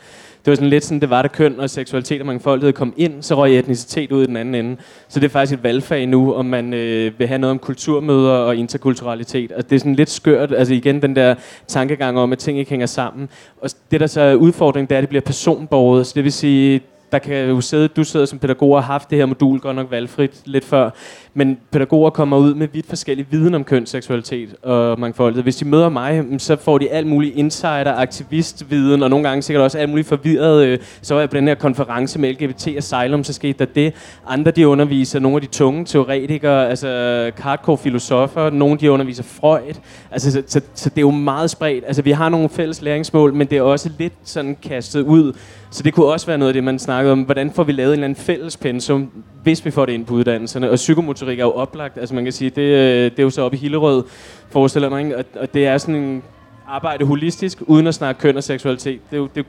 Det 0.47 0.51
var 0.51 0.55
sådan 0.55 0.69
lidt 0.69 0.83
sådan, 0.83 0.99
det 0.99 1.09
var 1.09 1.21
der 1.21 1.29
køn 1.29 1.59
og 1.59 1.69
seksualitet 1.69 2.21
og 2.21 2.27
mangfoldighed 2.27 2.73
kom 2.73 2.93
ind, 2.97 3.23
så 3.23 3.35
røg 3.35 3.59
etnicitet 3.59 4.11
ud 4.11 4.23
i 4.23 4.25
den 4.25 4.37
anden 4.37 4.55
ende. 4.55 4.77
Så 5.07 5.19
det 5.19 5.25
er 5.25 5.29
faktisk 5.29 5.53
et 5.53 5.63
valgfag 5.63 6.05
nu, 6.05 6.33
om 6.33 6.45
man 6.45 6.73
øh, 6.73 7.19
vil 7.19 7.27
have 7.27 7.37
noget 7.37 7.51
om 7.51 7.59
kulturmøder 7.59 8.31
og 8.31 8.55
interkulturalitet. 8.55 9.51
Og 9.51 9.69
det 9.69 9.75
er 9.75 9.79
sådan 9.79 9.95
lidt 9.95 10.09
skørt, 10.09 10.53
altså 10.53 10.73
igen 10.73 11.01
den 11.01 11.15
der 11.15 11.35
tankegang 11.67 12.19
om, 12.19 12.31
at 12.31 12.37
ting 12.37 12.59
ikke 12.59 12.69
hænger 12.69 12.85
sammen. 12.85 13.29
Og 13.61 13.69
det 13.91 13.99
der 13.99 14.07
så 14.07 14.21
er 14.21 14.35
udfordringen, 14.35 14.89
det 14.89 14.95
er, 14.95 14.97
at 14.97 15.01
det 15.01 15.09
bliver 15.09 15.21
personborget. 15.21 16.07
Så 16.07 16.13
det 16.15 16.23
vil 16.23 16.33
sige, 16.33 16.81
der 17.11 17.19
kan 17.19 17.47
jo 17.47 17.61
sidde, 17.61 17.87
du 17.87 18.03
sidder 18.03 18.25
som 18.25 18.39
pædagog 18.39 18.71
og 18.71 18.83
har 18.83 18.93
haft 18.93 19.09
det 19.09 19.17
her 19.17 19.25
modul 19.25 19.59
godt 19.59 19.75
nok 19.75 19.91
valgfrit 19.91 20.41
lidt 20.45 20.65
før, 20.65 20.89
men 21.37 21.57
pædagoger 21.71 22.09
kommer 22.09 22.37
ud 22.37 22.53
med 22.53 22.67
vidt 22.73 22.85
forskellig 22.89 23.25
viden 23.31 23.55
om 23.55 23.63
køn, 23.63 23.85
seksualitet 23.85 24.55
og 24.63 24.99
mangfoldighed. 24.99 25.43
Hvis 25.43 25.55
de 25.55 25.65
møder 25.65 25.89
mig, 25.89 26.25
så 26.37 26.55
får 26.55 26.77
de 26.77 26.89
alt 26.89 27.07
muligt 27.07 27.35
insider, 27.35 27.93
aktivistviden, 27.93 29.03
og 29.03 29.09
nogle 29.09 29.27
gange 29.27 29.41
sikkert 29.41 29.63
også 29.63 29.77
alt 29.77 29.89
muligt 29.89 30.07
forvirret. 30.07 30.65
Øh. 30.65 30.79
Så 31.01 31.13
var 31.13 31.21
jeg 31.21 31.29
på 31.29 31.35
den 31.35 31.47
her 31.47 31.55
konference 31.55 32.19
med 32.19 32.29
LGBT 32.33 32.67
Asylum, 32.67 33.23
så 33.23 33.33
skete 33.33 33.59
der 33.59 33.65
det. 33.65 33.93
Andre 34.27 34.51
de 34.51 34.67
underviser 34.67 35.19
nogle 35.19 35.35
af 35.35 35.41
de 35.41 35.47
tunge 35.47 35.85
teoretikere, 35.85 36.69
altså 36.69 37.31
hardcore 37.37 37.77
filosofer, 37.77 38.49
nogle 38.49 38.77
de 38.77 38.91
underviser 38.91 39.23
Freud. 39.23 39.75
Altså, 40.11 40.31
så, 40.31 40.43
så, 40.47 40.61
så 40.73 40.89
det 40.89 40.97
er 40.97 41.01
jo 41.01 41.11
meget 41.11 41.49
spredt. 41.49 41.83
Altså, 41.87 42.01
vi 42.01 42.11
har 42.11 42.29
nogle 42.29 42.49
fælles 42.49 42.81
læringsmål, 42.81 43.33
men 43.33 43.47
det 43.47 43.57
er 43.57 43.61
også 43.61 43.89
lidt 43.99 44.13
sådan 44.23 44.57
kastet 44.63 45.01
ud 45.01 45.33
Så 45.71 45.83
det 45.83 45.93
kunne 45.93 46.05
også 46.05 46.27
være 46.27 46.37
noget 46.37 46.49
af 46.49 46.53
det, 46.53 46.63
man 46.63 46.79
snakkede 46.79 47.11
om. 47.11 47.21
Hvordan 47.21 47.51
får 47.51 47.63
vi 47.63 47.71
lavet 47.71 47.89
en 47.89 47.93
eller 47.93 48.05
anden 48.05 48.23
fælles 48.23 48.57
pensum, 48.57 49.11
hvis 49.43 49.65
vi 49.65 49.71
får 49.71 49.85
det 49.85 49.93
ind 49.93 50.05
på 50.05 50.13
uddannelserne? 50.13 50.69
Og 50.71 50.75
psykomotorik 50.75 51.26
er 51.31 51.45
jo 51.45 51.51
oplagt. 51.51 51.97
Altså 51.97 52.15
man 52.15 52.23
kan 52.23 52.33
sige, 52.33 52.49
det, 52.49 52.61
øh, 52.61 53.11
det 53.11 53.19
er 53.19 53.23
jo 53.23 53.29
så 53.29 53.41
oppe 53.41 53.57
i 53.57 53.59
Hillerød, 53.59 54.03
forestiller 54.49 54.89
mig. 54.89 55.03
Ikke? 55.03 55.17
Og, 55.17 55.25
og 55.35 55.53
det 55.53 55.67
er 55.67 55.77
sådan 55.77 55.95
en 55.95 56.23
arbejde 56.67 57.05
holistisk, 57.05 57.57
uden 57.61 57.87
at 57.87 57.93
snakke 57.93 58.21
køn 58.21 58.37
og 58.37 58.43
seksualitet. 58.43 58.99
Det, 59.09 59.15
er 59.15 59.21
jo, 59.21 59.27
det, 59.35 59.45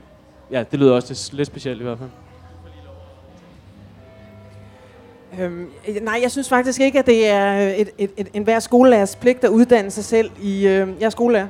ja, 0.51 0.63
det 0.71 0.79
lyder 0.79 0.93
også 0.93 1.29
lidt 1.33 1.47
specielt 1.47 1.79
i 1.79 1.83
hvert 1.83 1.97
fald. 1.97 2.09
Øhm, 5.39 5.69
nej, 6.01 6.19
jeg 6.21 6.31
synes 6.31 6.49
faktisk 6.49 6.81
ikke, 6.81 6.99
at 6.99 7.05
det 7.05 7.27
er 7.27 7.53
et, 7.53 7.89
et, 7.97 8.11
et, 8.17 8.27
en 8.33 8.43
hver 8.43 8.59
skolelærers 8.59 9.15
pligt 9.15 9.43
at 9.43 9.49
uddanne 9.49 9.91
sig 9.91 10.03
selv 10.03 10.31
i... 10.41 10.67
Øh, 10.67 10.87
jeg 10.99 11.05
er 11.05 11.09
skolelærer. 11.09 11.47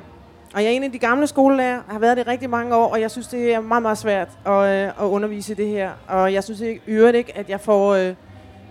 Og 0.54 0.62
jeg 0.62 0.66
er 0.66 0.72
en 0.72 0.82
af 0.82 0.92
de 0.92 0.98
gamle 0.98 1.26
skolelærer, 1.26 1.80
har 1.88 1.98
været 1.98 2.16
det 2.16 2.26
rigtig 2.26 2.50
mange 2.50 2.76
år, 2.76 2.92
og 2.92 3.00
jeg 3.00 3.10
synes, 3.10 3.26
det 3.26 3.54
er 3.54 3.60
meget, 3.60 3.82
meget 3.82 3.98
svært 3.98 4.28
at, 4.46 4.52
øh, 4.52 4.88
at 4.88 5.04
undervise 5.04 5.52
i 5.52 5.56
det 5.56 5.68
her. 5.68 5.90
Og 6.08 6.32
jeg 6.32 6.44
synes 6.44 6.60
ikke, 6.60 6.80
øvrigt 6.86 7.16
ikke, 7.16 7.36
at 7.36 7.48
jeg 7.48 7.60
får... 7.60 7.94
Øh, 7.94 8.14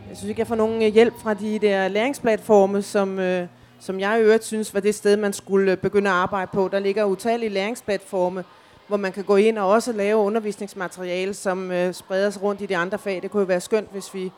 jeg 0.10 0.18
synes 0.18 0.30
ikke, 0.30 0.40
jeg 0.40 0.48
får 0.48 0.56
nogen 0.56 0.82
øh, 0.84 0.94
hjælp 0.94 1.14
fra 1.22 1.34
de 1.34 1.60
der 1.60 1.88
læringsplatforme, 1.88 2.82
som, 2.82 3.20
øh, 3.20 3.48
som 3.80 4.00
jeg 4.00 4.20
i 4.20 4.24
øvrigt 4.24 4.44
synes 4.44 4.74
var 4.74 4.80
det 4.80 4.96
sted, 4.96 5.18
man 5.18 5.34
skulle 5.34 5.72
øh, 5.72 5.78
begynde 5.78 6.10
at 6.10 6.16
arbejde 6.16 6.52
på. 6.54 6.70
Der 6.72 6.80
ligger 6.80 7.06
utallige 7.06 7.50
læringsplatforme, 7.50 8.44
hvor 8.88 8.98
man 8.98 9.12
kan 9.12 9.24
gå 9.24 9.36
ind 9.36 9.58
og 9.58 9.70
også 9.70 9.92
lave 9.92 10.18
undervisningsmateriale, 10.18 11.34
som 11.34 11.72
øh, 11.72 11.94
spreder 11.94 12.30
sig 12.30 12.44
rundt 12.44 12.62
i 12.62 12.66
de 12.66 12.78
andre 12.78 12.98
fag. 12.98 13.20
Det 13.22 13.32
kunne 13.32 13.42
jo 13.42 13.48
være 13.48 13.62
skønt, 13.62 13.92
hvis 13.92 14.14
vi 14.14 14.32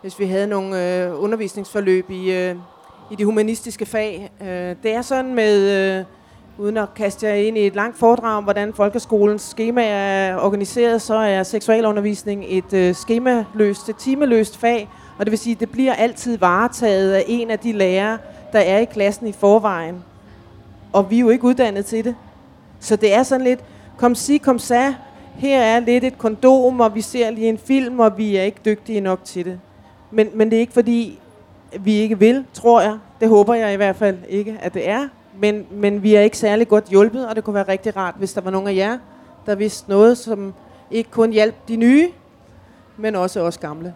hvis 0.00 0.18
vi 0.18 0.24
havde 0.24 0.46
nogle 0.46 1.04
øh, 1.04 1.22
undervisningsforløb 1.22 2.10
i, 2.10 2.32
øh, 2.32 2.56
i 3.10 3.14
de 3.16 3.24
humanistiske 3.24 3.86
fag. 3.86 4.30
Øh, 4.40 4.76
det 4.82 4.94
er 4.94 5.02
sådan 5.02 5.34
med, 5.34 5.70
øh, 5.98 6.04
uden 6.58 6.76
at 6.76 6.94
kaste 6.94 7.26
jer 7.26 7.34
ind 7.34 7.58
i 7.58 7.66
et 7.66 7.74
langt 7.74 7.98
foredrag 7.98 8.36
om, 8.36 8.44
hvordan 8.44 8.74
folkeskolens 8.74 9.42
schema 9.42 9.84
er 9.84 10.36
organiseret, 10.36 11.02
så 11.02 11.14
er 11.14 11.42
seksualundervisning 11.42 12.44
et 12.48 12.72
øh, 12.72 12.94
skemaløst, 12.94 13.88
et 13.88 13.96
timeløst 13.96 14.56
fag, 14.56 14.88
og 15.18 15.26
det 15.26 15.30
vil 15.30 15.38
sige, 15.38 15.54
at 15.54 15.60
det 15.60 15.70
bliver 15.70 15.94
altid 15.94 16.38
varetaget 16.38 17.12
af 17.12 17.24
en 17.26 17.50
af 17.50 17.58
de 17.58 17.72
lærere, 17.72 18.18
der 18.52 18.58
er 18.58 18.78
i 18.78 18.84
klassen 18.84 19.26
i 19.26 19.32
forvejen. 19.32 20.04
Og 20.92 21.10
vi 21.10 21.16
er 21.16 21.20
jo 21.20 21.30
ikke 21.30 21.44
uddannet 21.44 21.86
til 21.86 22.04
det. 22.04 22.14
Så 22.80 22.96
det 22.96 23.14
er 23.14 23.22
sådan 23.22 23.44
lidt, 23.44 23.60
kom 23.96 24.14
sig, 24.14 24.42
kom 24.42 24.58
sa, 24.58 24.94
her 25.36 25.60
er 25.60 25.80
lidt 25.80 26.04
et 26.04 26.18
kondom, 26.18 26.80
og 26.80 26.94
vi 26.94 27.00
ser 27.00 27.30
lige 27.30 27.48
en 27.48 27.58
film, 27.58 28.00
og 28.00 28.18
vi 28.18 28.36
er 28.36 28.42
ikke 28.42 28.60
dygtige 28.64 29.00
nok 29.00 29.24
til 29.24 29.44
det. 29.44 29.60
Men, 30.10 30.28
men 30.34 30.50
det 30.50 30.56
er 30.56 30.60
ikke 30.60 30.72
fordi, 30.72 31.18
vi 31.80 31.92
ikke 31.94 32.18
vil, 32.18 32.44
tror 32.52 32.80
jeg. 32.80 32.98
Det 33.20 33.28
håber 33.28 33.54
jeg 33.54 33.72
i 33.72 33.76
hvert 33.76 33.96
fald 33.96 34.18
ikke, 34.28 34.58
at 34.60 34.74
det 34.74 34.88
er. 34.88 35.08
Men, 35.40 35.66
men 35.70 36.02
vi 36.02 36.14
er 36.14 36.20
ikke 36.20 36.38
særlig 36.38 36.68
godt 36.68 36.84
hjulpet, 36.88 37.28
og 37.28 37.36
det 37.36 37.44
kunne 37.44 37.54
være 37.54 37.68
rigtig 37.68 37.96
rart, 37.96 38.14
hvis 38.18 38.32
der 38.32 38.40
var 38.40 38.50
nogen 38.50 38.68
af 38.68 38.74
jer, 38.74 38.98
der 39.46 39.54
vidste 39.54 39.90
noget, 39.90 40.18
som 40.18 40.54
ikke 40.90 41.10
kun 41.10 41.32
hjalp 41.32 41.54
de 41.68 41.76
nye, 41.76 42.08
men 42.96 43.16
også 43.16 43.40
os 43.40 43.58
gamle. 43.58 43.94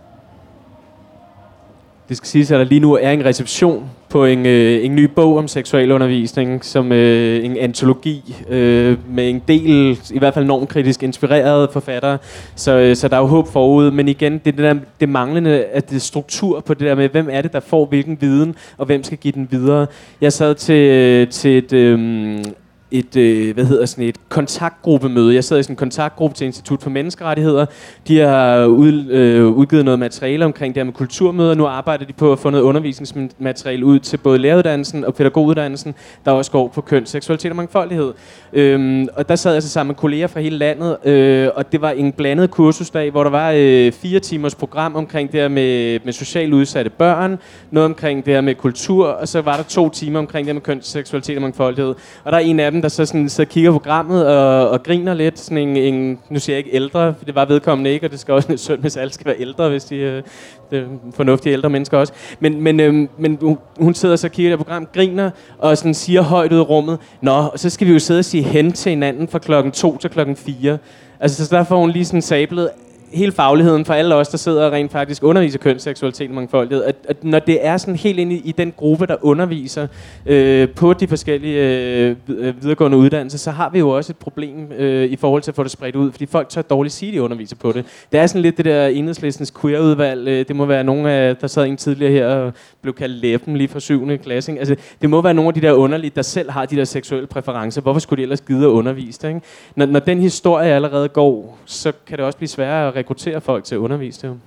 Det 2.12 2.16
skal 2.16 2.28
siges, 2.28 2.50
at 2.50 2.58
der 2.58 2.64
lige 2.64 2.80
nu 2.80 2.94
er 2.94 3.10
en 3.10 3.24
reception 3.24 3.90
på 4.08 4.24
en, 4.24 4.46
øh, 4.46 4.84
en 4.84 4.96
ny 4.96 5.04
bog 5.04 5.38
om 5.38 5.48
seksualundervisning, 5.48 6.64
som 6.64 6.92
øh, 6.92 7.44
en 7.44 7.56
antologi 7.56 8.36
øh, 8.48 8.96
med 9.10 9.30
en 9.30 9.42
del, 9.48 9.98
i 10.10 10.18
hvert 10.18 10.34
fald 10.34 10.44
normkritisk 10.44 11.02
inspirerede 11.02 11.68
forfattere. 11.72 12.18
Så, 12.54 12.78
øh, 12.78 12.96
så 12.96 13.08
der 13.08 13.16
er 13.16 13.20
jo 13.20 13.26
håb 13.26 13.48
forud. 13.52 13.90
Men 13.90 14.08
igen, 14.08 14.32
det, 14.32 14.44
det, 14.44 14.58
der, 14.58 14.74
det 15.00 15.08
manglende 15.08 15.64
at 15.64 15.90
det 15.90 16.02
struktur 16.02 16.60
på 16.60 16.74
det 16.74 16.86
der 16.86 16.94
med, 16.94 17.08
hvem 17.08 17.28
er 17.30 17.42
det, 17.42 17.52
der 17.52 17.60
får 17.60 17.86
hvilken 17.86 18.18
viden, 18.20 18.54
og 18.78 18.86
hvem 18.86 19.02
skal 19.02 19.18
give 19.18 19.32
den 19.32 19.48
videre. 19.50 19.86
Jeg 20.20 20.32
sad 20.32 20.54
til, 20.54 20.90
øh, 20.90 21.28
til 21.28 21.58
et, 21.58 21.72
øh, 21.72 22.44
et, 22.92 23.16
øh, 23.16 23.54
hvad 23.54 23.64
hedder 23.64 23.86
sådan 23.86 24.04
et 24.04 24.16
kontaktgruppemøde. 24.28 25.34
Jeg 25.34 25.44
sad 25.44 25.58
i 25.58 25.62
sådan 25.62 25.72
en 25.72 25.76
kontaktgruppe 25.76 26.36
til 26.36 26.44
Institut 26.44 26.82
for 26.82 26.90
Menneskerettigheder. 26.90 27.66
De 28.08 28.18
har 28.18 28.64
ud, 28.64 29.06
øh, 29.10 29.46
udgivet 29.48 29.84
noget 29.84 29.98
materiale 29.98 30.44
omkring 30.44 30.74
det 30.74 30.80
her 30.80 30.84
med 30.84 30.92
kulturmøder. 30.92 31.54
Nu 31.54 31.66
arbejder 31.66 32.04
de 32.04 32.12
på 32.12 32.32
at 32.32 32.38
få 32.38 32.50
noget 32.50 32.64
undervisningsmateriale 32.64 33.84
ud 33.84 33.98
til 33.98 34.16
både 34.16 34.38
læreruddannelsen 34.38 35.04
og 35.04 35.14
pædagoguddannelsen, 35.14 35.94
der 36.24 36.30
også 36.30 36.50
går 36.50 36.68
på 36.68 36.80
køn, 36.80 37.06
seksualitet 37.06 37.50
og 37.50 37.56
mangfoldighed. 37.56 38.12
Øhm, 38.52 39.08
og 39.14 39.28
der 39.28 39.36
sad 39.36 39.52
jeg 39.52 39.62
så 39.62 39.68
sammen 39.68 39.88
med 39.88 39.96
kolleger 39.96 40.26
fra 40.26 40.40
hele 40.40 40.58
landet, 40.58 41.06
øh, 41.06 41.48
og 41.54 41.72
det 41.72 41.80
var 41.80 41.90
en 41.90 42.12
blandet 42.12 42.50
kursusdag, 42.50 43.10
hvor 43.10 43.22
der 43.22 43.30
var 43.30 43.52
øh, 43.56 43.92
fire 43.92 44.20
timers 44.20 44.54
program 44.54 44.96
omkring 44.96 45.32
det 45.32 45.40
her 45.40 45.48
med, 45.48 45.98
med 46.04 46.12
socialt 46.12 46.54
udsatte 46.54 46.90
børn, 46.90 47.38
noget 47.70 47.84
omkring 47.84 48.24
det 48.24 48.34
her 48.34 48.40
med 48.40 48.54
kultur, 48.54 49.06
og 49.06 49.28
så 49.28 49.40
var 49.40 49.56
der 49.56 49.62
to 49.62 49.88
timer 49.88 50.18
omkring 50.18 50.46
det 50.46 50.48
her 50.48 50.54
med 50.54 50.62
køn, 50.62 50.82
seksualitet 50.82 51.36
og 51.36 51.42
mangfoldighed. 51.42 51.94
Og 52.24 52.32
der 52.32 52.38
er 52.38 52.42
en 52.42 52.60
af 52.60 52.70
dem, 52.70 52.81
der 52.82 52.88
så, 52.88 53.06
sådan, 53.06 53.28
så 53.28 53.44
kigger 53.44 53.70
på 53.70 53.78
programmet 53.78 54.26
og, 54.26 54.70
og 54.70 54.82
griner 54.82 55.14
lidt. 55.14 55.38
Sådan 55.38 55.58
en, 55.58 55.76
en, 55.76 56.18
nu 56.30 56.38
siger 56.38 56.56
jeg 56.56 56.58
ikke 56.66 56.76
ældre, 56.76 57.14
for 57.18 57.24
det 57.24 57.34
var 57.34 57.44
vedkommende 57.44 57.90
ikke, 57.90 58.06
og 58.06 58.10
det 58.10 58.20
skal 58.20 58.34
også 58.34 58.48
være 58.48 58.58
synd, 58.58 58.80
hvis 58.80 58.96
alle 58.96 59.12
skal 59.12 59.26
være 59.26 59.40
ældre, 59.40 59.68
hvis 59.68 59.84
de 59.84 59.96
øh, 59.96 60.22
er 60.70 60.84
fornuftige 61.14 61.52
ældre 61.52 61.70
mennesker 61.70 61.98
også. 61.98 62.12
Men, 62.40 62.60
men, 62.60 62.80
øh, 62.80 63.08
men 63.18 63.58
hun 63.80 63.94
sidder 63.94 64.16
så 64.16 64.26
og 64.26 64.30
kigger 64.30 64.56
på 64.56 64.64
program, 64.64 64.88
griner 64.94 65.30
og 65.58 65.78
sådan 65.78 65.94
siger 65.94 66.22
højt 66.22 66.52
ud 66.52 66.58
i 66.58 66.60
rummet, 66.60 66.98
Nå, 67.20 67.50
så 67.56 67.70
skal 67.70 67.86
vi 67.86 67.92
jo 67.92 67.98
sidde 67.98 68.18
og 68.18 68.24
sige 68.24 68.42
hen 68.42 68.72
til 68.72 68.90
hinanden 68.90 69.28
fra 69.28 69.38
klokken 69.38 69.72
2 69.72 69.96
til 69.96 70.10
klokken 70.10 70.36
4. 70.36 70.78
Altså, 71.20 71.46
så 71.46 71.56
der 71.56 71.64
får 71.64 71.78
hun 71.78 71.90
lige 71.90 72.04
sådan 72.04 72.22
sablet 72.22 72.70
hele 73.12 73.32
fagligheden 73.32 73.84
for 73.84 73.94
alle 73.94 74.14
os, 74.14 74.28
der 74.28 74.38
sidder 74.38 74.66
og 74.66 74.72
rent 74.72 74.92
faktisk 74.92 75.22
underviser 75.22 75.58
køn, 75.58 75.78
seksualitet 75.78 76.28
og 76.28 76.34
mangfoldighed, 76.34 76.84
at, 76.84 76.96
at 77.08 77.24
når 77.24 77.38
det 77.38 77.66
er 77.66 77.76
sådan 77.76 77.96
helt 77.96 78.18
ind 78.18 78.32
i, 78.32 78.36
i 78.44 78.52
den 78.52 78.72
gruppe, 78.76 79.06
der 79.06 79.16
underviser 79.20 79.86
øh, 80.26 80.68
på 80.68 80.92
de 80.92 81.08
forskellige 81.08 81.58
øh, 81.58 82.16
videregående 82.62 82.96
uddannelser, 82.96 83.38
så 83.38 83.50
har 83.50 83.70
vi 83.70 83.78
jo 83.78 83.88
også 83.88 84.12
et 84.12 84.16
problem 84.16 84.72
øh, 84.72 85.04
i 85.04 85.16
forhold 85.16 85.42
til 85.42 85.50
at 85.50 85.54
få 85.54 85.62
det 85.62 85.70
spredt 85.70 85.96
ud, 85.96 86.10
fordi 86.10 86.26
folk 86.26 86.48
tør 86.48 86.62
dårligt 86.62 86.94
sige, 86.94 87.10
at 87.10 87.14
de 87.14 87.22
underviser 87.22 87.56
på 87.56 87.72
det. 87.72 87.84
Det 88.12 88.20
er 88.20 88.26
sådan 88.26 88.42
lidt 88.42 88.56
det 88.56 88.64
der 88.64 88.86
enhedslistens 88.86 89.52
queer-udvalg, 89.60 90.28
øh, 90.28 90.48
det 90.48 90.56
må 90.56 90.64
være 90.64 90.84
nogen 90.84 91.06
af, 91.06 91.36
der 91.36 91.46
sad 91.46 91.66
en 91.66 91.76
tidligere 91.76 92.12
her 92.12 92.26
og 92.26 92.52
blev 92.82 92.94
kaldt 92.94 93.16
læben 93.16 93.56
lige 93.56 93.68
fra 93.68 93.80
7. 93.80 94.18
klasse. 94.18 94.58
Altså, 94.58 94.76
det 95.02 95.10
må 95.10 95.22
være 95.22 95.34
nogle 95.34 95.48
af 95.48 95.54
de 95.54 95.60
der 95.60 95.72
underlige, 95.72 96.12
der 96.16 96.22
selv 96.22 96.50
har 96.50 96.66
de 96.66 96.76
der 96.76 96.84
seksuelle 96.84 97.26
præferencer. 97.26 97.80
Hvorfor 97.80 98.00
skulle 98.00 98.18
de 98.18 98.22
ellers 98.22 98.40
gide 98.40 98.64
at 98.64 98.70
undervise 98.70 99.22
det? 99.22 99.28
Ikke? 99.28 99.40
Når, 99.76 99.86
når 99.86 100.00
den 100.00 100.20
historie 100.20 100.72
allerede 100.72 101.08
går, 101.08 101.58
så 101.64 101.92
kan 102.06 102.18
det 102.18 102.26
også 102.26 102.38
blive 102.38 102.48
sværere 102.48 102.88
at 102.88 102.94
rekruttere 103.02 103.40
folk 103.40 103.64
til 103.64 103.74
at 103.74 103.78
undervise 103.78 104.28
det. 104.28 104.40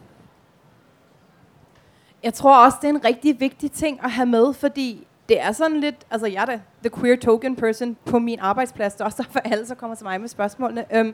Jeg 2.23 2.33
tror 2.33 2.65
også, 2.65 2.77
det 2.81 2.87
er 2.87 2.93
en 2.93 3.05
rigtig 3.05 3.39
vigtig 3.39 3.71
ting 3.71 3.99
at 4.03 4.11
have 4.11 4.25
med, 4.25 4.53
fordi 4.53 5.07
det 5.29 5.41
er 5.41 5.51
sådan 5.51 5.79
lidt, 5.79 5.95
altså 6.11 6.27
jeg 6.27 6.41
er 6.41 6.45
da 6.45 6.59
the 6.81 6.89
queer 6.99 7.15
token 7.15 7.55
person 7.55 7.97
på 8.05 8.19
min 8.19 8.39
arbejdsplads, 8.39 8.93
det 8.93 9.01
er 9.01 9.05
også 9.05 9.23
derfor 9.23 9.39
alle 9.39 9.65
så 9.65 9.75
kommer 9.75 9.95
til 9.95 10.03
mig 10.03 10.21
med 10.21 10.27
spørgsmålene. 10.27 10.97
Øhm, 10.97 11.13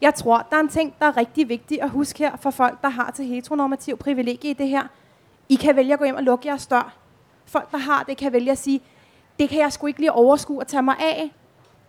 jeg 0.00 0.14
tror, 0.14 0.46
der 0.50 0.56
er 0.56 0.60
en 0.60 0.68
ting, 0.68 0.94
der 0.98 1.06
er 1.06 1.16
rigtig 1.16 1.48
vigtig 1.48 1.82
at 1.82 1.90
huske 1.90 2.18
her 2.18 2.36
for 2.36 2.50
folk, 2.50 2.82
der 2.82 2.88
har 2.88 3.10
til 3.10 3.24
heteronormativ 3.24 3.96
privilegie 3.96 4.50
i 4.50 4.54
det 4.54 4.68
her. 4.68 4.82
I 5.48 5.54
kan 5.54 5.76
vælge 5.76 5.92
at 5.92 5.98
gå 5.98 6.04
hjem 6.04 6.16
og 6.16 6.22
lukke 6.22 6.48
jeres 6.48 6.66
dør. 6.66 6.96
Folk, 7.46 7.70
der 7.70 7.78
har 7.78 8.02
det, 8.02 8.16
kan 8.16 8.32
vælge 8.32 8.50
at 8.50 8.58
sige, 8.58 8.80
det 9.38 9.48
kan 9.48 9.58
jeg 9.58 9.72
sgu 9.72 9.86
ikke 9.86 10.00
lige 10.00 10.12
overskue 10.12 10.60
at 10.60 10.66
tage 10.66 10.82
mig 10.82 10.96
af, 10.98 11.32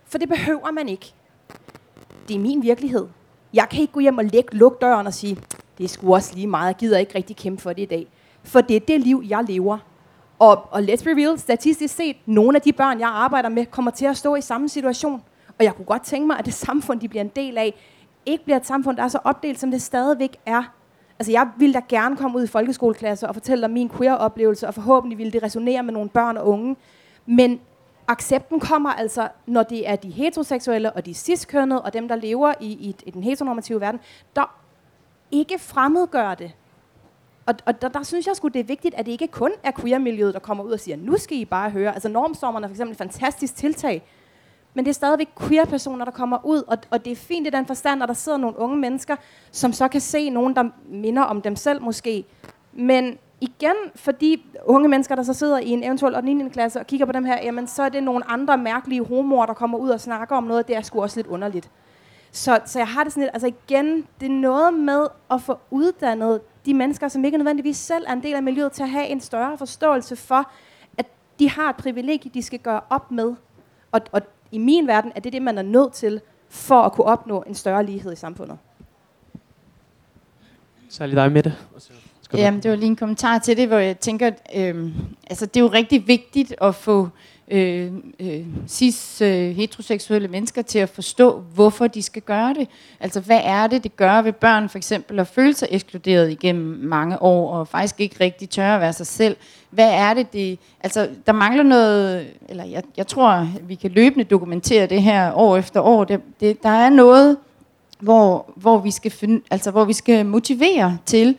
for 0.05 0.17
det 0.17 0.29
behøver 0.29 0.71
man 0.71 0.89
ikke. 0.89 1.13
Det 2.27 2.36
er 2.36 2.39
min 2.39 2.62
virkelighed. 2.62 3.07
Jeg 3.53 3.69
kan 3.69 3.81
ikke 3.81 3.93
gå 3.93 3.99
hjem 3.99 4.17
og 4.17 4.25
lægge, 4.25 4.57
lukke 4.57 4.77
døren 4.81 5.07
og 5.07 5.13
sige, 5.13 5.38
det 5.77 5.83
er 5.83 5.88
sgu 5.88 6.13
også 6.13 6.36
lige 6.36 6.47
meget, 6.47 6.67
jeg 6.67 6.75
gider 6.75 6.97
ikke 6.97 7.15
rigtig 7.15 7.36
kæmpe 7.36 7.62
for 7.62 7.73
det 7.73 7.81
i 7.81 7.86
dag. 7.86 8.07
For 8.43 8.62
det 8.62 8.75
er 8.75 8.79
det 8.79 9.01
liv, 9.01 9.23
jeg 9.29 9.43
lever. 9.47 9.77
Og, 10.39 10.67
og 10.71 10.79
let's 10.79 11.03
be 11.03 11.10
real, 11.10 11.39
statistisk 11.39 11.95
set, 11.95 12.15
nogle 12.25 12.57
af 12.57 12.62
de 12.62 12.73
børn, 12.73 12.99
jeg 12.99 13.10
arbejder 13.10 13.49
med, 13.49 13.65
kommer 13.65 13.91
til 13.91 14.05
at 14.05 14.17
stå 14.17 14.36
i 14.36 14.41
samme 14.41 14.69
situation. 14.69 15.23
Og 15.60 15.65
jeg 15.65 15.75
kunne 15.75 15.86
godt 15.86 16.03
tænke 16.03 16.27
mig, 16.27 16.39
at 16.39 16.45
det 16.45 16.53
samfund, 16.67 16.99
de 16.99 17.07
bliver 17.07 17.23
en 17.23 17.31
del 17.36 17.57
af, 17.57 17.73
ikke 18.25 18.43
bliver 18.43 18.57
et 18.57 18.65
samfund, 18.65 18.97
der 18.97 19.03
er 19.03 19.07
så 19.07 19.19
opdelt, 19.23 19.60
som 19.60 19.71
det 19.71 19.81
stadigvæk 19.81 20.38
er. 20.45 20.63
Altså, 21.19 21.31
jeg 21.31 21.49
ville 21.57 21.73
da 21.73 21.81
gerne 21.89 22.17
komme 22.17 22.38
ud 22.38 22.43
i 22.43 22.47
folkeskoleklasser 22.47 23.27
og 23.27 23.33
fortælle 23.33 23.65
om 23.65 23.71
min 23.71 23.89
queer-oplevelse, 23.89 24.67
og 24.67 24.73
forhåbentlig 24.73 25.17
ville 25.17 25.31
det 25.31 25.43
resonere 25.43 25.83
med 25.83 25.93
nogle 25.93 26.10
børn 26.10 26.38
og 26.38 26.47
unge. 26.47 26.75
Men 27.25 27.60
accepten 28.08 28.60
kommer 28.60 28.89
altså, 28.89 29.28
når 29.46 29.63
det 29.63 29.89
er 29.89 29.96
de 29.96 30.10
heteroseksuelle 30.10 30.93
og 30.93 31.06
de 31.06 31.13
ciskønnede 31.13 31.82
og 31.82 31.93
dem, 31.93 32.08
der 32.08 32.15
lever 32.15 32.54
i, 32.60 32.72
i, 32.72 32.96
i 33.06 33.12
den 33.12 33.24
heteronormative 33.24 33.82
verden, 33.82 34.00
der 34.36 34.56
ikke 35.32 35.60
fremmedgør 35.60 36.36
det. 36.36 36.52
Og, 37.46 37.56
og 37.65 37.82
der, 37.82 37.88
der 37.88 38.04
synes 38.04 38.28
jeg 38.28 38.36
sgu, 38.36 38.48
det 38.48 38.60
er 38.60 38.63
vigtigt, 38.63 38.96
at 38.96 39.06
det 39.06 39.12
ikke 39.12 39.28
kun 39.28 39.52
er 39.63 39.72
queer-miljøet, 39.72 40.34
der 40.34 40.39
kommer 40.39 40.63
ud 40.63 40.72
og 40.72 40.80
siger, 40.80 40.98
nu 40.98 41.17
skal 41.17 41.38
I 41.38 41.46
bare 41.46 41.70
høre. 41.70 41.93
Altså 41.93 42.10
normstormerne 42.10 42.65
er 42.65 42.67
for 42.67 42.74
eksempel 42.74 42.91
et 42.91 42.98
fantastisk 42.98 43.56
tiltag, 43.56 44.04
men 44.74 44.86
det 44.86 44.89
er 44.89 44.93
stadigvæk 44.93 45.30
queer-personer, 45.39 46.06
der 46.06 46.12
kommer 46.12 46.46
ud, 46.46 46.63
og, 46.67 46.78
og 46.89 47.06
det 47.06 47.12
er 47.12 47.15
fint 47.15 47.48
i 47.48 47.50
den 47.50 47.65
forstand, 47.65 48.04
at 48.04 48.10
der 48.10 48.15
sidder 48.15 48.38
nogle 48.38 48.60
unge 48.60 48.78
mennesker, 48.78 49.15
som 49.52 49.74
så 49.74 49.88
kan 49.88 50.02
se 50.02 50.30
nogen, 50.30 50.56
der 50.56 50.70
minder 50.89 51.22
om 51.22 51.41
dem 51.41 51.56
selv 51.56 51.82
måske. 51.82 52.26
Men 52.74 53.17
igen, 53.41 53.76
fordi 53.95 54.45
unge 54.65 54.89
mennesker, 54.89 55.15
der 55.15 55.23
så 55.23 55.34
sidder 55.34 55.60
i 55.60 55.69
en 55.69 55.84
eventuel 55.84 56.15
8. 56.15 56.50
klasse 56.50 56.79
og 56.79 56.88
kigger 56.88 57.06
på 57.06 57.12
dem 57.12 57.25
her, 57.25 57.44
jamen 57.44 57.67
så 57.67 57.83
er 57.83 57.90
det 57.90 58.04
nogle 58.04 58.31
andre 58.31 58.58
mærkelige 58.58 59.06
homoer, 59.06 59.46
der 59.46 59.54
kommer 59.54 59.77
ud 59.77 59.90
og 59.90 60.02
snakker 60.02 60.35
om 60.35 60.44
noget, 60.44 60.67
det 60.67 60.75
er 60.75 60.81
sgu 60.81 61.02
også 61.02 61.17
lidt 61.17 61.27
underligt. 61.27 61.69
Så, 62.31 62.60
så 62.65 62.79
jeg 62.79 62.88
har 62.88 63.04
det 63.04 63.13
sådan 63.13 63.23
lidt, 63.23 63.31
altså 63.33 63.48
igen, 63.48 64.08
det 64.19 64.25
er 64.25 64.29
noget 64.33 64.73
med 64.73 65.08
at 65.31 65.42
få 65.42 65.60
uddannet 65.71 66.42
de 66.65 66.73
mennesker, 66.73 67.08
som 67.08 67.25
ikke 67.25 67.38
nødvendigvis 67.38 67.77
selv 67.77 68.06
er 68.08 68.13
en 68.13 68.23
del 68.23 68.35
af 68.35 68.44
miljøet, 68.44 68.71
til 68.71 68.83
at 68.83 68.90
have 68.90 69.08
en 69.08 69.21
større 69.21 69.58
forståelse 69.58 70.15
for, 70.15 70.52
at 70.98 71.06
de 71.40 71.50
har 71.50 71.69
et 71.69 71.75
privilegie, 71.75 72.31
de 72.33 72.44
skal 72.44 72.60
gøre 72.60 72.81
op 72.90 73.12
med. 73.12 73.35
Og, 73.92 74.02
og 74.12 74.21
i 74.52 74.58
min 74.58 74.88
verden 74.88 75.12
er 75.15 75.19
det 75.19 75.33
det, 75.33 75.42
man 75.42 75.58
er 75.58 75.62
nødt 75.62 75.94
til, 75.94 76.21
for 76.50 76.81
at 76.81 76.92
kunne 76.92 77.06
opnå 77.06 77.44
en 77.48 77.56
større 77.56 77.85
lighed 77.85 78.13
i 78.13 78.15
samfundet. 78.15 78.58
Særligt 80.90 81.15
dig 81.15 81.31
med 81.31 81.44
det. 81.44 81.67
Jamen, 82.34 82.63
det 82.63 82.71
var 82.71 82.78
lige 82.78 82.88
en 82.88 82.96
kommentar 82.96 83.38
til 83.38 83.58
det, 83.58 83.67
hvor 83.67 83.78
jeg 83.78 84.00
tænker, 84.00 84.32
øh, 84.56 84.92
altså 85.30 85.46
det 85.46 85.58
er 85.58 85.63
jo 85.63 85.67
rigtig 85.67 86.08
vigtigt 86.08 86.56
at 86.62 86.75
få 86.75 87.10
øh, 87.52 87.92
øh, 88.19 88.46
cis 88.67 89.21
øh, 89.21 89.56
heteroseksuelle 89.56 90.28
mennesker 90.28 90.62
til 90.62 90.80
at 90.80 90.90
forstå, 90.90 91.44
hvorfor 91.54 91.88
de 91.88 92.02
skal 92.02 92.21
gøre 92.21 92.54
det. 92.54 92.67
Altså, 93.00 93.19
hvad 93.19 93.40
er 93.44 93.67
det, 93.67 93.84
det 93.84 93.96
gør 93.96 94.21
ved 94.21 94.34
børn 94.34 94.69
for 94.69 94.78
eksempel 94.78 95.19
at 95.19 95.28
føle 95.28 95.54
sig 95.54 95.67
ekskluderet 95.71 96.32
igennem 96.32 96.80
mange 96.84 97.21
år, 97.21 97.54
og 97.54 97.67
faktisk 97.67 98.00
ikke 98.00 98.15
rigtig 98.19 98.50
tør 98.50 98.75
at 98.75 98.82
være 98.82 98.94
sig 98.94 99.08
selv. 99.08 99.38
Hvad 99.69 99.92
er 99.94 100.13
det, 100.13 100.34
det... 100.34 100.60
Altså, 100.84 101.10
der 101.25 101.32
mangler 101.32 101.63
noget... 101.63 102.28
Eller 102.50 102.63
jeg, 102.63 102.84
jeg 102.98 103.08
tror, 103.08 103.48
vi 103.62 103.75
kan 103.75 103.92
løbende 103.92 104.23
dokumentere 104.23 104.86
det 104.86 105.02
her 105.02 105.34
år 105.34 105.58
efter 105.58 105.82
år. 105.82 106.04
Det, 106.04 106.21
det, 106.40 106.63
der 106.63 106.69
er 106.69 106.90
noget, 106.90 107.38
hvor, 108.00 108.54
hvor, 108.56 108.80
vi 108.80 108.92
skal 108.92 109.12
finde, 109.12 109.42
altså, 109.52 109.71
hvor 109.71 109.86
vi 109.86 109.94
skal 109.94 110.25
motivere 110.25 110.98
til 111.06 111.38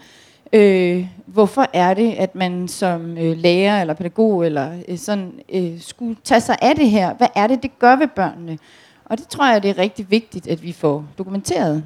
Øh, 0.53 1.07
hvorfor 1.27 1.67
er 1.73 1.95
det, 1.95 2.13
at 2.13 2.35
man 2.35 2.69
som 2.69 3.19
øh, 3.19 3.37
lærer 3.37 3.81
eller 3.81 3.95
pædagog 3.95 4.47
eller 4.47 4.73
øh, 4.89 4.99
sådan 4.99 5.33
øh, 5.55 5.81
skulle 5.81 6.17
tage 6.25 6.41
sig 6.41 6.57
af 6.63 6.77
det 6.77 6.91
her? 6.91 7.15
Hvad 7.15 7.29
er 7.35 7.47
det, 7.47 7.63
det 7.63 7.79
gør 7.79 7.97
ved 7.97 8.09
børnene? 8.17 8.59
Og 9.05 9.19
det 9.19 9.29
tror 9.29 9.53
jeg, 9.53 9.63
det 9.63 9.71
er 9.71 9.79
rigtig 9.79 10.11
vigtigt, 10.11 10.49
at 10.49 10.63
vi 10.63 10.73
får 10.73 11.05
dokumenteret. 11.19 11.85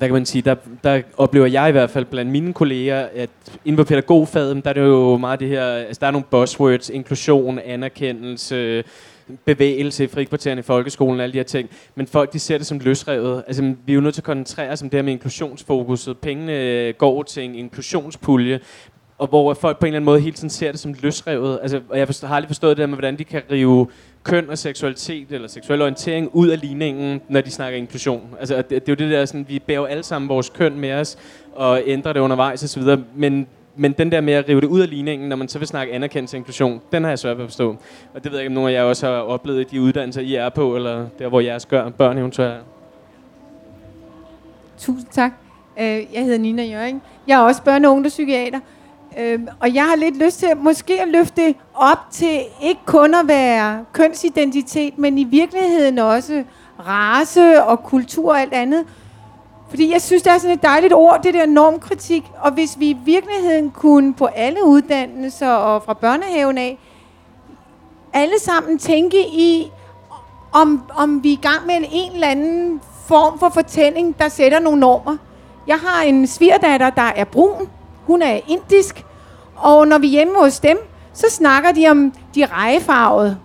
Der 0.00 0.06
kan 0.06 0.12
man 0.12 0.26
sige, 0.26 0.42
der, 0.42 0.54
der 0.84 1.02
oplever 1.16 1.46
jeg 1.46 1.68
i 1.68 1.72
hvert 1.72 1.90
fald 1.90 2.04
blandt 2.04 2.30
mine 2.30 2.52
kolleger, 2.52 3.08
at 3.14 3.30
inden 3.64 3.76
på 3.76 3.84
pædagogfaget, 3.84 4.64
der 4.64 4.70
er 4.70 4.74
det 4.74 4.80
jo 4.80 5.16
meget 5.16 5.40
det 5.40 5.48
her, 5.48 5.64
altså 5.64 6.00
der 6.00 6.06
er 6.06 6.10
nogle 6.10 6.24
buzzwords, 6.30 6.88
inklusion, 6.90 7.58
anerkendelse, 7.58 8.84
bevægelse 9.44 10.04
i 10.04 10.06
frikvartererne 10.06 10.58
i 10.58 10.62
folkeskolen 10.62 11.20
og 11.20 11.22
alle 11.22 11.32
de 11.32 11.38
her 11.38 11.44
ting. 11.44 11.68
Men 11.94 12.06
folk, 12.06 12.32
de 12.32 12.38
ser 12.38 12.58
det 12.58 12.66
som 12.66 12.78
løsrevet. 12.78 13.44
Altså, 13.46 13.62
vi 13.86 13.92
er 13.92 13.94
jo 13.94 14.00
nødt 14.00 14.14
til 14.14 14.20
at 14.20 14.24
koncentrere 14.24 14.70
os 14.70 14.82
om 14.82 14.90
det 14.90 14.98
her 14.98 15.02
med 15.02 15.12
inklusionsfokuset. 15.12 16.18
Pengene 16.18 16.92
går 16.92 17.22
til 17.22 17.42
en 17.42 17.54
inklusionspulje, 17.54 18.60
og 19.18 19.26
hvor 19.26 19.54
folk 19.54 19.78
på 19.78 19.86
en 19.86 19.88
eller 19.88 19.96
anden 19.96 20.04
måde 20.04 20.20
hele 20.20 20.36
tiden 20.36 20.50
ser 20.50 20.70
det 20.70 20.80
som 20.80 20.94
løsrevet. 21.00 21.58
Altså, 21.62 21.80
og 21.88 21.98
jeg 21.98 22.06
har 22.22 22.34
aldrig 22.36 22.48
forstået 22.48 22.76
det 22.76 22.82
der 22.82 22.86
med, 22.86 22.96
hvordan 22.96 23.18
de 23.18 23.24
kan 23.24 23.42
rive 23.50 23.86
køn 24.22 24.50
og 24.50 24.58
seksualitet 24.58 25.32
eller 25.32 25.48
seksuel 25.48 25.82
orientering 25.82 26.30
ud 26.32 26.48
af 26.48 26.60
ligningen, 26.60 27.20
når 27.28 27.40
de 27.40 27.50
snakker 27.50 27.78
inklusion. 27.78 28.28
Altså, 28.40 28.56
det, 28.56 28.70
det 28.70 28.76
er 28.76 28.82
jo 28.88 28.94
det 28.94 29.10
der, 29.10 29.24
sådan, 29.24 29.46
vi 29.48 29.58
bærer 29.58 29.86
alle 29.86 30.02
sammen 30.02 30.28
vores 30.28 30.48
køn 30.48 30.78
med 30.78 30.92
os 30.92 31.18
og 31.52 31.82
ændrer 31.86 32.12
det 32.12 32.20
undervejs 32.20 32.64
osv., 32.64 32.82
men 33.14 33.46
men 33.78 33.92
den 33.92 34.12
der 34.12 34.20
med 34.20 34.32
at 34.32 34.48
rive 34.48 34.60
det 34.60 34.66
ud 34.66 34.80
af 34.80 34.90
ligningen, 34.90 35.28
når 35.28 35.36
man 35.36 35.48
så 35.48 35.58
vil 35.58 35.68
snakke 35.68 35.92
anerkendelse 35.92 36.36
og 36.36 36.38
inklusion, 36.38 36.80
den 36.92 37.02
har 37.02 37.10
jeg 37.10 37.18
svært 37.18 37.36
ved 37.36 37.44
at 37.44 37.50
forstå. 37.50 37.76
Og 38.14 38.24
det 38.24 38.32
ved 38.32 38.38
jeg 38.38 38.44
ikke, 38.44 38.50
om 38.50 38.54
nogen 38.54 38.70
af 38.70 38.74
jer 38.74 38.82
også 38.82 39.06
har 39.06 39.12
oplevet 39.12 39.60
i 39.60 39.64
de 39.64 39.80
uddannelser, 39.80 40.20
I 40.20 40.34
er 40.34 40.48
på, 40.48 40.76
eller 40.76 41.06
der, 41.18 41.28
hvor 41.28 41.40
jeres 41.40 41.66
gør, 41.66 41.88
børn 41.88 42.18
eventuelt 42.18 42.52
er. 42.52 42.58
Tusind 44.78 45.08
tak. 45.10 45.32
Øh, 45.80 45.84
jeg 45.86 46.24
hedder 46.24 46.38
Nina 46.38 46.64
Jørgen. 46.64 47.02
Jeg 47.26 47.40
er 47.40 47.44
også 47.44 47.62
børne- 47.62 47.86
og 47.86 47.92
ungdomspsykiater. 47.92 48.60
Øhm, 49.18 49.48
og 49.60 49.74
jeg 49.74 49.84
har 49.84 49.96
lidt 49.96 50.24
lyst 50.24 50.38
til 50.38 50.48
måske 50.56 51.02
at 51.02 51.08
løfte 51.08 51.54
op 51.74 51.98
til 52.10 52.40
ikke 52.62 52.80
kun 52.86 53.14
at 53.14 53.28
være 53.28 53.84
kønsidentitet, 53.92 54.98
men 54.98 55.18
i 55.18 55.24
virkeligheden 55.24 55.98
også 55.98 56.44
race 56.86 57.62
og 57.62 57.82
kultur 57.82 58.30
og 58.30 58.40
alt 58.40 58.52
andet. 58.52 58.84
Fordi 59.68 59.92
jeg 59.92 60.02
synes, 60.02 60.22
det 60.22 60.32
er 60.32 60.38
sådan 60.38 60.56
et 60.56 60.62
dejligt 60.62 60.92
ord, 60.92 61.22
det 61.22 61.34
der 61.34 61.46
normkritik. 61.46 62.24
Og 62.40 62.52
hvis 62.52 62.78
vi 62.78 62.90
i 62.90 62.96
virkeligheden 63.04 63.70
kunne 63.70 64.14
på 64.14 64.26
alle 64.26 64.64
uddannelser 64.64 65.50
og 65.50 65.82
fra 65.82 65.94
børnehaven 65.94 66.58
af, 66.58 66.78
alle 68.12 68.40
sammen 68.40 68.78
tænke 68.78 69.18
i, 69.32 69.70
om, 70.52 70.82
om 70.96 71.22
vi 71.22 71.28
er 71.32 71.36
i 71.36 71.40
gang 71.42 71.66
med 71.66 71.74
en 71.92 72.12
eller 72.12 72.28
anden 72.28 72.80
form 73.06 73.38
for 73.38 73.48
fortælling, 73.48 74.18
der 74.18 74.28
sætter 74.28 74.58
nogle 74.58 74.80
normer. 74.80 75.16
Jeg 75.66 75.76
har 75.76 76.02
en 76.02 76.26
svigerdatter, 76.26 76.90
der 76.90 77.02
er 77.16 77.24
brun. 77.24 77.68
Hun 78.06 78.22
er 78.22 78.40
indisk. 78.48 79.04
Og 79.56 79.88
når 79.88 79.98
vi 79.98 80.06
er 80.06 80.10
hjemme 80.10 80.34
hos 80.36 80.60
dem, 80.60 80.78
så 81.12 81.26
snakker 81.30 81.72
de 81.72 81.88
om 81.88 82.12
de 82.34 82.46
rejefarvede. 82.46 83.38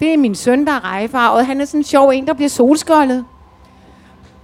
Det 0.00 0.14
er 0.14 0.16
min 0.16 0.34
søn, 0.34 0.66
der 0.66 0.72
er 0.72 0.84
rejefarvet. 0.84 1.46
Han 1.46 1.60
er 1.60 1.64
sådan 1.64 1.80
en 1.80 1.84
sjov 1.84 2.08
en, 2.08 2.26
der 2.26 2.32
bliver 2.32 2.48
solskoldet. 2.48 3.24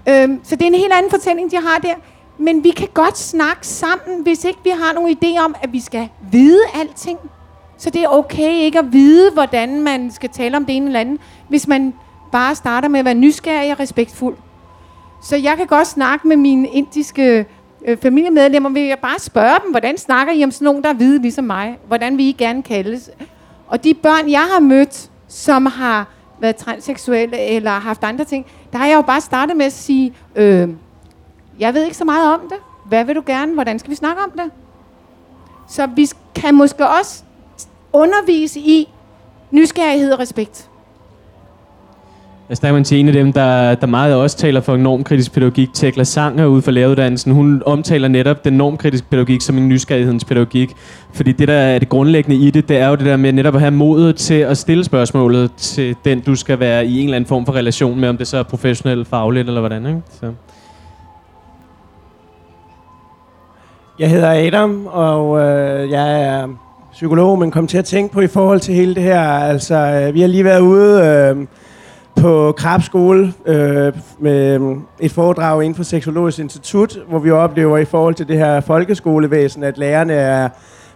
Øhm, 0.08 0.40
så 0.42 0.56
det 0.56 0.62
er 0.62 0.66
en 0.66 0.74
helt 0.74 0.92
anden 0.92 1.10
fortælling, 1.10 1.50
de 1.50 1.56
har 1.56 1.78
der. 1.78 1.94
Men 2.38 2.64
vi 2.64 2.70
kan 2.70 2.88
godt 2.94 3.18
snakke 3.18 3.66
sammen, 3.66 4.22
hvis 4.22 4.44
ikke 4.44 4.60
vi 4.64 4.70
har 4.70 4.92
nogen 4.94 5.16
idé 5.24 5.44
om, 5.44 5.54
at 5.62 5.72
vi 5.72 5.80
skal 5.80 6.08
vide 6.32 6.60
alting. 6.74 7.18
Så 7.78 7.90
det 7.90 8.02
er 8.02 8.08
okay 8.08 8.52
ikke 8.52 8.78
at 8.78 8.92
vide, 8.92 9.32
hvordan 9.32 9.80
man 9.80 10.10
skal 10.10 10.30
tale 10.30 10.56
om 10.56 10.64
det 10.64 10.76
ene 10.76 10.86
eller 10.86 11.00
andet, 11.00 11.20
hvis 11.48 11.68
man 11.68 11.94
bare 12.32 12.54
starter 12.54 12.88
med 12.88 12.98
at 12.98 13.04
være 13.04 13.14
nysgerrig 13.14 13.72
og 13.72 13.80
respektfuld. 13.80 14.36
Så 15.22 15.36
jeg 15.36 15.56
kan 15.56 15.66
godt 15.66 15.86
snakke 15.86 16.28
med 16.28 16.36
mine 16.36 16.68
indiske 16.68 17.46
øh, 17.84 17.96
familiemedlemmer, 17.96 18.70
vil 18.70 18.82
jeg 18.82 18.98
bare 18.98 19.18
spørge 19.18 19.56
dem, 19.64 19.70
hvordan 19.70 19.98
snakker 19.98 20.32
I 20.32 20.44
om 20.44 20.50
sådan 20.50 20.64
nogen, 20.64 20.82
der 20.82 20.88
er 20.88 20.94
hvide 20.94 21.22
ligesom 21.22 21.44
mig? 21.44 21.78
Hvordan 21.86 22.18
vil 22.18 22.26
I 22.26 22.32
gerne 22.32 22.62
kaldes? 22.62 23.10
Og 23.66 23.84
de 23.84 23.94
børn, 23.94 24.30
jeg 24.30 24.48
har 24.52 24.60
mødt, 24.60 25.10
som 25.28 25.66
har 25.66 26.08
været 26.40 26.56
transseksuelle 26.56 27.38
eller 27.38 27.70
haft 27.70 28.04
andre 28.04 28.24
ting, 28.24 28.46
der 28.72 28.78
har 28.78 28.86
jeg 28.86 28.96
jo 28.96 29.02
bare 29.02 29.20
startet 29.20 29.56
med 29.56 29.66
at 29.66 29.72
sige, 29.72 30.14
øh, 30.36 30.68
jeg 31.58 31.74
ved 31.74 31.84
ikke 31.84 31.96
så 31.96 32.04
meget 32.04 32.34
om 32.34 32.40
det. 32.40 32.58
Hvad 32.86 33.04
vil 33.04 33.16
du 33.16 33.22
gerne? 33.26 33.54
Hvordan 33.54 33.78
skal 33.78 33.90
vi 33.90 33.96
snakke 33.96 34.22
om 34.22 34.30
det? 34.30 34.50
Så 35.68 35.86
vi 35.86 36.08
kan 36.34 36.54
måske 36.54 36.88
også 36.88 37.22
undervise 37.92 38.60
i 38.60 38.88
nysgerrighed 39.50 40.12
og 40.12 40.18
respekt. 40.18 40.69
Jeg 42.50 42.56
snakker 42.56 42.74
man 42.74 42.84
en 42.92 43.08
af 43.08 43.12
dem, 43.12 43.32
der, 43.32 43.74
der 43.74 43.86
meget 43.86 44.14
også 44.14 44.36
taler 44.36 44.60
for 44.60 44.76
normkritisk 44.76 45.32
pædagogik, 45.32 45.68
Tekla 45.74 46.04
Sanger 46.04 46.46
ude 46.46 46.62
for 46.62 46.70
læreruddannelsen, 46.70 47.32
hun 47.32 47.62
omtaler 47.66 48.08
netop 48.08 48.44
den 48.44 48.52
normkritiske 48.52 49.06
pædagogik 49.10 49.40
som 49.40 49.58
en 49.58 49.68
nysgerrighedens 49.68 50.24
pædagogik. 50.24 50.76
Fordi 51.12 51.32
det, 51.32 51.48
der 51.48 51.54
er 51.54 51.78
det 51.78 51.88
grundlæggende 51.88 52.36
i 52.36 52.50
det, 52.50 52.68
det 52.68 52.76
er 52.76 52.88
jo 52.88 52.94
det 52.94 53.06
der 53.06 53.16
med 53.16 53.32
netop 53.32 53.54
at 53.54 53.60
have 53.60 53.70
modet 53.70 54.16
til 54.16 54.34
at 54.34 54.58
stille 54.58 54.84
spørgsmålet 54.84 55.52
til 55.56 55.96
den, 56.04 56.20
du 56.20 56.34
skal 56.34 56.60
være 56.60 56.86
i 56.86 56.98
en 56.98 57.04
eller 57.04 57.16
anden 57.16 57.28
form 57.28 57.46
for 57.46 57.52
relation 57.52 58.00
med, 58.00 58.08
om 58.08 58.16
det 58.16 58.26
så 58.26 58.36
er 58.36 58.42
professionelt, 58.42 59.08
fagligt 59.08 59.48
eller 59.48 59.60
hvordan. 59.60 59.86
Ikke? 59.86 60.00
Så. 60.20 60.32
Jeg 63.98 64.10
hedder 64.10 64.46
Adam, 64.46 64.86
og 64.86 65.40
øh, 65.40 65.90
jeg 65.90 66.22
er 66.22 66.48
psykolog, 66.92 67.38
men 67.38 67.50
kom 67.50 67.66
til 67.66 67.78
at 67.78 67.84
tænke 67.84 68.14
på 68.14 68.20
i 68.20 68.28
forhold 68.28 68.60
til 68.60 68.74
hele 68.74 68.94
det 68.94 69.02
her. 69.02 69.22
Altså, 69.22 69.74
øh, 69.74 70.14
vi 70.14 70.20
har 70.20 70.28
lige 70.28 70.44
været 70.44 70.60
ude... 70.60 71.02
Øh, 71.04 71.46
på 72.20 72.52
Krabs 72.52 72.86
Skole 72.86 73.34
øh, 73.46 73.92
med 74.18 74.60
øh, 74.60 74.76
et 75.00 75.12
foredrag 75.12 75.62
inden 75.62 75.74
for 75.74 75.82
Seksologisk 75.82 76.38
Institut, 76.38 76.98
hvor 77.08 77.18
vi 77.18 77.30
oplever 77.30 77.78
i 77.78 77.84
forhold 77.84 78.14
til 78.14 78.28
det 78.28 78.38
her 78.38 78.60
folkeskolevæsen, 78.60 79.62
at 79.62 79.78
lærerne 79.78 80.12
er 80.12 80.48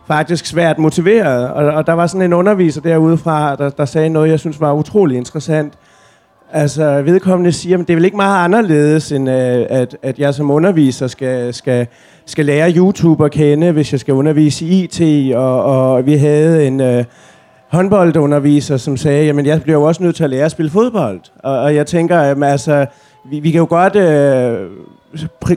faktisk 0.06 0.46
svært 0.46 0.78
motiveret. 0.78 1.50
Og, 1.50 1.66
og 1.66 1.86
der 1.86 1.92
var 1.92 2.06
sådan 2.06 2.22
en 2.22 2.32
underviser 2.32 2.80
derudefra, 2.80 3.56
der, 3.56 3.70
der 3.70 3.84
sagde 3.84 4.08
noget, 4.08 4.30
jeg 4.30 4.40
synes 4.40 4.60
var 4.60 4.72
utrolig 4.72 5.16
interessant. 5.16 5.72
Altså, 6.52 7.02
vedkommende 7.02 7.52
siger, 7.52 7.78
at 7.78 7.86
det 7.86 7.92
er 7.92 7.96
vel 7.96 8.04
ikke 8.04 8.16
meget 8.16 8.44
anderledes, 8.44 9.12
end 9.12 9.30
øh, 9.30 9.66
at, 9.70 9.96
at 10.02 10.18
jeg 10.18 10.34
som 10.34 10.50
underviser 10.50 11.06
skal, 11.06 11.54
skal, 11.54 11.86
skal 12.26 12.44
lære 12.44 12.72
YouTube 12.76 13.24
at 13.24 13.30
kende, 13.30 13.72
hvis 13.72 13.92
jeg 13.92 14.00
skal 14.00 14.14
undervise 14.14 14.64
i 14.64 14.84
IT, 14.84 15.34
og, 15.34 15.64
og 15.64 16.06
vi 16.06 16.16
havde 16.16 16.66
en... 16.66 16.80
Øh, 16.80 17.04
håndboldunderviser, 17.74 18.76
som 18.76 18.96
sagde, 18.96 19.24
jamen 19.26 19.46
jeg 19.46 19.62
bliver 19.62 19.78
jo 19.78 19.82
også 19.82 20.02
nødt 20.02 20.16
til 20.16 20.24
at 20.24 20.30
lære 20.30 20.44
at 20.44 20.50
spille 20.50 20.70
fodbold. 20.70 21.20
Og, 21.38 21.58
og 21.58 21.74
jeg 21.74 21.86
tænker, 21.86 22.20
jamen, 22.20 22.42
altså, 22.42 22.86
vi, 23.24 23.40
vi 23.40 23.50
kan 23.50 23.58
jo 23.58 23.66
godt 23.70 23.96
øh, 23.96 24.70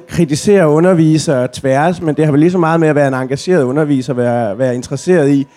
kritisere 0.07 0.70
undervisere 0.70 1.47
tværs, 1.53 2.01
men 2.01 2.15
det 2.15 2.26
har 2.26 2.32
vel 2.32 2.39
lige 2.39 2.51
så 2.51 2.57
meget 2.57 2.80
med 2.80 2.88
at 2.88 2.95
være 2.95 3.07
en 3.07 3.13
engageret 3.13 3.63
underviser, 3.63 4.13
være, 4.13 4.57
være 4.57 4.76
interesseret 4.76 5.30
i, 5.30 5.47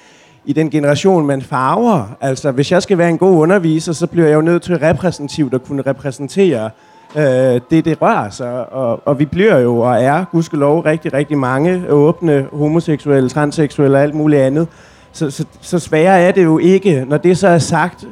i 0.44 0.52
den 0.52 0.70
generation, 0.70 1.26
man 1.26 1.42
farver. 1.42 2.16
Altså, 2.20 2.50
hvis 2.50 2.72
jeg 2.72 2.82
skal 2.82 2.98
være 2.98 3.08
en 3.08 3.18
god 3.18 3.38
underviser, 3.38 3.92
så 3.92 4.06
bliver 4.06 4.26
jeg 4.26 4.34
jo 4.34 4.40
nødt 4.40 4.62
til 4.62 4.78
repræsentativt 4.78 5.54
at 5.54 5.64
kunne 5.64 5.82
repræsentere 5.82 6.70
øh, 7.16 7.60
det, 7.70 7.84
det 7.84 8.02
rører 8.02 8.30
sig. 8.30 8.72
Og, 8.72 9.00
og 9.04 9.18
vi 9.18 9.24
bliver 9.24 9.58
jo 9.58 9.78
og 9.78 10.02
er, 10.02 10.24
gudskelov, 10.32 10.80
rigtig, 10.80 11.12
rigtig 11.12 11.38
mange 11.38 11.82
åbne, 11.88 12.46
homoseksuelle, 12.52 13.28
transseksuelle 13.28 13.96
og 13.96 14.02
alt 14.02 14.14
muligt 14.14 14.42
andet. 14.42 14.68
Så, 15.12 15.30
så, 15.30 15.44
så 15.60 15.78
sværere 15.78 16.20
er 16.20 16.32
det 16.32 16.44
jo 16.44 16.58
ikke. 16.58 17.04
Når 17.08 17.16
det 17.16 17.38
så 17.38 17.48
er 17.48 17.58
sagt, 17.58 18.04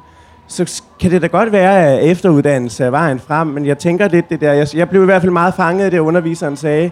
så 0.46 0.82
kan 1.00 1.10
det 1.10 1.22
da 1.22 1.26
godt 1.26 1.52
være, 1.52 1.86
at 1.86 2.10
efteruddannelse 2.10 2.84
er 2.84 2.90
vejen 2.90 3.18
frem, 3.18 3.46
men 3.46 3.66
jeg 3.66 3.78
tænker 3.78 4.08
lidt 4.08 4.30
det 4.30 4.40
der. 4.40 4.52
Jeg, 4.52 4.66
jeg 4.74 4.88
blev 4.88 5.02
i 5.02 5.04
hvert 5.04 5.22
fald 5.22 5.32
meget 5.32 5.54
fanget 5.54 5.84
af 5.84 5.90
det, 5.90 5.98
underviseren 5.98 6.56
sagde. 6.56 6.90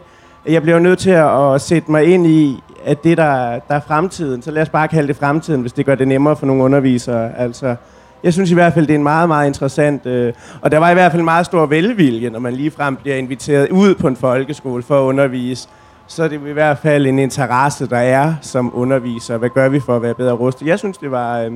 Jeg 0.48 0.62
bliver 0.62 0.78
nødt 0.78 0.98
til 0.98 1.10
at, 1.10 1.54
at 1.54 1.60
sætte 1.60 1.90
mig 1.90 2.04
ind 2.04 2.26
i, 2.26 2.62
at 2.84 3.04
det, 3.04 3.16
der, 3.16 3.58
der 3.68 3.74
er 3.74 3.80
fremtiden, 3.80 4.42
så 4.42 4.50
lad 4.50 4.62
os 4.62 4.68
bare 4.68 4.88
kalde 4.88 5.08
det 5.08 5.16
fremtiden, 5.16 5.60
hvis 5.60 5.72
det 5.72 5.86
gør 5.86 5.94
det 5.94 6.08
nemmere 6.08 6.36
for 6.36 6.46
nogle 6.46 6.62
undervisere. 6.62 7.38
Altså, 7.38 7.76
jeg 8.22 8.32
synes 8.32 8.50
i 8.50 8.54
hvert 8.54 8.74
fald, 8.74 8.86
det 8.86 8.94
er 8.94 8.98
en 8.98 9.02
meget, 9.02 9.28
meget 9.28 9.46
interessant... 9.46 10.06
Øh, 10.06 10.32
og 10.60 10.72
der 10.72 10.78
var 10.78 10.90
i 10.90 10.94
hvert 10.94 11.12
fald 11.12 11.20
en 11.20 11.24
meget 11.24 11.46
stor 11.46 11.66
velvilje, 11.66 12.30
når 12.30 12.38
man 12.38 12.52
lige 12.52 12.70
frem 12.70 12.96
bliver 12.96 13.16
inviteret 13.16 13.68
ud 13.70 13.94
på 13.94 14.08
en 14.08 14.16
folkeskole 14.16 14.82
for 14.82 15.00
at 15.00 15.02
undervise 15.02 15.68
så 16.06 16.22
er 16.24 16.28
det 16.28 16.48
i 16.48 16.52
hvert 16.52 16.78
fald 16.78 17.06
en 17.06 17.18
interesse, 17.18 17.86
der 17.86 17.98
er 17.98 18.34
som 18.42 18.70
underviser. 18.74 19.36
Hvad 19.36 19.48
gør 19.48 19.68
vi 19.68 19.80
for 19.80 19.96
at 19.96 20.02
være 20.02 20.14
bedre 20.14 20.32
rustet? 20.32 20.66
Jeg 20.66 20.78
synes, 20.78 20.98
det 20.98 21.10
var 21.10 21.40
øh, 21.40 21.52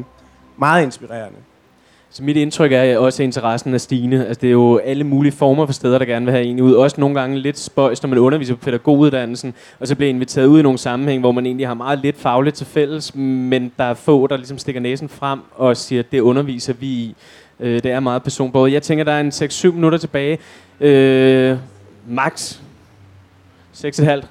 meget 0.56 0.82
inspirerende. 0.82 1.38
Så 2.12 2.22
mit 2.22 2.36
indtryk 2.36 2.72
er 2.72 2.98
også, 2.98 3.22
at 3.22 3.24
interessen 3.24 3.74
er 3.74 3.78
stigende. 3.78 4.26
Altså, 4.26 4.40
det 4.40 4.46
er 4.46 4.52
jo 4.52 4.78
alle 4.78 5.04
mulige 5.04 5.32
former 5.32 5.66
for 5.66 5.72
steder, 5.72 5.98
der 5.98 6.04
gerne 6.04 6.26
vil 6.26 6.32
have 6.32 6.44
en 6.44 6.60
ud. 6.60 6.72
Også 6.72 7.00
nogle 7.00 7.20
gange 7.20 7.38
lidt 7.38 7.58
spøjs, 7.58 8.02
når 8.02 8.08
man 8.08 8.18
underviser 8.18 8.54
på 8.54 8.60
pædagoguddannelsen, 8.60 9.54
og 9.80 9.88
så 9.88 9.96
bliver 9.96 10.10
inviteret 10.10 10.46
ud 10.46 10.60
i 10.60 10.62
nogle 10.62 10.78
sammenhæng, 10.78 11.20
hvor 11.20 11.32
man 11.32 11.46
egentlig 11.46 11.66
har 11.66 11.74
meget 11.74 11.98
lidt 11.98 12.18
fagligt 12.18 12.56
til 12.56 12.66
fælles, 12.66 13.14
men 13.14 13.72
der 13.78 13.84
er 13.84 13.94
få, 13.94 14.26
der 14.26 14.36
ligesom 14.36 14.58
stikker 14.58 14.80
næsen 14.80 15.08
frem 15.08 15.40
og 15.56 15.76
siger, 15.76 16.00
at 16.00 16.12
det 16.12 16.20
underviser 16.20 16.72
vi 16.72 16.86
i. 16.86 17.16
Øh, 17.60 17.82
det 17.82 17.86
er 17.86 18.00
meget 18.00 18.22
personbåret. 18.22 18.72
Jeg 18.72 18.82
tænker, 18.82 19.04
der 19.04 19.12
er 19.12 19.20
en 19.20 19.28
6-7 19.28 19.70
minutter 19.70 19.98
tilbage. 19.98 20.38
Øh, 20.80 21.56
max. 22.08 22.60
6,5. 23.74 24.26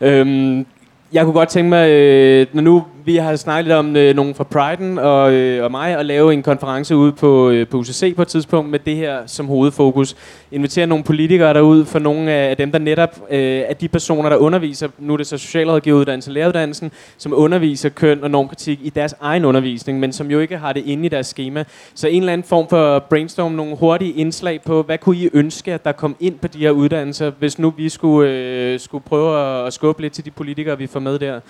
øhm, 0.06 0.66
jeg 1.12 1.24
kunne 1.24 1.32
godt 1.32 1.48
tænke 1.48 1.68
mig, 1.68 1.90
øh, 1.90 2.46
når 2.52 2.62
nu 2.62 2.84
vi 3.08 3.16
har 3.16 3.36
snakket 3.36 3.64
lidt 3.64 3.76
om 3.76 3.96
øh, 3.96 4.16
nogen 4.16 4.34
fra 4.34 4.44
Priden 4.44 4.98
og, 4.98 5.32
øh, 5.32 5.64
og 5.64 5.70
mig, 5.70 5.98
at 5.98 6.06
lave 6.06 6.32
en 6.32 6.42
konference 6.42 6.96
ude 6.96 7.12
på, 7.12 7.50
øh, 7.50 7.68
på 7.68 7.76
UCC 7.76 8.16
på 8.16 8.22
et 8.22 8.28
tidspunkt 8.28 8.70
med 8.70 8.78
det 8.78 8.96
her 8.96 9.26
som 9.26 9.46
hovedfokus. 9.46 10.16
Invitere 10.52 10.86
nogle 10.86 11.04
politikere 11.04 11.54
derud 11.54 11.84
for 11.84 11.98
nogle 11.98 12.30
af 12.30 12.56
dem, 12.56 12.72
der 12.72 12.78
netop 12.78 13.20
øh, 13.30 13.38
er 13.40 13.74
de 13.74 13.88
personer, 13.88 14.28
der 14.28 14.36
underviser, 14.36 14.88
nu 14.98 15.12
er 15.12 15.16
det 15.16 15.26
så 15.26 15.38
socialrådgiveruddannelsen, 15.38 16.32
læreruddannelsen, 16.32 16.92
som 17.18 17.32
underviser 17.36 17.88
køn 17.88 18.24
og 18.24 18.30
normkritik 18.30 18.78
i 18.82 18.90
deres 18.90 19.14
egen 19.20 19.44
undervisning, 19.44 20.00
men 20.00 20.12
som 20.12 20.30
jo 20.30 20.40
ikke 20.40 20.58
har 20.58 20.72
det 20.72 20.82
inde 20.86 21.06
i 21.06 21.08
deres 21.08 21.26
schema. 21.26 21.64
Så 21.94 22.08
en 22.08 22.22
eller 22.22 22.32
anden 22.32 22.46
form 22.46 22.68
for 22.68 22.98
brainstorm, 22.98 23.52
nogle 23.52 23.76
hurtige 23.76 24.12
indslag 24.12 24.62
på, 24.62 24.82
hvad 24.82 24.98
kunne 24.98 25.16
I 25.16 25.30
ønske, 25.32 25.74
at 25.74 25.84
der 25.84 25.92
kom 25.92 26.16
ind 26.20 26.38
på 26.38 26.48
de 26.48 26.58
her 26.58 26.70
uddannelser, 26.70 27.30
hvis 27.38 27.58
nu 27.58 27.70
vi 27.76 27.88
skulle, 27.88 28.30
øh, 28.30 28.80
skulle 28.80 29.04
prøve 29.04 29.66
at 29.66 29.72
skubbe 29.72 30.02
lidt 30.02 30.12
til 30.12 30.24
de 30.24 30.30
politikere, 30.30 30.78
vi 30.78 30.86
får 30.86 31.00
med 31.00 31.18
der. 31.18 31.40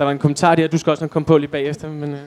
Der 0.00 0.04
var 0.04 0.12
en 0.12 0.18
kommentar 0.18 0.54
der, 0.54 0.66
du 0.68 0.78
skal 0.78 0.90
også 0.90 1.04
nok 1.04 1.10
komme 1.10 1.26
på 1.26 1.38
lige 1.38 1.50
bagefter, 1.50 1.88
men... 1.90 2.14
Øh. 2.14 2.20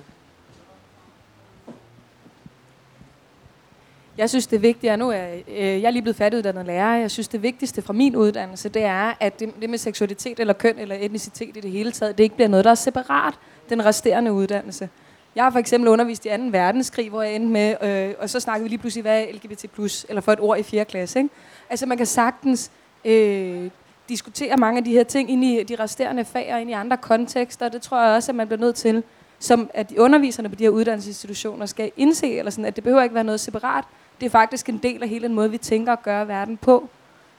Jeg 4.18 4.30
synes, 4.30 4.48
det 4.48 4.62
vigtige 4.62 4.92
er 4.92 4.96
nu, 4.96 5.10
er, 5.10 5.28
øh, 5.48 5.58
jeg 5.58 5.84
er 5.84 5.90
lige 5.90 6.02
blevet 6.02 6.16
færdiguddannet 6.16 6.66
lærer. 6.66 6.96
Jeg 6.96 7.12
synes, 7.12 7.28
det 7.28 7.42
vigtigste 7.44 7.82
fra 7.82 7.94
min 7.94 8.16
uddannelse, 8.16 8.70
det 8.70 8.84
er, 8.84 9.14
at 9.20 9.40
det, 9.40 9.50
det 9.62 9.70
med 9.70 9.78
seksualitet 9.78 10.40
eller 10.40 10.54
køn 10.54 10.80
eller 10.80 10.96
etnicitet 11.00 11.58
i 11.58 11.60
det 11.60 11.72
hele 11.72 11.92
taget, 11.92 12.18
det 12.18 12.24
ikke 12.24 12.36
bliver 12.36 12.50
noget, 12.50 12.66
der 12.66 12.72
er 12.72 12.76
separat 12.76 13.34
den 13.70 13.86
resterende 13.86 14.34
uddannelse. 14.34 14.90
Jeg 15.36 15.44
har 15.44 15.52
for 15.52 15.60
eksempel 15.60 15.88
undervist 15.88 16.26
i 16.26 16.30
2. 16.30 16.36
verdenskrig, 16.52 17.10
hvor 17.10 17.22
jeg 17.22 17.36
endte 17.36 17.50
med, 17.50 17.76
øh, 17.82 18.16
og 18.20 18.30
så 18.30 18.40
snakkede 18.40 18.64
vi 18.64 18.70
lige 18.70 18.80
pludselig, 18.80 19.02
hvad 19.02 19.22
er 19.22 19.26
LGBT+, 19.34 19.66
eller 20.10 20.22
for 20.22 20.32
et 20.32 20.40
ord 20.40 20.60
i 20.60 20.64
4. 20.64 20.86
klasse. 20.86 21.20
Ikke? 21.20 21.30
Altså 21.70 21.86
man 21.86 21.98
kan 21.98 22.06
sagtens 22.06 22.72
øh, 23.06 23.70
diskutere 24.14 24.58
mange 24.58 24.78
af 24.78 24.84
de 24.84 24.92
her 24.92 25.04
ting 25.04 25.32
ind 25.32 25.44
i 25.44 25.64
de 25.64 25.76
resterende 25.76 26.26
fag 26.26 26.54
og 26.54 26.62
ind 26.62 26.70
i 26.70 26.74
andre 26.74 26.98
kontekster. 26.98 27.70
Det 27.70 27.82
tror 27.82 28.04
jeg 28.04 28.16
også, 28.16 28.32
at 28.32 28.36
man 28.36 28.48
bliver 28.48 28.60
nødt 28.60 28.76
til, 28.76 29.04
som 29.40 29.70
at 29.74 29.90
de 29.90 30.02
underviserne 30.02 30.50
på 30.50 30.56
de 30.56 30.64
her 30.64 30.70
uddannelsesinstitutioner 30.70 31.66
skal 31.66 31.92
indse, 31.98 32.38
eller 32.38 32.52
sådan, 32.52 32.66
at 32.66 32.76
det 32.76 32.84
behøver 32.84 33.04
ikke 33.04 33.16
være 33.16 33.24
noget 33.24 33.40
separat. 33.40 33.84
Det 34.20 34.26
er 34.26 34.30
faktisk 34.30 34.70
en 34.70 34.78
del 34.78 35.04
af 35.04 35.10
hele 35.10 35.28
den 35.28 35.36
måde, 35.36 35.52
vi 35.52 35.58
tænker 35.58 35.94
at 35.94 36.04
gøre 36.04 36.28
verden 36.28 36.58
på, 36.58 36.90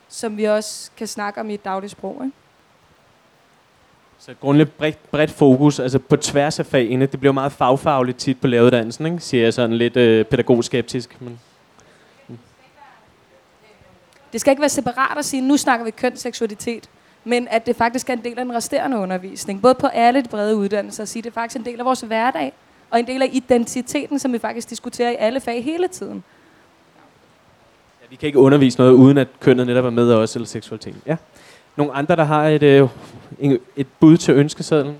som 0.09 0.37
vi 0.37 0.43
også 0.43 0.91
kan 0.97 1.07
snakke 1.07 1.39
om 1.39 1.49
i 1.49 1.53
et 1.53 1.65
dagligt 1.65 1.91
sprog. 1.91 2.21
Ikke? 2.23 2.35
Så 4.19 4.31
et 4.31 4.39
grundlæggende 4.39 4.77
bredt, 4.77 5.11
bredt 5.11 5.31
fokus, 5.31 5.79
altså 5.79 5.99
på 5.99 6.17
tværs 6.17 6.59
af 6.59 6.65
fagene. 6.65 7.05
Det 7.05 7.19
bliver 7.19 7.33
meget 7.33 7.51
fagfagligt 7.51 8.17
tit 8.17 8.41
på 8.41 8.47
læreruddannelsen, 8.47 9.05
ikke? 9.05 9.19
siger 9.19 9.43
jeg 9.43 9.53
sådan 9.53 9.77
lidt 9.77 9.97
øh, 9.97 10.25
pædagogskeptisk. 10.25 11.21
Men 11.21 11.39
det 14.35 14.41
skal 14.41 14.51
ikke 14.51 14.61
være 14.61 14.69
separat 14.69 15.17
at 15.17 15.25
sige, 15.25 15.41
nu 15.41 15.57
snakker 15.57 15.85
vi 15.85 15.91
kønsseksualitet, 15.91 16.89
men 17.23 17.47
at 17.51 17.65
det 17.65 17.75
faktisk 17.75 18.09
er 18.09 18.13
en 18.13 18.23
del 18.23 18.39
af 18.39 18.45
den 18.45 18.55
resterende 18.55 18.97
undervisning. 18.97 19.61
Både 19.61 19.73
på 19.73 19.87
alle 19.87 20.23
de 20.23 20.29
brede 20.29 20.55
uddannelser, 20.55 21.03
at 21.03 21.09
sige, 21.09 21.23
det 21.23 21.29
er 21.29 21.33
faktisk 21.33 21.59
en 21.59 21.65
del 21.65 21.79
af 21.79 21.85
vores 21.85 22.01
hverdag, 22.01 22.53
og 22.91 22.99
en 22.99 23.07
del 23.07 23.21
af 23.21 23.29
identiteten, 23.33 24.19
som 24.19 24.33
vi 24.33 24.39
faktisk 24.39 24.69
diskuterer 24.69 25.11
i 25.11 25.15
alle 25.19 25.39
fag 25.39 25.63
hele 25.63 25.87
tiden. 25.87 26.23
Ja, 28.01 28.07
vi 28.09 28.15
kan 28.15 28.27
ikke 28.27 28.39
undervise 28.39 28.77
noget, 28.77 28.91
uden 28.93 29.17
at 29.17 29.27
kønnet 29.39 29.67
netop 29.67 29.85
er 29.85 29.89
med 29.89 30.11
også, 30.11 30.39
eller 30.39 30.47
seksualiteten. 30.47 31.01
Ja. 31.05 31.15
Nogle 31.75 31.93
andre, 31.93 32.15
der 32.15 32.23
har 32.23 32.47
et, 32.47 32.63
øh, 32.63 32.89
et 33.75 33.87
bud 33.99 34.17
til 34.17 34.33
ønskesedlen? 34.33 34.95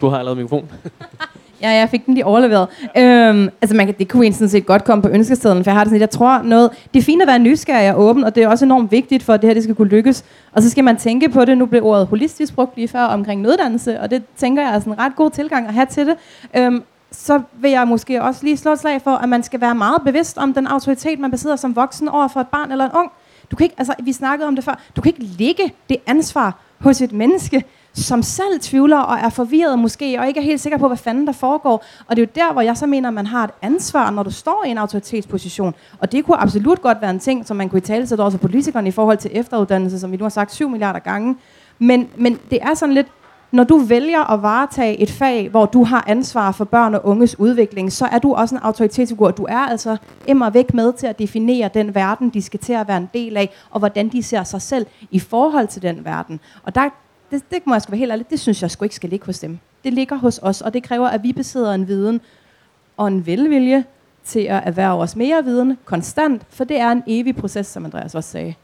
Du 0.00 0.08
har 0.08 0.18
allerede 0.18 0.36
mikrofon. 0.36 0.72
Ja, 1.62 1.70
jeg 1.70 1.88
fik 1.88 2.06
den 2.06 2.14
lige 2.14 2.26
overleveret. 2.26 2.68
Øhm, 2.96 3.48
altså, 3.62 3.76
man 3.76 3.86
kan, 3.86 3.94
det 3.98 4.08
kunne 4.08 4.32
sådan 4.32 4.48
set 4.48 4.66
godt 4.66 4.84
komme 4.84 5.02
på 5.02 5.08
ønskestedet, 5.08 5.64
for 5.64 5.70
jeg 5.70 5.76
har 5.76 5.84
det 5.84 5.90
sådan, 5.90 6.00
jeg 6.00 6.10
tror 6.10 6.42
noget, 6.42 6.70
det 6.94 7.00
er 7.00 7.04
fint 7.04 7.22
at 7.22 7.28
være 7.28 7.38
nysgerrig 7.38 7.94
og 7.94 8.02
åben, 8.02 8.24
og 8.24 8.34
det 8.34 8.42
er 8.42 8.48
også 8.48 8.64
enormt 8.64 8.92
vigtigt 8.92 9.22
for, 9.22 9.32
at 9.32 9.42
det 9.42 9.48
her 9.48 9.54
det 9.54 9.62
skal 9.62 9.74
kunne 9.74 9.88
lykkes. 9.88 10.24
Og 10.52 10.62
så 10.62 10.70
skal 10.70 10.84
man 10.84 10.96
tænke 10.96 11.28
på 11.28 11.44
det, 11.44 11.58
nu 11.58 11.66
blev 11.66 11.84
ordet 11.84 12.06
holistisk 12.06 12.54
brugt 12.54 12.76
lige 12.76 12.88
før 12.88 13.02
omkring 13.02 13.40
nøddannelse, 13.40 14.00
og 14.00 14.10
det 14.10 14.22
tænker 14.36 14.62
jeg 14.62 14.74
er 14.74 14.78
sådan 14.78 14.92
en 14.92 14.98
ret 14.98 15.16
god 15.16 15.30
tilgang 15.30 15.66
at 15.66 15.74
have 15.74 15.86
til 15.86 16.06
det. 16.06 16.14
Øhm, 16.56 16.82
så 17.12 17.40
vil 17.60 17.70
jeg 17.70 17.88
måske 17.88 18.22
også 18.22 18.44
lige 18.44 18.56
slå 18.56 18.72
et 18.72 18.78
slag 18.78 19.02
for, 19.02 19.10
at 19.10 19.28
man 19.28 19.42
skal 19.42 19.60
være 19.60 19.74
meget 19.74 20.02
bevidst 20.04 20.38
om 20.38 20.54
den 20.54 20.66
autoritet, 20.66 21.18
man 21.18 21.30
besidder 21.30 21.56
som 21.56 21.76
voksen 21.76 22.08
over 22.08 22.28
for 22.28 22.40
et 22.40 22.48
barn 22.48 22.72
eller 22.72 22.84
en 22.84 22.92
ung. 22.94 23.12
Du 23.50 23.56
kan 23.56 23.64
ikke, 23.64 23.74
altså, 23.78 23.94
vi 24.02 24.12
snakkede 24.12 24.48
om 24.48 24.54
det 24.54 24.64
før, 24.64 24.80
du 24.96 25.00
kan 25.00 25.08
ikke 25.08 25.22
ligge 25.22 25.72
det 25.88 25.96
ansvar 26.06 26.58
hos 26.78 27.00
et 27.00 27.12
menneske, 27.12 27.64
som 27.94 28.22
selv 28.22 28.60
tvivler 28.60 28.98
og 28.98 29.18
er 29.18 29.28
forvirret 29.28 29.78
måske, 29.78 30.20
og 30.20 30.28
ikke 30.28 30.40
er 30.40 30.44
helt 30.44 30.60
sikker 30.60 30.78
på, 30.78 30.86
hvad 30.86 30.96
fanden 30.96 31.26
der 31.26 31.32
foregår. 31.32 31.84
Og 32.06 32.16
det 32.16 32.22
er 32.22 32.26
jo 32.26 32.46
der, 32.46 32.52
hvor 32.52 32.62
jeg 32.62 32.76
så 32.76 32.86
mener, 32.86 33.08
at 33.08 33.14
man 33.14 33.26
har 33.26 33.44
et 33.44 33.50
ansvar, 33.62 34.10
når 34.10 34.22
du 34.22 34.30
står 34.30 34.64
i 34.66 34.70
en 34.70 34.78
autoritetsposition. 34.78 35.74
Og 35.98 36.12
det 36.12 36.24
kunne 36.24 36.36
absolut 36.36 36.82
godt 36.82 36.98
være 37.00 37.10
en 37.10 37.20
ting, 37.20 37.46
som 37.46 37.56
man 37.56 37.68
kunne 37.68 37.78
i 37.78 37.82
tale 37.82 38.06
sætte 38.06 38.22
også 38.22 38.38
politikerne 38.38 38.88
i 38.88 38.92
forhold 38.92 39.18
til 39.18 39.30
efteruddannelse, 39.34 40.00
som 40.00 40.12
vi 40.12 40.16
nu 40.16 40.24
har 40.24 40.28
sagt 40.28 40.54
7 40.54 40.68
milliarder 40.68 40.98
gange. 40.98 41.36
Men, 41.78 42.08
men 42.16 42.38
det 42.50 42.58
er 42.62 42.74
sådan 42.74 42.94
lidt, 42.94 43.06
når 43.52 43.64
du 43.64 43.76
vælger 43.78 44.30
at 44.30 44.42
varetage 44.42 45.00
et 45.00 45.10
fag, 45.10 45.48
hvor 45.48 45.66
du 45.66 45.84
har 45.84 46.04
ansvar 46.06 46.52
for 46.52 46.64
børn 46.64 46.94
og 46.94 47.06
unges 47.06 47.38
udvikling, 47.38 47.92
så 47.92 48.06
er 48.12 48.18
du 48.18 48.34
også 48.34 48.54
en 48.54 48.60
autoritetsfigur. 48.60 49.30
Du 49.30 49.46
er 49.48 49.58
altså 49.58 49.96
immer 50.26 50.50
væk 50.50 50.74
med 50.74 50.92
til 50.92 51.06
at 51.06 51.18
definere 51.18 51.70
den 51.74 51.94
verden, 51.94 52.30
de 52.30 52.42
skal 52.42 52.60
til 52.60 52.72
at 52.72 52.88
være 52.88 52.96
en 52.96 53.10
del 53.14 53.36
af, 53.36 53.50
og 53.70 53.78
hvordan 53.78 54.08
de 54.08 54.22
ser 54.22 54.44
sig 54.44 54.62
selv 54.62 54.86
i 55.10 55.18
forhold 55.18 55.68
til 55.68 55.82
den 55.82 56.04
verden. 56.04 56.40
Og 56.62 56.74
der, 56.74 56.88
det, 57.32 57.42
det 57.50 57.58
må 57.66 57.74
jeg 57.74 57.82
sgu 57.82 57.90
være 57.90 57.98
helt 57.98 58.12
ærlig, 58.12 58.30
det 58.30 58.40
synes 58.40 58.62
jeg 58.62 58.70
sgu 58.70 58.84
ikke 58.84 58.94
skal 58.94 59.10
ligge 59.10 59.26
hos 59.26 59.38
dem. 59.38 59.58
Det 59.84 59.92
ligger 59.92 60.16
hos 60.16 60.40
os, 60.42 60.60
og 60.60 60.74
det 60.74 60.82
kræver, 60.82 61.08
at 61.08 61.22
vi 61.22 61.32
besidder 61.32 61.74
en 61.74 61.88
viden 61.88 62.20
og 62.96 63.08
en 63.08 63.26
velvilje 63.26 63.84
til 64.24 64.40
at 64.40 64.62
erhverve 64.66 65.02
os 65.02 65.16
mere 65.16 65.44
viden 65.44 65.78
konstant, 65.84 66.42
for 66.48 66.64
det 66.64 66.80
er 66.80 66.90
en 66.90 67.02
evig 67.06 67.36
proces, 67.36 67.66
som 67.66 67.84
Andreas 67.84 68.14
også 68.14 68.30
sagde. 68.30 68.54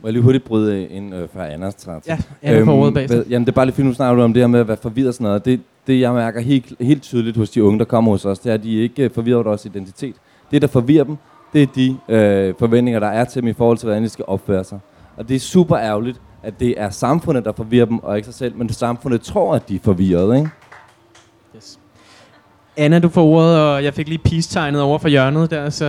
Må 0.00 0.08
jeg 0.08 0.12
lige 0.12 0.22
hurtigt 0.22 0.44
bryde 0.44 0.88
ind 0.88 1.14
øh, 1.14 1.28
fra 1.34 1.52
Anders 1.52 1.74
træt? 1.74 2.08
Ja, 2.08 2.18
jeg 2.42 2.54
øhm, 2.54 2.66
på 2.66 2.90
bag 2.94 3.08
Jamen, 3.10 3.46
det 3.46 3.52
er 3.52 3.54
bare 3.54 3.66
lidt 3.66 3.76
fint, 3.76 3.88
nu 3.88 3.94
snakker 3.94 4.16
du 4.16 4.22
om 4.22 4.32
det 4.32 4.42
her 4.42 4.46
med 4.46 4.60
at 4.60 4.68
være 4.68 4.76
forvirret 4.76 5.08
og 5.08 5.14
sådan 5.14 5.24
noget. 5.24 5.44
Det, 5.44 5.60
det, 5.86 6.00
jeg 6.00 6.12
mærker 6.12 6.40
helt, 6.40 6.72
helt 6.80 7.02
tydeligt 7.02 7.36
hos 7.36 7.50
de 7.50 7.64
unge, 7.64 7.78
der 7.78 7.84
kommer 7.84 8.10
hos 8.10 8.24
os, 8.24 8.38
det 8.38 8.50
er, 8.50 8.54
at 8.54 8.62
de 8.62 8.74
ikke 8.74 9.02
øh, 9.02 9.10
forvirrer 9.10 9.42
deres 9.42 9.64
identitet. 9.64 10.14
Det, 10.50 10.62
der 10.62 10.68
forvirrer 10.68 11.04
dem, 11.04 11.16
det 11.52 11.62
er 11.62 11.66
de 11.66 11.96
øh, 12.08 12.54
forventninger, 12.58 13.00
der 13.00 13.06
er 13.06 13.24
til 13.24 13.42
dem 13.42 13.48
i 13.48 13.52
forhold 13.52 13.78
til, 13.78 13.86
hvordan 13.86 14.02
de 14.02 14.08
skal 14.08 14.24
opføre 14.28 14.64
sig. 14.64 14.78
Og 15.16 15.28
det 15.28 15.34
er 15.34 15.40
super 15.40 15.78
ærgerligt, 15.78 16.20
at 16.46 16.60
det 16.60 16.74
er 16.76 16.90
samfundet, 16.90 17.44
der 17.44 17.52
forvirrer 17.52 17.86
dem, 17.86 17.98
og 17.98 18.16
ikke 18.16 18.26
sig 18.26 18.34
selv, 18.34 18.56
men 18.56 18.72
samfundet 18.72 19.20
tror, 19.20 19.54
at 19.54 19.68
de 19.68 19.76
er 19.76 19.80
forvirret, 19.82 20.36
ikke? 20.36 20.50
Yes. 21.56 21.78
Anna, 22.76 22.98
du 22.98 23.08
får 23.08 23.24
ordet, 23.24 23.60
og 23.60 23.84
jeg 23.84 23.94
fik 23.94 24.08
lige 24.08 24.18
peace-tegnet 24.18 24.82
over 24.82 24.98
for 24.98 25.08
hjørnet 25.08 25.50
der, 25.50 25.70
så... 25.70 25.86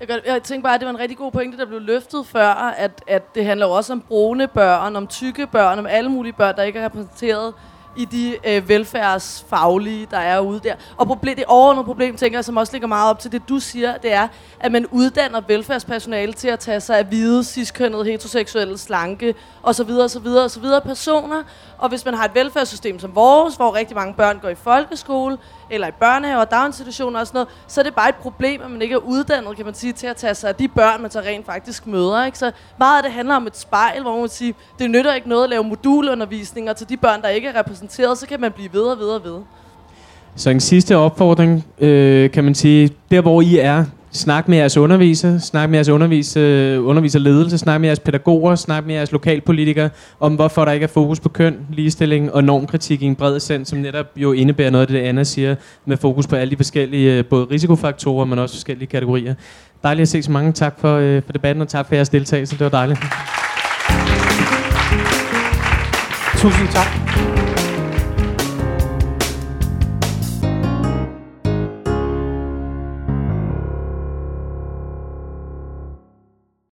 Jeg, 0.00 0.08
gør, 0.08 0.14
jeg 0.26 0.42
tænker 0.42 0.62
bare, 0.62 0.74
at 0.74 0.80
det 0.80 0.86
var 0.86 0.92
en 0.92 1.00
rigtig 1.00 1.18
god 1.18 1.32
pointe, 1.32 1.58
der 1.58 1.66
blev 1.66 1.80
løftet 1.80 2.26
før, 2.26 2.48
at, 2.78 3.02
at 3.06 3.34
det 3.34 3.44
handler 3.44 3.66
også 3.66 3.92
om 3.92 4.00
brune 4.08 4.48
børn, 4.48 4.96
om 4.96 5.06
tykke 5.06 5.46
børn, 5.46 5.78
om 5.78 5.86
alle 5.86 6.10
mulige 6.10 6.32
børn, 6.32 6.56
der 6.56 6.62
ikke 6.62 6.78
er 6.78 6.84
repræsenteret 6.84 7.52
i 7.96 8.04
de 8.04 8.36
øh, 8.46 8.68
velfærdsfaglige, 8.68 10.06
der 10.10 10.18
er 10.18 10.40
ude 10.40 10.60
der. 10.64 10.74
Og 10.96 11.06
problem, 11.06 11.36
det 11.36 11.44
overordnede 11.44 11.84
problem, 11.84 12.16
tænker 12.16 12.38
jeg, 12.38 12.44
som 12.44 12.56
også 12.56 12.72
ligger 12.72 12.88
meget 12.88 13.10
op 13.10 13.18
til 13.18 13.32
det, 13.32 13.48
du 13.48 13.58
siger, 13.58 13.96
det 13.96 14.12
er, 14.12 14.28
at 14.60 14.72
man 14.72 14.86
uddanner 14.86 15.40
velfærdspersonale 15.48 16.32
til 16.32 16.48
at 16.48 16.58
tage 16.58 16.80
sig 16.80 16.98
af 16.98 17.04
hvide, 17.04 17.44
ciskønnede, 17.44 18.04
heteroseksuelle, 18.04 18.78
slanke 18.78 19.34
osv. 19.62 19.90
osv. 19.90 20.26
osv. 20.26 20.64
personer. 20.84 21.42
Og 21.78 21.88
hvis 21.88 22.04
man 22.04 22.14
har 22.14 22.24
et 22.24 22.34
velfærdssystem 22.34 22.98
som 22.98 23.14
vores, 23.14 23.56
hvor 23.56 23.74
rigtig 23.74 23.96
mange 23.96 24.14
børn 24.14 24.38
går 24.42 24.48
i 24.48 24.54
folkeskole, 24.54 25.38
eller 25.72 25.88
i 25.88 25.90
børnehaver 25.90 26.40
og 26.40 26.50
daginstitutioner 26.50 27.20
og 27.20 27.26
sådan 27.26 27.36
noget, 27.36 27.48
så 27.66 27.80
er 27.80 27.84
det 27.84 27.94
bare 27.94 28.08
et 28.08 28.14
problem, 28.14 28.60
at 28.64 28.70
man 28.70 28.82
ikke 28.82 28.94
er 28.94 28.98
uddannet, 28.98 29.56
kan 29.56 29.64
man 29.64 29.74
sige, 29.74 29.92
til 29.92 30.06
at 30.06 30.16
tage 30.16 30.34
sig 30.34 30.48
af 30.48 30.54
de 30.54 30.68
børn, 30.68 31.02
man 31.02 31.10
så 31.10 31.20
rent 31.20 31.46
faktisk 31.46 31.86
møder. 31.86 32.24
Ikke? 32.24 32.38
Så 32.38 32.52
meget 32.78 32.96
af 32.96 33.02
det 33.02 33.12
handler 33.12 33.34
om 33.36 33.46
et 33.46 33.56
spejl, 33.56 34.02
hvor 34.02 34.20
man 34.20 34.28
siger, 34.28 34.52
det 34.78 34.90
nytter 34.90 35.14
ikke 35.14 35.28
noget 35.28 35.44
at 35.44 35.50
lave 35.50 35.64
modulundervisninger 35.64 36.72
til 36.72 36.88
de 36.88 36.96
børn, 36.96 37.22
der 37.22 37.28
ikke 37.28 37.48
er 37.48 37.58
repræsenteret, 37.58 38.18
så 38.18 38.26
kan 38.26 38.40
man 38.40 38.52
blive 38.52 38.72
ved 38.72 38.82
og 38.82 38.98
ved 38.98 39.08
og 39.08 39.24
ved. 39.24 39.40
Så 40.36 40.50
en 40.50 40.60
sidste 40.60 40.96
opfordring, 40.96 41.64
øh, 41.78 42.30
kan 42.30 42.44
man 42.44 42.54
sige, 42.54 42.90
der 43.10 43.20
hvor 43.20 43.42
I 43.42 43.58
er, 43.58 43.84
Snak 44.14 44.48
med 44.48 44.58
jeres 44.58 44.76
underviser, 44.76 45.38
snak 45.38 45.70
med 45.70 45.78
jeres 45.78 45.88
underviser, 45.88 46.78
underviserledelse, 46.78 47.58
snak 47.58 47.80
med 47.80 47.88
jeres 47.88 48.00
pædagoger, 48.00 48.54
snak 48.54 48.86
med 48.86 48.94
jeres 48.94 49.12
lokalpolitikere 49.12 49.90
om, 50.20 50.34
hvorfor 50.34 50.64
der 50.64 50.72
ikke 50.72 50.84
er 50.84 50.88
fokus 50.88 51.20
på 51.20 51.28
køn, 51.28 51.58
ligestilling 51.70 52.32
og 52.32 52.44
normkritik 52.44 53.02
i 53.02 53.06
en 53.06 53.14
bred 53.14 53.40
send, 53.40 53.64
som 53.66 53.78
netop 53.78 54.06
jo 54.16 54.32
indebærer 54.32 54.70
noget 54.70 54.86
af 54.86 54.88
det, 54.88 54.98
Anna 54.98 55.24
siger, 55.24 55.54
med 55.86 55.96
fokus 55.96 56.26
på 56.26 56.36
alle 56.36 56.50
de 56.50 56.56
forskellige, 56.56 57.18
øh, 57.18 57.24
både 57.24 57.46
risikofaktorer, 57.50 58.24
men 58.24 58.38
også 58.38 58.54
forskellige 58.54 58.86
kategorier. 58.86 59.34
Dejligt 59.82 60.02
at 60.02 60.08
se 60.08 60.22
så 60.22 60.30
mange. 60.30 60.52
Tak 60.52 60.74
for, 60.80 60.96
øh, 60.96 61.22
for 61.26 61.32
debatten, 61.32 61.62
og 61.62 61.68
tak 61.68 61.88
for 61.88 61.94
jeres 61.94 62.08
deltagelse. 62.08 62.58
Det 62.58 62.64
var 62.64 62.70
dejligt. 62.70 63.00
Tusind 66.36 66.68
tak. 66.68 67.51